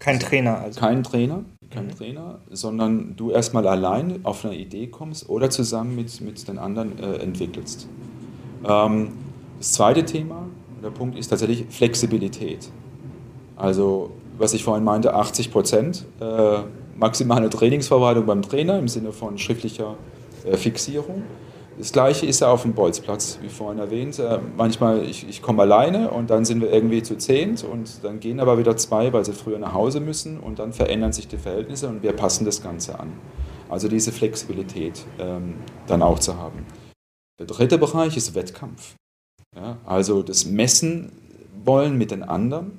Kein 0.00 0.18
Trainer 0.18 0.58
also. 0.58 0.80
Kein 0.80 1.04
Trainer, 1.04 1.44
kein 1.70 1.86
mhm. 1.86 1.96
Trainer, 1.96 2.40
sondern 2.50 3.14
du 3.16 3.30
erstmal 3.30 3.68
allein 3.68 4.20
auf 4.24 4.44
eine 4.44 4.56
Idee 4.56 4.88
kommst 4.88 5.28
oder 5.28 5.50
zusammen 5.50 5.94
mit, 5.94 6.20
mit 6.22 6.48
den 6.48 6.58
anderen 6.58 6.98
äh, 6.98 7.18
entwickelst. 7.18 7.86
Ähm, 8.68 9.12
das 9.58 9.72
zweite 9.72 10.04
Thema, 10.04 10.48
der 10.82 10.90
Punkt 10.90 11.18
ist 11.18 11.28
tatsächlich 11.28 11.66
Flexibilität. 11.68 12.70
Also, 13.56 14.10
was 14.38 14.54
ich 14.54 14.64
vorhin 14.64 14.84
meinte, 14.84 15.14
80 15.14 15.52
Prozent 15.52 16.06
äh, 16.18 16.60
maximale 16.96 17.50
Trainingsverwaltung 17.50 18.24
beim 18.24 18.40
Trainer 18.40 18.78
im 18.78 18.88
Sinne 18.88 19.12
von 19.12 19.36
schriftlicher 19.36 19.96
äh, 20.46 20.56
Fixierung. 20.56 21.22
Das 21.80 21.92
gleiche 21.92 22.26
ist 22.26 22.40
ja 22.40 22.52
auf 22.52 22.60
dem 22.60 22.74
Bolzplatz, 22.74 23.38
wie 23.40 23.48
vorhin 23.48 23.78
erwähnt. 23.78 24.18
Äh, 24.18 24.38
manchmal, 24.54 25.02
ich, 25.02 25.26
ich 25.26 25.40
komme 25.40 25.62
alleine 25.62 26.10
und 26.10 26.28
dann 26.28 26.44
sind 26.44 26.60
wir 26.60 26.70
irgendwie 26.70 27.02
zu 27.02 27.16
zehnt 27.16 27.64
und 27.64 28.04
dann 28.04 28.20
gehen 28.20 28.38
aber 28.38 28.58
wieder 28.58 28.76
zwei, 28.76 29.14
weil 29.14 29.24
sie 29.24 29.32
früher 29.32 29.58
nach 29.58 29.72
Hause 29.72 30.00
müssen 30.00 30.38
und 30.40 30.58
dann 30.58 30.74
verändern 30.74 31.14
sich 31.14 31.26
die 31.26 31.38
Verhältnisse 31.38 31.88
und 31.88 32.02
wir 32.02 32.12
passen 32.12 32.44
das 32.44 32.62
Ganze 32.62 33.00
an. 33.00 33.14
Also 33.70 33.88
diese 33.88 34.12
Flexibilität 34.12 35.06
ähm, 35.18 35.54
dann 35.86 36.02
auch 36.02 36.18
zu 36.18 36.36
haben. 36.36 36.66
Der 37.38 37.46
dritte 37.46 37.78
Bereich 37.78 38.14
ist 38.14 38.34
Wettkampf. 38.34 38.96
Ja, 39.56 39.78
also 39.86 40.22
das 40.22 40.44
Messen 40.44 41.12
wollen 41.64 41.96
mit 41.96 42.10
den 42.10 42.22
anderen. 42.22 42.78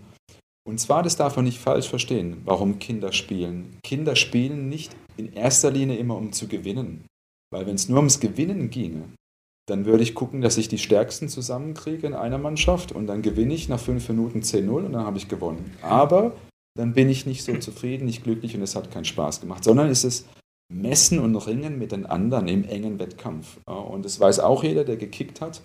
Und 0.64 0.80
zwar, 0.80 1.02
das 1.02 1.16
darf 1.16 1.38
man 1.38 1.46
nicht 1.46 1.60
falsch 1.60 1.90
verstehen, 1.90 2.44
warum 2.46 2.78
Kinder 2.78 3.14
spielen. 3.14 3.80
Kinder 3.84 4.16
spielen 4.16 4.70
nicht 4.70 4.96
in 5.18 5.34
erster 5.34 5.72
Linie 5.72 5.98
immer 5.98 6.18
um 6.18 6.32
zu 6.34 6.48
gewinnen. 6.48 7.06
Weil 7.52 7.68
wenn 7.68 7.76
es 7.76 7.90
nur 7.90 7.98
ums 7.98 8.20
Gewinnen 8.20 8.70
ginge, 8.70 9.04
dann 9.68 9.86
würde 9.86 10.04
ich 10.04 10.16
gucken, 10.16 10.42
dass 10.42 10.58
ich 10.58 10.68
die 10.68 10.78
Stärksten 10.78 11.30
zusammenkriege 11.30 12.08
in 12.08 12.14
einer 12.14 12.38
Mannschaft 12.38 12.92
und 12.92 13.08
dann 13.08 13.22
gewinne 13.22 13.54
ich 13.54 13.70
nach 13.70 13.80
fünf 13.80 14.08
Minuten 14.10 14.40
10-0 14.40 14.70
und 14.70 14.94
dann 14.94 15.06
habe 15.06 15.18
ich 15.18 15.28
gewonnen. 15.28 15.72
Aber 15.82 16.34
dann 16.78 16.94
bin 16.94 17.10
ich 17.10 17.26
nicht 17.26 17.44
so 17.44 17.56
zufrieden, 17.58 18.06
nicht 18.06 18.24
glücklich 18.24 18.56
und 18.56 18.62
es 18.62 18.76
hat 18.76 18.92
keinen 18.92 19.06
Spaß 19.06 19.42
gemacht, 19.42 19.64
sondern 19.64 19.90
es 19.90 20.04
ist 20.04 20.28
Messen 20.74 21.20
und 21.20 21.36
Ringen 21.36 21.78
mit 21.78 21.92
den 21.92 22.06
anderen 22.06 22.48
im 22.48 22.64
engen 22.64 22.98
Wettkampf. 23.00 23.60
Und 23.66 24.06
das 24.06 24.20
weiß 24.20 24.40
auch 24.40 24.64
jeder, 24.64 24.86
der 24.86 24.96
gekickt 24.96 25.42
hat. 25.42 25.62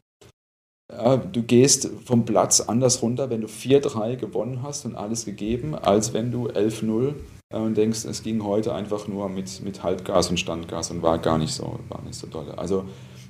Du 1.32 1.42
gehst 1.42 1.90
vom 2.04 2.24
Platz 2.24 2.60
anders 2.60 3.02
runter, 3.02 3.30
wenn 3.30 3.40
du 3.40 3.48
4-3 3.48 4.16
gewonnen 4.16 4.62
hast 4.62 4.84
und 4.84 4.94
alles 4.94 5.24
gegeben, 5.24 5.74
als 5.74 6.12
wenn 6.12 6.30
du 6.30 6.48
11-0 6.48 7.08
äh, 7.08 7.14
und 7.54 7.76
denkst, 7.76 8.04
es 8.04 8.22
ging 8.22 8.42
heute 8.42 8.74
einfach 8.74 9.06
nur 9.06 9.28
mit, 9.28 9.62
mit 9.62 9.82
Halbgas 9.82 10.30
und 10.30 10.38
Standgas 10.38 10.90
und 10.90 11.02
war 11.02 11.18
gar 11.18 11.38
nicht 11.38 11.54
so, 11.54 11.78
war 11.88 12.02
nicht 12.02 12.16
so 12.16 12.26
dolle. 12.26 12.58
Also 12.58 12.84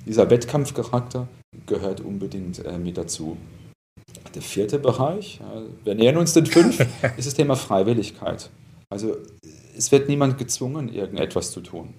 dieser 0.05 0.29
Wettkampfcharakter 0.29 1.27
gehört 1.65 2.01
unbedingt 2.01 2.63
äh, 2.65 2.77
mit 2.77 2.97
dazu. 2.97 3.37
Der 4.33 4.41
vierte 4.41 4.79
Bereich, 4.79 5.39
wir 5.83 5.95
nähern 5.95 6.17
uns 6.17 6.33
den 6.33 6.45
fünf, 6.45 6.79
ist 7.17 7.27
das 7.27 7.33
Thema 7.33 7.55
Freiwilligkeit. 7.55 8.49
Also 8.89 9.17
es 9.75 9.91
wird 9.91 10.09
niemand 10.09 10.37
gezwungen, 10.37 10.89
irgendetwas 10.89 11.51
zu 11.51 11.61
tun. 11.61 11.93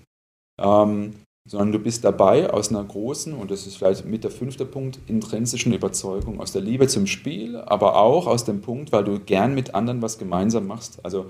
Ähm, 0.60 1.14
sondern 1.48 1.72
du 1.72 1.78
bist 1.78 2.04
dabei 2.04 2.50
aus 2.50 2.70
einer 2.70 2.84
großen, 2.84 3.32
und 3.32 3.50
das 3.50 3.66
ist 3.66 3.76
vielleicht 3.76 4.04
mit 4.04 4.22
der 4.22 4.30
fünfte 4.30 4.66
Punkt, 4.66 4.98
intrinsischen 5.06 5.72
Überzeugung, 5.72 6.40
aus 6.40 6.52
der 6.52 6.60
Liebe 6.60 6.88
zum 6.88 7.06
Spiel, 7.06 7.56
aber 7.56 7.96
auch 7.96 8.26
aus 8.26 8.44
dem 8.44 8.60
Punkt, 8.60 8.92
weil 8.92 9.04
du 9.04 9.18
gern 9.18 9.54
mit 9.54 9.74
anderen 9.74 10.02
was 10.02 10.18
gemeinsam 10.18 10.66
machst. 10.66 11.04
Also 11.04 11.26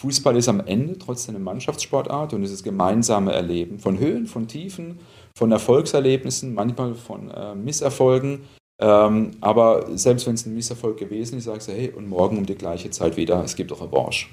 Fußball 0.00 0.34
ist 0.36 0.48
am 0.48 0.60
Ende 0.60 0.98
trotzdem 0.98 1.34
eine 1.34 1.44
Mannschaftssportart 1.44 2.32
und 2.32 2.42
es 2.42 2.50
ist 2.50 2.62
gemeinsame 2.62 3.32
Erleben 3.32 3.78
von 3.78 3.98
Höhen, 3.98 4.26
von 4.26 4.48
Tiefen, 4.48 4.98
von 5.36 5.52
Erfolgserlebnissen, 5.52 6.54
manchmal 6.54 6.94
von 6.94 7.30
äh, 7.30 7.54
Misserfolgen. 7.54 8.40
Ähm, 8.80 9.32
aber 9.42 9.86
selbst 9.98 10.26
wenn 10.26 10.34
es 10.34 10.46
ein 10.46 10.54
Misserfolg 10.54 10.96
gewesen 10.96 11.36
ist, 11.36 11.44
sagst 11.44 11.68
du, 11.68 11.72
hey, 11.72 11.90
und 11.90 12.08
morgen 12.08 12.38
um 12.38 12.46
die 12.46 12.54
gleiche 12.54 12.90
Zeit 12.90 13.18
wieder, 13.18 13.44
es 13.44 13.54
gibt 13.54 13.72
doch 13.72 13.82
Revanche. 13.82 14.28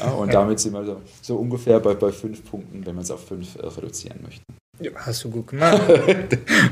Ja, 0.00 0.10
und 0.10 0.34
damit 0.34 0.58
sind 0.58 0.72
wir 0.72 0.84
so, 0.84 1.00
so 1.22 1.36
ungefähr 1.36 1.78
bei, 1.78 1.94
bei 1.94 2.10
fünf 2.10 2.44
Punkten, 2.44 2.84
wenn 2.84 2.96
man 2.96 3.04
es 3.04 3.10
auf 3.12 3.24
fünf 3.24 3.54
äh, 3.56 3.66
reduzieren 3.66 4.18
möchte. 4.24 4.42
Ja, 4.78 4.90
hast 4.94 5.24
du 5.24 5.30
gut 5.30 5.48
gemacht. 5.48 5.80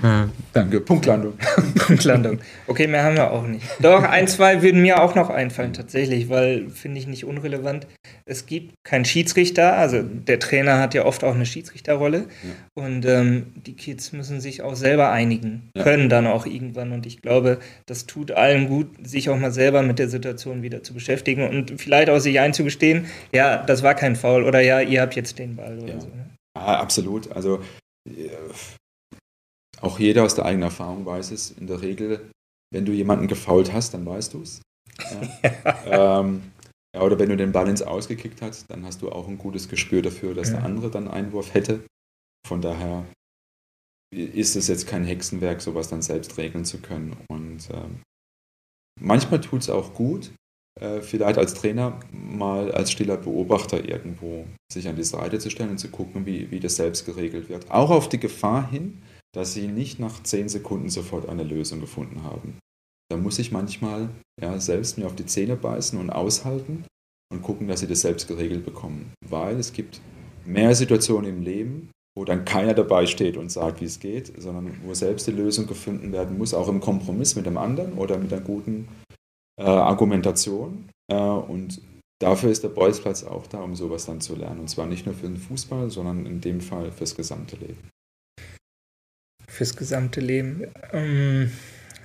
Danke. 0.52 0.80
Punktlandung. 0.80 1.34
Punktlandung. 1.86 2.38
Okay, 2.66 2.86
mehr 2.86 3.02
haben 3.02 3.16
wir 3.16 3.30
auch 3.30 3.46
nicht. 3.46 3.64
Doch, 3.80 4.02
ein, 4.02 4.28
zwei 4.28 4.62
würden 4.62 4.82
mir 4.82 5.02
auch 5.02 5.14
noch 5.14 5.30
einfallen, 5.30 5.72
tatsächlich, 5.72 6.28
weil 6.28 6.68
finde 6.68 7.00
ich 7.00 7.06
nicht 7.06 7.24
unrelevant. 7.24 7.86
Es 8.26 8.44
gibt 8.46 8.74
keinen 8.84 9.06
Schiedsrichter, 9.06 9.76
also 9.76 10.02
der 10.02 10.38
Trainer 10.38 10.78
hat 10.78 10.92
ja 10.94 11.06
oft 11.06 11.24
auch 11.24 11.34
eine 11.34 11.46
Schiedsrichterrolle. 11.46 12.18
Ja. 12.18 12.84
Und 12.84 13.06
ähm, 13.06 13.52
die 13.54 13.74
Kids 13.74 14.12
müssen 14.12 14.40
sich 14.40 14.62
auch 14.62 14.76
selber 14.76 15.10
einigen, 15.10 15.70
ja. 15.74 15.82
können 15.82 16.10
dann 16.10 16.26
auch 16.26 16.44
irgendwann. 16.44 16.92
Und 16.92 17.06
ich 17.06 17.22
glaube, 17.22 17.58
das 17.86 18.06
tut 18.06 18.32
allen 18.32 18.68
gut, 18.68 18.88
sich 19.02 19.30
auch 19.30 19.38
mal 19.38 19.52
selber 19.52 19.82
mit 19.82 19.98
der 19.98 20.08
Situation 20.08 20.62
wieder 20.62 20.82
zu 20.82 20.92
beschäftigen 20.92 21.48
und 21.48 21.80
vielleicht 21.80 22.10
auch 22.10 22.18
sich 22.18 22.38
einzugestehen, 22.38 23.06
ja, 23.32 23.62
das 23.62 23.82
war 23.82 23.94
kein 23.94 24.14
Foul 24.14 24.44
oder 24.44 24.60
ja, 24.60 24.80
ihr 24.80 25.00
habt 25.00 25.16
jetzt 25.16 25.38
den 25.38 25.56
Ball 25.56 25.78
oder 25.78 25.94
ja. 25.94 26.00
so. 26.00 26.08
Ne? 26.08 26.26
Ah, 26.54 26.76
absolut. 26.76 27.32
Also 27.32 27.60
auch 29.80 29.98
jeder 29.98 30.24
aus 30.24 30.34
der 30.34 30.46
eigenen 30.46 30.64
Erfahrung 30.64 31.06
weiß 31.06 31.30
es, 31.30 31.50
in 31.50 31.66
der 31.66 31.82
Regel, 31.82 32.30
wenn 32.72 32.84
du 32.84 32.92
jemanden 32.92 33.28
gefault 33.28 33.72
hast, 33.72 33.94
dann 33.94 34.06
weißt 34.06 34.34
du 34.34 34.42
es. 34.42 34.62
Ja. 34.98 36.20
ähm, 36.20 36.52
ja, 36.94 37.02
oder 37.02 37.18
wenn 37.18 37.28
du 37.28 37.36
den 37.36 37.52
Ball 37.52 37.68
ins 37.68 37.82
Ausgekickt 37.82 38.40
hast, 38.40 38.70
dann 38.70 38.84
hast 38.84 39.02
du 39.02 39.10
auch 39.10 39.26
ein 39.26 39.38
gutes 39.38 39.68
Gespür 39.68 40.00
dafür, 40.00 40.34
dass 40.34 40.50
ja. 40.50 40.56
der 40.56 40.64
andere 40.64 40.90
dann 40.90 41.08
Einwurf 41.08 41.54
hätte. 41.54 41.84
Von 42.46 42.60
daher 42.60 43.04
ist 44.14 44.54
es 44.54 44.68
jetzt 44.68 44.86
kein 44.86 45.04
Hexenwerk, 45.04 45.60
sowas 45.60 45.88
dann 45.88 46.02
selbst 46.02 46.38
regeln 46.38 46.64
zu 46.64 46.78
können. 46.78 47.16
Und 47.28 47.68
ähm, 47.70 48.02
manchmal 49.00 49.40
tut 49.40 49.62
es 49.62 49.70
auch 49.70 49.94
gut, 49.94 50.32
äh, 50.80 51.00
vielleicht 51.00 51.38
als 51.38 51.54
Trainer 51.54 52.00
mal 52.12 52.72
als 52.72 52.90
stiller 52.90 53.16
Beobachter 53.16 53.88
irgendwo 53.88 54.46
sich 54.72 54.88
an 54.88 54.96
die 54.96 55.04
Seite 55.04 55.38
zu 55.38 55.50
stellen 55.50 55.70
und 55.70 55.78
zu 55.78 55.88
gucken, 55.88 56.26
wie, 56.26 56.50
wie 56.50 56.60
das 56.60 56.76
selbst 56.76 57.06
geregelt 57.06 57.48
wird. 57.48 57.70
Auch 57.70 57.90
auf 57.90 58.08
die 58.08 58.18
Gefahr 58.18 58.70
hin, 58.70 59.02
dass 59.32 59.54
sie 59.54 59.68
nicht 59.68 60.00
nach 60.00 60.22
zehn 60.22 60.48
Sekunden 60.48 60.90
sofort 60.90 61.28
eine 61.28 61.44
Lösung 61.44 61.80
gefunden 61.80 62.22
haben. 62.22 62.58
Da 63.10 63.16
muss 63.16 63.38
ich 63.38 63.52
manchmal 63.52 64.08
ja, 64.40 64.58
selbst 64.58 64.98
mir 64.98 65.06
auf 65.06 65.14
die 65.14 65.26
Zähne 65.26 65.56
beißen 65.56 65.98
und 65.98 66.10
aushalten 66.10 66.84
und 67.32 67.42
gucken, 67.42 67.68
dass 67.68 67.80
sie 67.80 67.86
das 67.86 68.00
selbst 68.00 68.26
geregelt 68.28 68.64
bekommen. 68.64 69.12
Weil 69.24 69.58
es 69.58 69.72
gibt 69.72 70.00
mehr 70.44 70.74
Situationen 70.74 71.30
im 71.30 71.42
Leben, 71.42 71.90
wo 72.16 72.24
dann 72.24 72.44
keiner 72.44 72.74
dabei 72.74 73.06
steht 73.06 73.36
und 73.36 73.50
sagt, 73.50 73.80
wie 73.80 73.86
es 73.86 74.00
geht, 74.00 74.32
sondern 74.40 74.76
wo 74.84 74.94
selbst 74.94 75.26
die 75.26 75.32
Lösung 75.32 75.66
gefunden 75.66 76.12
werden 76.12 76.38
muss, 76.38 76.54
auch 76.54 76.68
im 76.68 76.80
Kompromiss 76.80 77.34
mit 77.34 77.46
dem 77.46 77.58
anderen 77.58 77.94
oder 77.94 78.18
mit 78.18 78.32
einer 78.32 78.42
guten 78.42 78.88
äh, 79.58 79.64
Argumentation. 79.64 80.88
Äh, 81.10 81.16
und 81.16 81.80
dafür 82.20 82.50
ist 82.50 82.62
der 82.62 82.68
Bolzplatz 82.68 83.24
auch 83.24 83.46
da, 83.46 83.60
um 83.60 83.74
sowas 83.74 84.06
dann 84.06 84.20
zu 84.20 84.34
lernen. 84.36 84.60
Und 84.60 84.68
zwar 84.68 84.86
nicht 84.86 85.06
nur 85.06 85.14
für 85.14 85.26
den 85.26 85.36
Fußball, 85.36 85.90
sondern 85.90 86.26
in 86.26 86.40
dem 86.40 86.60
Fall 86.60 86.90
fürs 86.92 87.14
gesamte 87.14 87.56
Leben. 87.56 87.88
Fürs 89.48 89.76
gesamte 89.76 90.20
Leben. 90.20 90.64
Ähm, 90.92 91.52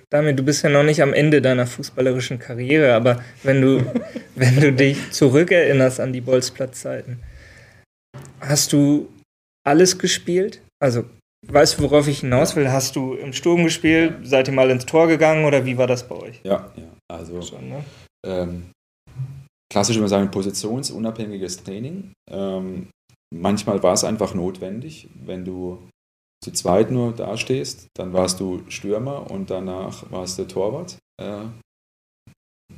damit, 0.10 0.40
du 0.40 0.44
bist 0.44 0.64
ja 0.64 0.70
noch 0.70 0.84
nicht 0.84 1.02
am 1.02 1.14
Ende 1.14 1.42
deiner 1.42 1.68
fußballerischen 1.68 2.40
Karriere, 2.40 2.94
aber 2.94 3.24
wenn 3.44 3.62
du, 3.62 3.86
wenn 4.36 4.60
du 4.60 4.74
dich 4.74 5.12
zurückerinnerst 5.12 6.00
an 6.00 6.14
die 6.14 6.22
Bolzplatzzeiten, 6.22 7.20
hast 8.40 8.74
du 8.74 9.10
alles 9.66 9.98
gespielt? 9.98 10.62
Also 10.82 11.06
Weißt 11.48 11.78
du, 11.78 11.84
worauf 11.84 12.08
ich 12.08 12.20
hinaus 12.20 12.56
will? 12.56 12.70
Hast 12.72 12.96
du 12.96 13.14
im 13.14 13.34
Sturm 13.34 13.64
gespielt? 13.64 14.28
Seid 14.28 14.48
ihr 14.48 14.54
mal 14.54 14.70
ins 14.70 14.86
Tor 14.86 15.08
gegangen 15.08 15.46
oder 15.46 15.66
wie 15.66 15.78
war 15.78 15.88
das 15.88 16.08
bei 16.08 16.16
euch? 16.16 16.42
Ja, 16.44 16.72
ja. 16.76 16.90
Also 17.12 17.42
Schon, 17.42 17.70
ne? 17.70 17.84
ähm, 18.26 18.72
klassisch 19.72 19.98
immer 19.98 20.08
sagen, 20.08 20.32
positionsunabhängiges 20.32 21.64
Training. 21.64 22.12
Ähm, 22.30 22.90
manchmal 23.34 23.82
war 23.82 23.94
es 23.94 24.04
einfach 24.04 24.34
notwendig, 24.34 25.10
wenn 25.26 25.46
du 25.46 25.88
zu 26.44 26.52
zweit 26.52 26.92
nur 26.92 27.14
dastehst, 27.14 27.88
dann 27.98 28.14
warst 28.14 28.40
du 28.40 28.64
Stürmer 28.70 29.30
und 29.30 29.50
danach 29.50 30.10
warst 30.12 30.40
du 30.40 30.46
Torwart. 30.46 30.98
Äh, 31.22 31.46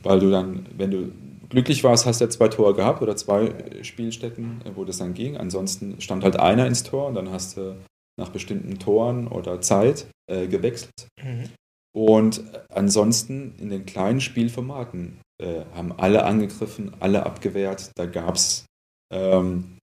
weil 0.03 0.19
du 0.19 0.31
dann, 0.31 0.65
wenn 0.77 0.91
du 0.91 1.11
glücklich 1.49 1.83
warst, 1.83 2.05
hast 2.05 2.21
du 2.21 2.25
ja 2.25 2.29
zwei 2.29 2.47
Tore 2.47 2.73
gehabt 2.73 3.01
oder 3.01 3.15
zwei 3.15 3.53
Spielstätten, 3.83 4.61
wo 4.75 4.85
das 4.85 4.97
dann 4.97 5.13
ging. 5.13 5.37
Ansonsten 5.37 5.99
stand 6.01 6.23
halt 6.23 6.37
einer 6.37 6.65
ins 6.65 6.83
Tor 6.83 7.07
und 7.07 7.15
dann 7.15 7.29
hast 7.29 7.57
du 7.57 7.75
nach 8.19 8.29
bestimmten 8.29 8.79
Toren 8.79 9.27
oder 9.27 9.61
Zeit 9.61 10.07
äh, 10.29 10.47
gewechselt. 10.47 11.07
Mhm. 11.21 11.49
Und 11.93 12.43
ansonsten 12.73 13.55
in 13.59 13.69
den 13.69 13.85
kleinen 13.85 14.21
Spielformaten 14.21 15.19
äh, 15.41 15.61
haben 15.75 15.93
alle 15.97 16.23
angegriffen, 16.23 16.91
alle 16.99 17.25
abgewehrt. 17.25 17.91
Da 17.95 18.05
gab 18.05 18.35
es 18.35 18.65
ähm, 19.13 19.77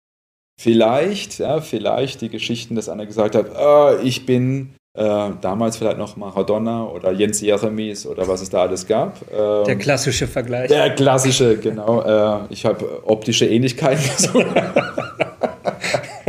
vielleicht, 0.59 1.39
ja, 1.39 1.61
vielleicht 1.61 2.23
die 2.23 2.31
Geschichten, 2.31 2.75
dass 2.75 2.89
einer 2.89 3.07
gesagt 3.07 3.35
hat, 3.35 3.51
oh, 3.59 3.99
ich 4.03 4.25
bin 4.25 4.75
äh, 4.99 5.31
damals 5.41 5.77
vielleicht 5.77 5.99
noch 5.99 6.17
Maradona 6.17 6.85
oder 6.85 7.13
Jens 7.13 7.41
Jeremies 7.41 8.07
oder 8.07 8.27
was 8.27 8.41
es 8.41 8.51
da 8.51 8.63
alles 8.63 8.87
gab. 8.87 9.21
Ähm, 9.31 9.65
der 9.65 9.77
klassische 9.77 10.27
Vergleich. 10.27 10.69
Der 10.69 10.95
klassische, 10.95 11.59
genau. 11.59 12.03
Äh, 12.03 12.47
ich 12.51 12.65
habe 12.65 13.07
optische 13.07 13.47
Ähnlichkeiten. 13.47 14.03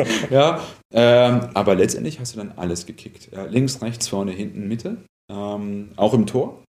ja, 0.30 0.64
ähm, 0.94 1.50
aber 1.54 1.76
letztendlich 1.76 2.20
hast 2.20 2.34
du 2.34 2.38
dann 2.38 2.54
alles 2.58 2.86
gekickt. 2.86 3.32
Ja, 3.32 3.46
links, 3.46 3.82
rechts, 3.82 4.08
vorne, 4.08 4.32
hinten, 4.32 4.68
Mitte. 4.68 4.98
Ähm, 5.32 5.92
auch 5.96 6.14
im 6.14 6.26
Tor. 6.26 6.64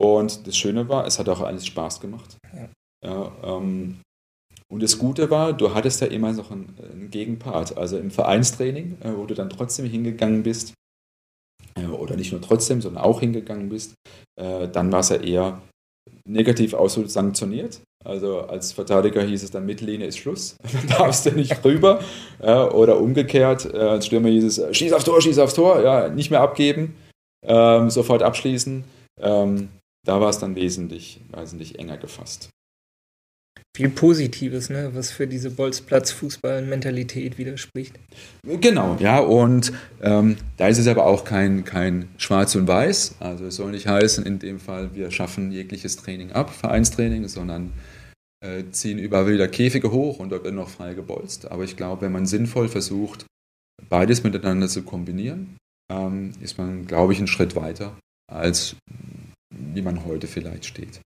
Und 0.00 0.46
das 0.46 0.56
Schöne 0.56 0.88
war, 0.88 1.06
es 1.06 1.18
hat 1.18 1.28
auch 1.28 1.40
alles 1.40 1.66
Spaß 1.66 2.00
gemacht. 2.00 2.36
Ja. 2.52 2.68
ja 3.04 3.32
ähm, 3.42 4.00
und 4.68 4.82
das 4.82 4.98
Gute 4.98 5.30
war, 5.30 5.52
du 5.52 5.74
hattest 5.74 6.00
ja 6.00 6.08
immer 6.08 6.32
noch 6.32 6.50
einen, 6.50 6.76
einen 6.92 7.10
Gegenpart. 7.10 7.76
Also 7.76 7.98
im 7.98 8.10
Vereinstraining, 8.10 9.00
äh, 9.00 9.16
wo 9.16 9.24
du 9.26 9.34
dann 9.34 9.50
trotzdem 9.50 9.86
hingegangen 9.86 10.42
bist, 10.42 10.74
äh, 11.76 11.86
oder 11.86 12.16
nicht 12.16 12.32
nur 12.32 12.42
trotzdem, 12.42 12.80
sondern 12.80 13.04
auch 13.04 13.20
hingegangen 13.20 13.68
bist, 13.68 13.94
äh, 14.40 14.68
dann 14.68 14.90
war 14.92 15.00
es 15.00 15.10
ja 15.10 15.16
eher 15.16 15.62
negativ 16.26 16.74
sanktioniert. 17.06 17.80
Also 18.04 18.40
als 18.42 18.72
Verteidiger 18.72 19.22
hieß 19.22 19.42
es 19.42 19.50
dann, 19.50 19.66
Mittellinie 19.66 20.06
ist 20.06 20.18
Schluss, 20.18 20.56
dann 20.72 20.98
darfst 20.98 21.26
du 21.26 21.30
nicht 21.30 21.64
rüber. 21.64 22.00
Ja, 22.42 22.70
oder 22.70 23.00
umgekehrt, 23.00 23.72
äh, 23.72 23.78
als 23.78 24.06
Stürmer 24.06 24.28
hieß 24.28 24.44
es, 24.44 24.76
schieß 24.76 24.92
aufs 24.92 25.04
Tor, 25.04 25.20
schieß 25.20 25.38
aufs 25.38 25.54
Tor, 25.54 25.82
ja, 25.82 26.08
nicht 26.08 26.30
mehr 26.30 26.40
abgeben, 26.40 26.94
ähm, 27.44 27.90
sofort 27.90 28.22
abschließen. 28.22 28.84
Ähm, 29.20 29.68
da 30.06 30.20
war 30.20 30.28
es 30.28 30.38
dann 30.38 30.54
wesentlich, 30.54 31.20
wesentlich 31.32 31.78
enger 31.78 31.96
gefasst 31.96 32.50
viel 33.76 33.88
Positives, 33.88 34.70
ne, 34.70 34.90
was 34.94 35.10
für 35.10 35.26
diese 35.26 35.50
Bolzplatz-Fußball-Mentalität 35.50 37.38
widerspricht. 37.38 37.98
Genau, 38.44 38.96
ja, 39.00 39.18
und 39.18 39.72
ähm, 40.00 40.36
da 40.56 40.68
ist 40.68 40.78
es 40.78 40.86
aber 40.86 41.06
auch 41.06 41.24
kein, 41.24 41.64
kein 41.64 42.08
Schwarz 42.16 42.54
und 42.54 42.68
Weiß. 42.68 43.16
Also 43.18 43.46
es 43.46 43.56
soll 43.56 43.72
nicht 43.72 43.88
heißen, 43.88 44.24
in 44.24 44.38
dem 44.38 44.60
Fall, 44.60 44.94
wir 44.94 45.10
schaffen 45.10 45.50
jegliches 45.50 45.96
Training 45.96 46.30
ab, 46.30 46.50
Vereinstraining, 46.50 47.26
sondern 47.26 47.66
äh, 47.66 47.93
ziehen 48.70 48.98
überall 48.98 49.26
wieder 49.26 49.48
Käfige 49.48 49.90
hoch 49.90 50.18
und 50.18 50.30
dort 50.30 50.44
wird 50.44 50.54
noch 50.54 50.68
frei 50.68 50.94
gebolzt. 50.94 51.50
Aber 51.50 51.64
ich 51.64 51.76
glaube, 51.76 52.02
wenn 52.02 52.12
man 52.12 52.26
sinnvoll 52.26 52.68
versucht, 52.68 53.26
beides 53.88 54.22
miteinander 54.22 54.68
zu 54.68 54.82
kombinieren, 54.82 55.56
ähm, 55.92 56.32
ist 56.40 56.58
man, 56.58 56.86
glaube 56.86 57.12
ich, 57.12 57.18
einen 57.18 57.28
Schritt 57.28 57.56
weiter, 57.56 57.96
als 58.30 58.76
wie 59.50 59.82
man 59.82 60.04
heute 60.04 60.26
vielleicht 60.26 60.66
steht. 60.66 61.00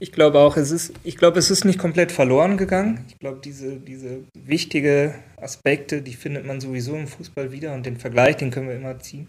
Ich 0.00 0.12
glaube 0.12 0.40
auch, 0.40 0.56
es 0.56 0.70
ist, 0.70 0.92
ich 1.04 1.16
glaube, 1.16 1.38
es 1.38 1.50
ist 1.50 1.64
nicht 1.64 1.78
komplett 1.78 2.10
verloren 2.10 2.56
gegangen. 2.56 3.04
Ich 3.08 3.18
glaube, 3.18 3.40
diese, 3.42 3.76
diese 3.76 4.24
wichtige 4.36 5.14
Aspekte, 5.36 6.02
die 6.02 6.14
findet 6.14 6.46
man 6.46 6.60
sowieso 6.60 6.96
im 6.96 7.06
Fußball 7.06 7.52
wieder 7.52 7.74
und 7.74 7.86
den 7.86 7.96
Vergleich, 7.96 8.36
den 8.36 8.50
können 8.50 8.68
wir 8.68 8.76
immer 8.76 8.98
ziehen. 8.98 9.28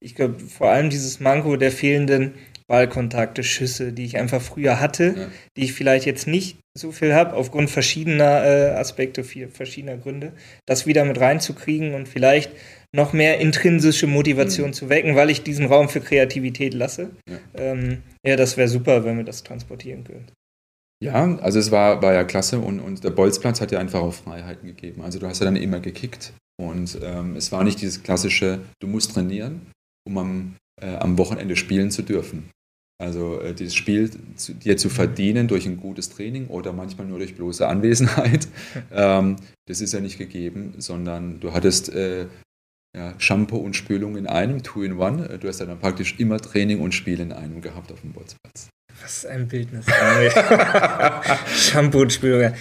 Ich 0.00 0.14
glaube, 0.14 0.38
vor 0.40 0.70
allem 0.70 0.90
dieses 0.90 1.20
Manko 1.20 1.56
der 1.56 1.70
fehlenden 1.70 2.34
Ballkontakte, 2.68 3.44
Schüsse, 3.44 3.92
die 3.92 4.04
ich 4.04 4.18
einfach 4.18 4.42
früher 4.42 4.80
hatte, 4.80 5.14
ja. 5.16 5.26
die 5.56 5.64
ich 5.64 5.72
vielleicht 5.72 6.04
jetzt 6.04 6.26
nicht 6.26 6.58
so 6.76 6.92
viel 6.92 7.14
habe, 7.14 7.34
aufgrund 7.34 7.70
verschiedener 7.70 8.44
äh, 8.44 8.70
Aspekte, 8.72 9.24
verschiedener 9.24 9.96
Gründe, 9.96 10.32
das 10.66 10.86
wieder 10.86 11.04
mit 11.04 11.20
reinzukriegen 11.20 11.94
und 11.94 12.08
vielleicht 12.08 12.50
noch 12.94 13.12
mehr 13.12 13.38
intrinsische 13.38 14.06
Motivation 14.06 14.68
mhm. 14.68 14.72
zu 14.72 14.88
wecken, 14.88 15.16
weil 15.16 15.30
ich 15.30 15.42
diesen 15.42 15.66
Raum 15.66 15.88
für 15.88 16.00
Kreativität 16.00 16.74
lasse. 16.74 17.10
Ja, 17.28 17.38
ähm, 17.54 18.02
ja 18.24 18.36
das 18.36 18.56
wäre 18.56 18.68
super, 18.68 19.04
wenn 19.04 19.16
wir 19.16 19.24
das 19.24 19.42
transportieren 19.42 20.04
können. 20.04 20.26
Ja, 21.02 21.36
also 21.38 21.58
es 21.58 21.70
war, 21.70 22.00
war 22.02 22.14
ja 22.14 22.24
klasse 22.24 22.58
und, 22.58 22.80
und 22.80 23.04
der 23.04 23.10
Bolzplatz 23.10 23.60
hat 23.60 23.70
ja 23.70 23.78
einfach 23.78 24.00
auch 24.00 24.14
Freiheiten 24.14 24.66
gegeben. 24.66 25.02
Also 25.02 25.18
du 25.18 25.26
hast 25.26 25.40
ja 25.40 25.44
dann 25.44 25.56
immer 25.56 25.80
gekickt 25.80 26.32
und 26.58 26.98
ähm, 27.02 27.36
es 27.36 27.52
war 27.52 27.64
nicht 27.64 27.80
dieses 27.82 28.02
klassische, 28.02 28.60
du 28.80 28.86
musst 28.88 29.12
trainieren, 29.12 29.66
um 30.06 30.16
am, 30.16 30.56
äh, 30.80 30.96
am 30.96 31.18
Wochenende 31.18 31.56
spielen 31.56 31.90
zu 31.90 32.02
dürfen. 32.02 32.48
Also 32.98 33.40
äh, 33.40 33.52
dieses 33.52 33.74
Spiel 33.74 34.10
zu, 34.36 34.54
dir 34.54 34.76
zu 34.76 34.88
verdienen 34.88 35.48
durch 35.48 35.66
ein 35.66 35.76
gutes 35.76 36.08
Training 36.08 36.46
oder 36.46 36.72
manchmal 36.72 37.06
nur 37.06 37.18
durch 37.18 37.34
bloße 37.34 37.66
Anwesenheit, 37.66 38.48
ähm, 38.92 39.36
das 39.66 39.80
ist 39.80 39.92
ja 39.92 40.00
nicht 40.00 40.16
gegeben, 40.16 40.74
sondern 40.78 41.40
du 41.40 41.52
hattest 41.52 41.92
äh, 41.92 42.26
ja, 42.96 43.12
Shampoo 43.18 43.58
und 43.58 43.76
Spülung 43.76 44.16
in 44.16 44.26
einem, 44.26 44.62
Two 44.62 44.82
in 44.82 44.98
One. 44.98 45.28
Äh, 45.28 45.38
du 45.38 45.48
hast 45.48 45.60
dann 45.60 45.78
praktisch 45.78 46.14
immer 46.18 46.40
Training 46.40 46.80
und 46.80 46.94
Spiel 46.94 47.20
in 47.20 47.32
einem 47.32 47.60
gehabt 47.60 47.92
auf 47.92 48.00
dem 48.00 48.12
Bolzplatz. 48.12 48.70
Was 49.02 49.26
ein 49.26 49.46
Bildnis. 49.46 49.84
Shampoo 51.54 52.00
und 52.00 52.12
Spülung. 52.14 52.54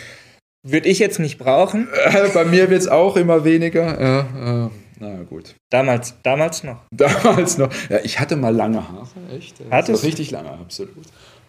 Würde 0.67 0.89
ich 0.89 0.99
jetzt 0.99 1.19
nicht 1.19 1.37
brauchen. 1.37 1.87
Bei 2.33 2.43
mir 2.43 2.69
wird 2.69 2.81
es 2.81 2.87
auch 2.89 3.15
immer 3.15 3.45
weniger. 3.45 4.01
Ja, 4.01 4.65
äh, 4.65 4.69
na 4.99 5.23
gut. 5.23 5.55
Damals, 5.71 6.15
damals 6.23 6.63
noch. 6.63 6.81
Damals 6.91 7.57
noch. 7.57 7.69
Ja, 7.89 7.99
ich 8.03 8.19
hatte 8.19 8.35
mal 8.35 8.53
lange 8.55 8.87
Haare, 8.87 9.07
echt. 9.35 9.55
Hattest 9.69 10.03
du? 10.03 10.07
Richtig 10.07 10.31
lange, 10.31 10.51
absolut. 10.51 11.05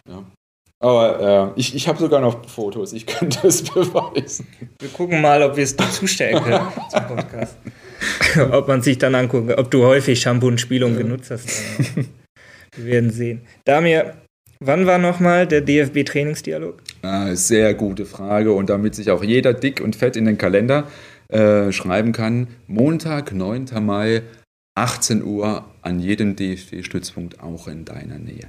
Ja. 0.07 0.23
Aber 0.79 1.53
äh, 1.55 1.59
ich, 1.59 1.73
ich 1.75 1.87
habe 1.87 1.97
sogar 1.97 2.21
noch 2.21 2.47
Fotos, 2.47 2.93
ich 2.93 3.05
könnte 3.07 3.47
es 3.47 3.63
beweisen. 3.63 4.47
Wir 4.79 4.89
gucken 4.89 5.21
mal, 5.21 5.41
ob 5.41 5.55
wir 5.55 5.63
es 5.63 5.75
zustellen 5.75 6.41
können 6.43 6.67
zum 6.89 7.07
Podcast. 7.07 7.57
ob 8.51 8.67
man 8.67 8.81
sich 8.81 8.97
dann 8.97 9.15
angucken, 9.15 9.53
ob 9.53 9.71
du 9.71 9.83
häufig 9.83 10.19
Shampoo 10.21 10.47
und 10.47 10.61
Spülung 10.61 10.93
ja. 10.93 10.99
genutzt 10.99 11.31
hast. 11.31 11.49
Wir 12.75 12.85
werden 12.85 13.09
sehen. 13.09 13.41
Damir, 13.65 14.13
wann 14.59 14.85
war 14.85 14.99
nochmal 14.99 15.47
der 15.47 15.61
DFB-Trainingsdialog? 15.61 16.81
Ah, 17.01 17.35
sehr 17.35 17.73
gute 17.73 18.05
Frage 18.05 18.51
und 18.51 18.69
damit 18.69 18.93
sich 18.93 19.09
auch 19.09 19.23
jeder 19.23 19.53
dick 19.53 19.81
und 19.81 19.95
fett 19.95 20.15
in 20.15 20.25
den 20.25 20.37
Kalender 20.37 20.87
äh, 21.29 21.71
schreiben 21.71 22.11
kann, 22.13 22.47
Montag, 22.67 23.33
9. 23.33 23.65
Mai, 23.81 24.23
18 24.75 25.23
Uhr 25.23 25.65
an 25.81 25.99
jedem 25.99 26.35
DFB-Stützpunkt 26.35 27.39
auch 27.39 27.67
in 27.67 27.83
deiner 27.83 28.19
Nähe. 28.19 28.47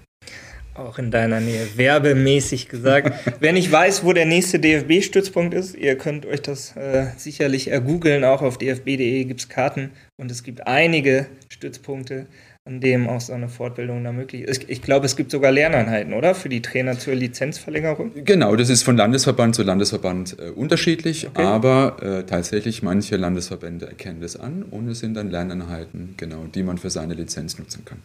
Auch 0.74 0.98
in 0.98 1.10
deiner 1.10 1.40
Nähe, 1.40 1.66
werbemäßig 1.76 2.68
gesagt. 2.68 3.12
Wer 3.40 3.52
nicht 3.52 3.72
weiß, 3.72 4.04
wo 4.04 4.12
der 4.12 4.26
nächste 4.26 4.60
DFB-Stützpunkt 4.60 5.54
ist, 5.54 5.74
ihr 5.74 5.98
könnt 5.98 6.24
euch 6.24 6.42
das 6.42 6.76
äh, 6.76 7.06
sicherlich 7.16 7.68
ergoogeln. 7.68 8.24
Auch 8.24 8.42
auf 8.42 8.58
dfb.de 8.58 9.24
gibt 9.24 9.40
es 9.40 9.48
Karten 9.48 9.90
und 10.20 10.30
es 10.30 10.44
gibt 10.44 10.68
einige 10.68 11.26
Stützpunkte, 11.48 12.26
an 12.68 12.80
denen 12.80 13.08
auch 13.08 13.20
so 13.20 13.32
eine 13.32 13.48
Fortbildung 13.48 14.04
da 14.04 14.12
möglich 14.12 14.42
ist. 14.42 14.68
Ich 14.68 14.82
glaube, 14.82 15.06
es 15.06 15.16
gibt 15.16 15.30
sogar 15.30 15.50
Lerneinheiten, 15.50 16.12
oder? 16.12 16.34
Für 16.34 16.50
die 16.50 16.60
Trainer 16.60 16.98
zur 16.98 17.14
Lizenzverlängerung? 17.14 18.12
Genau, 18.24 18.54
das 18.56 18.68
ist 18.68 18.82
von 18.82 18.96
Landesverband 18.96 19.54
zu 19.54 19.62
Landesverband 19.62 20.36
äh, 20.38 20.50
unterschiedlich, 20.50 21.28
okay. 21.28 21.42
aber 21.42 21.96
äh, 22.02 22.24
tatsächlich 22.24 22.82
manche 22.82 23.16
Landesverbände 23.16 23.86
erkennen 23.86 24.20
das 24.20 24.36
an 24.36 24.64
und 24.64 24.86
es 24.88 24.98
sind 24.98 25.14
dann 25.14 25.30
Lerneinheiten, 25.30 26.14
genau, 26.18 26.44
die 26.54 26.62
man 26.62 26.76
für 26.76 26.90
seine 26.90 27.14
Lizenz 27.14 27.58
nutzen 27.58 27.86
kann. 27.86 28.02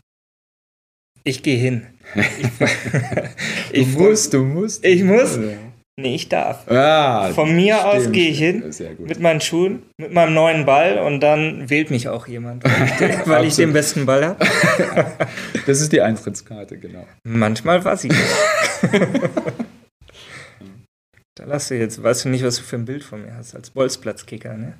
Ich 1.26 1.44
gehe 1.44 1.58
hin. 1.58 1.84
Ich, 2.16 2.24
ich 3.82 3.94
du 3.94 4.00
musst, 4.02 4.34
du 4.34 4.44
musst. 4.44 4.86
Ich 4.86 5.04
muss. 5.04 5.38
Nee, 5.96 6.16
ich 6.16 6.28
darf. 6.28 6.68
Ah, 6.72 7.32
Von 7.34 7.56
mir 7.56 7.76
stimmt. 7.76 7.94
aus 7.94 8.12
gehe 8.12 8.30
ich 8.32 8.40
hin 8.40 8.74
mit 8.98 9.20
meinen 9.20 9.42
Schuhen, 9.42 9.84
mit 9.98 10.12
meinem 10.12 10.34
neuen 10.34 10.66
Ball 10.66 10.98
und 10.98 11.20
dann 11.20 11.70
wählt 11.70 11.92
mich 11.92 12.08
auch 12.10 12.28
jemand, 12.28 12.64
weil 12.64 12.88
ich, 12.88 13.00
weil 13.28 13.46
ich 13.46 13.56
den 13.58 13.74
besten 13.74 14.08
Ball 14.08 14.26
habe. 14.26 14.44
das 15.68 15.82
ist 15.82 15.94
die 15.94 16.02
Eintrittskarte, 16.02 16.80
genau. 16.80 17.06
Manchmal 17.24 17.86
war 17.86 17.96
sie. 17.98 18.10
da 21.36 21.46
lass 21.46 21.68
du 21.68 21.76
jetzt, 21.78 22.02
weißt 22.02 22.26
du 22.26 22.30
nicht, 22.30 22.44
was 22.44 22.56
du 22.56 22.64
für 22.64 22.78
ein 22.78 22.86
Bild 22.86 23.04
von 23.04 23.22
mir 23.22 23.36
hast 23.36 23.54
als 23.54 23.70
Bolzplatzkicker, 23.70 24.56
ne? 24.58 24.74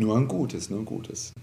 Nur 0.00 0.16
ein 0.16 0.28
gutes, 0.28 0.70
nur 0.70 0.80
ein 0.80 0.86
gutes. 0.86 1.34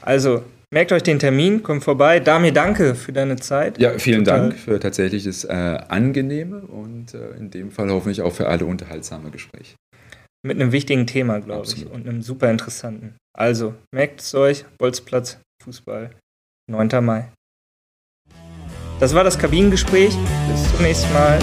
Also, 0.00 0.44
Merkt 0.72 0.90
euch 0.90 1.02
den 1.02 1.18
Termin, 1.18 1.62
kommt 1.62 1.84
vorbei. 1.84 2.18
Damir, 2.18 2.50
danke 2.50 2.94
für 2.94 3.12
deine 3.12 3.36
Zeit. 3.36 3.78
Ja, 3.78 3.98
vielen 3.98 4.24
Total. 4.24 4.48
Dank 4.48 4.58
für 4.58 4.80
tatsächlich 4.80 5.24
das 5.24 5.44
äh, 5.44 5.52
angenehme 5.52 6.62
und 6.62 7.12
äh, 7.12 7.32
in 7.32 7.50
dem 7.50 7.70
Fall 7.70 7.90
hoffentlich 7.90 8.22
auch 8.22 8.32
für 8.32 8.48
alle 8.48 8.64
unterhaltsame 8.64 9.30
Gespräch. 9.30 9.76
Mit 10.42 10.58
einem 10.58 10.72
wichtigen 10.72 11.06
Thema, 11.06 11.40
glaube 11.40 11.66
ich, 11.66 11.90
und 11.90 12.08
einem 12.08 12.22
super 12.22 12.50
interessanten. 12.50 13.16
Also, 13.36 13.74
merkt 13.94 14.22
es 14.22 14.34
euch, 14.34 14.64
Bolzplatz, 14.78 15.38
Fußball, 15.62 16.10
9. 16.70 17.04
Mai. 17.04 17.30
Das 18.98 19.14
war 19.14 19.24
das 19.24 19.38
Kabinengespräch. 19.38 20.16
Bis 20.48 20.72
zum 20.72 20.82
nächsten 20.82 21.12
Mal. 21.12 21.38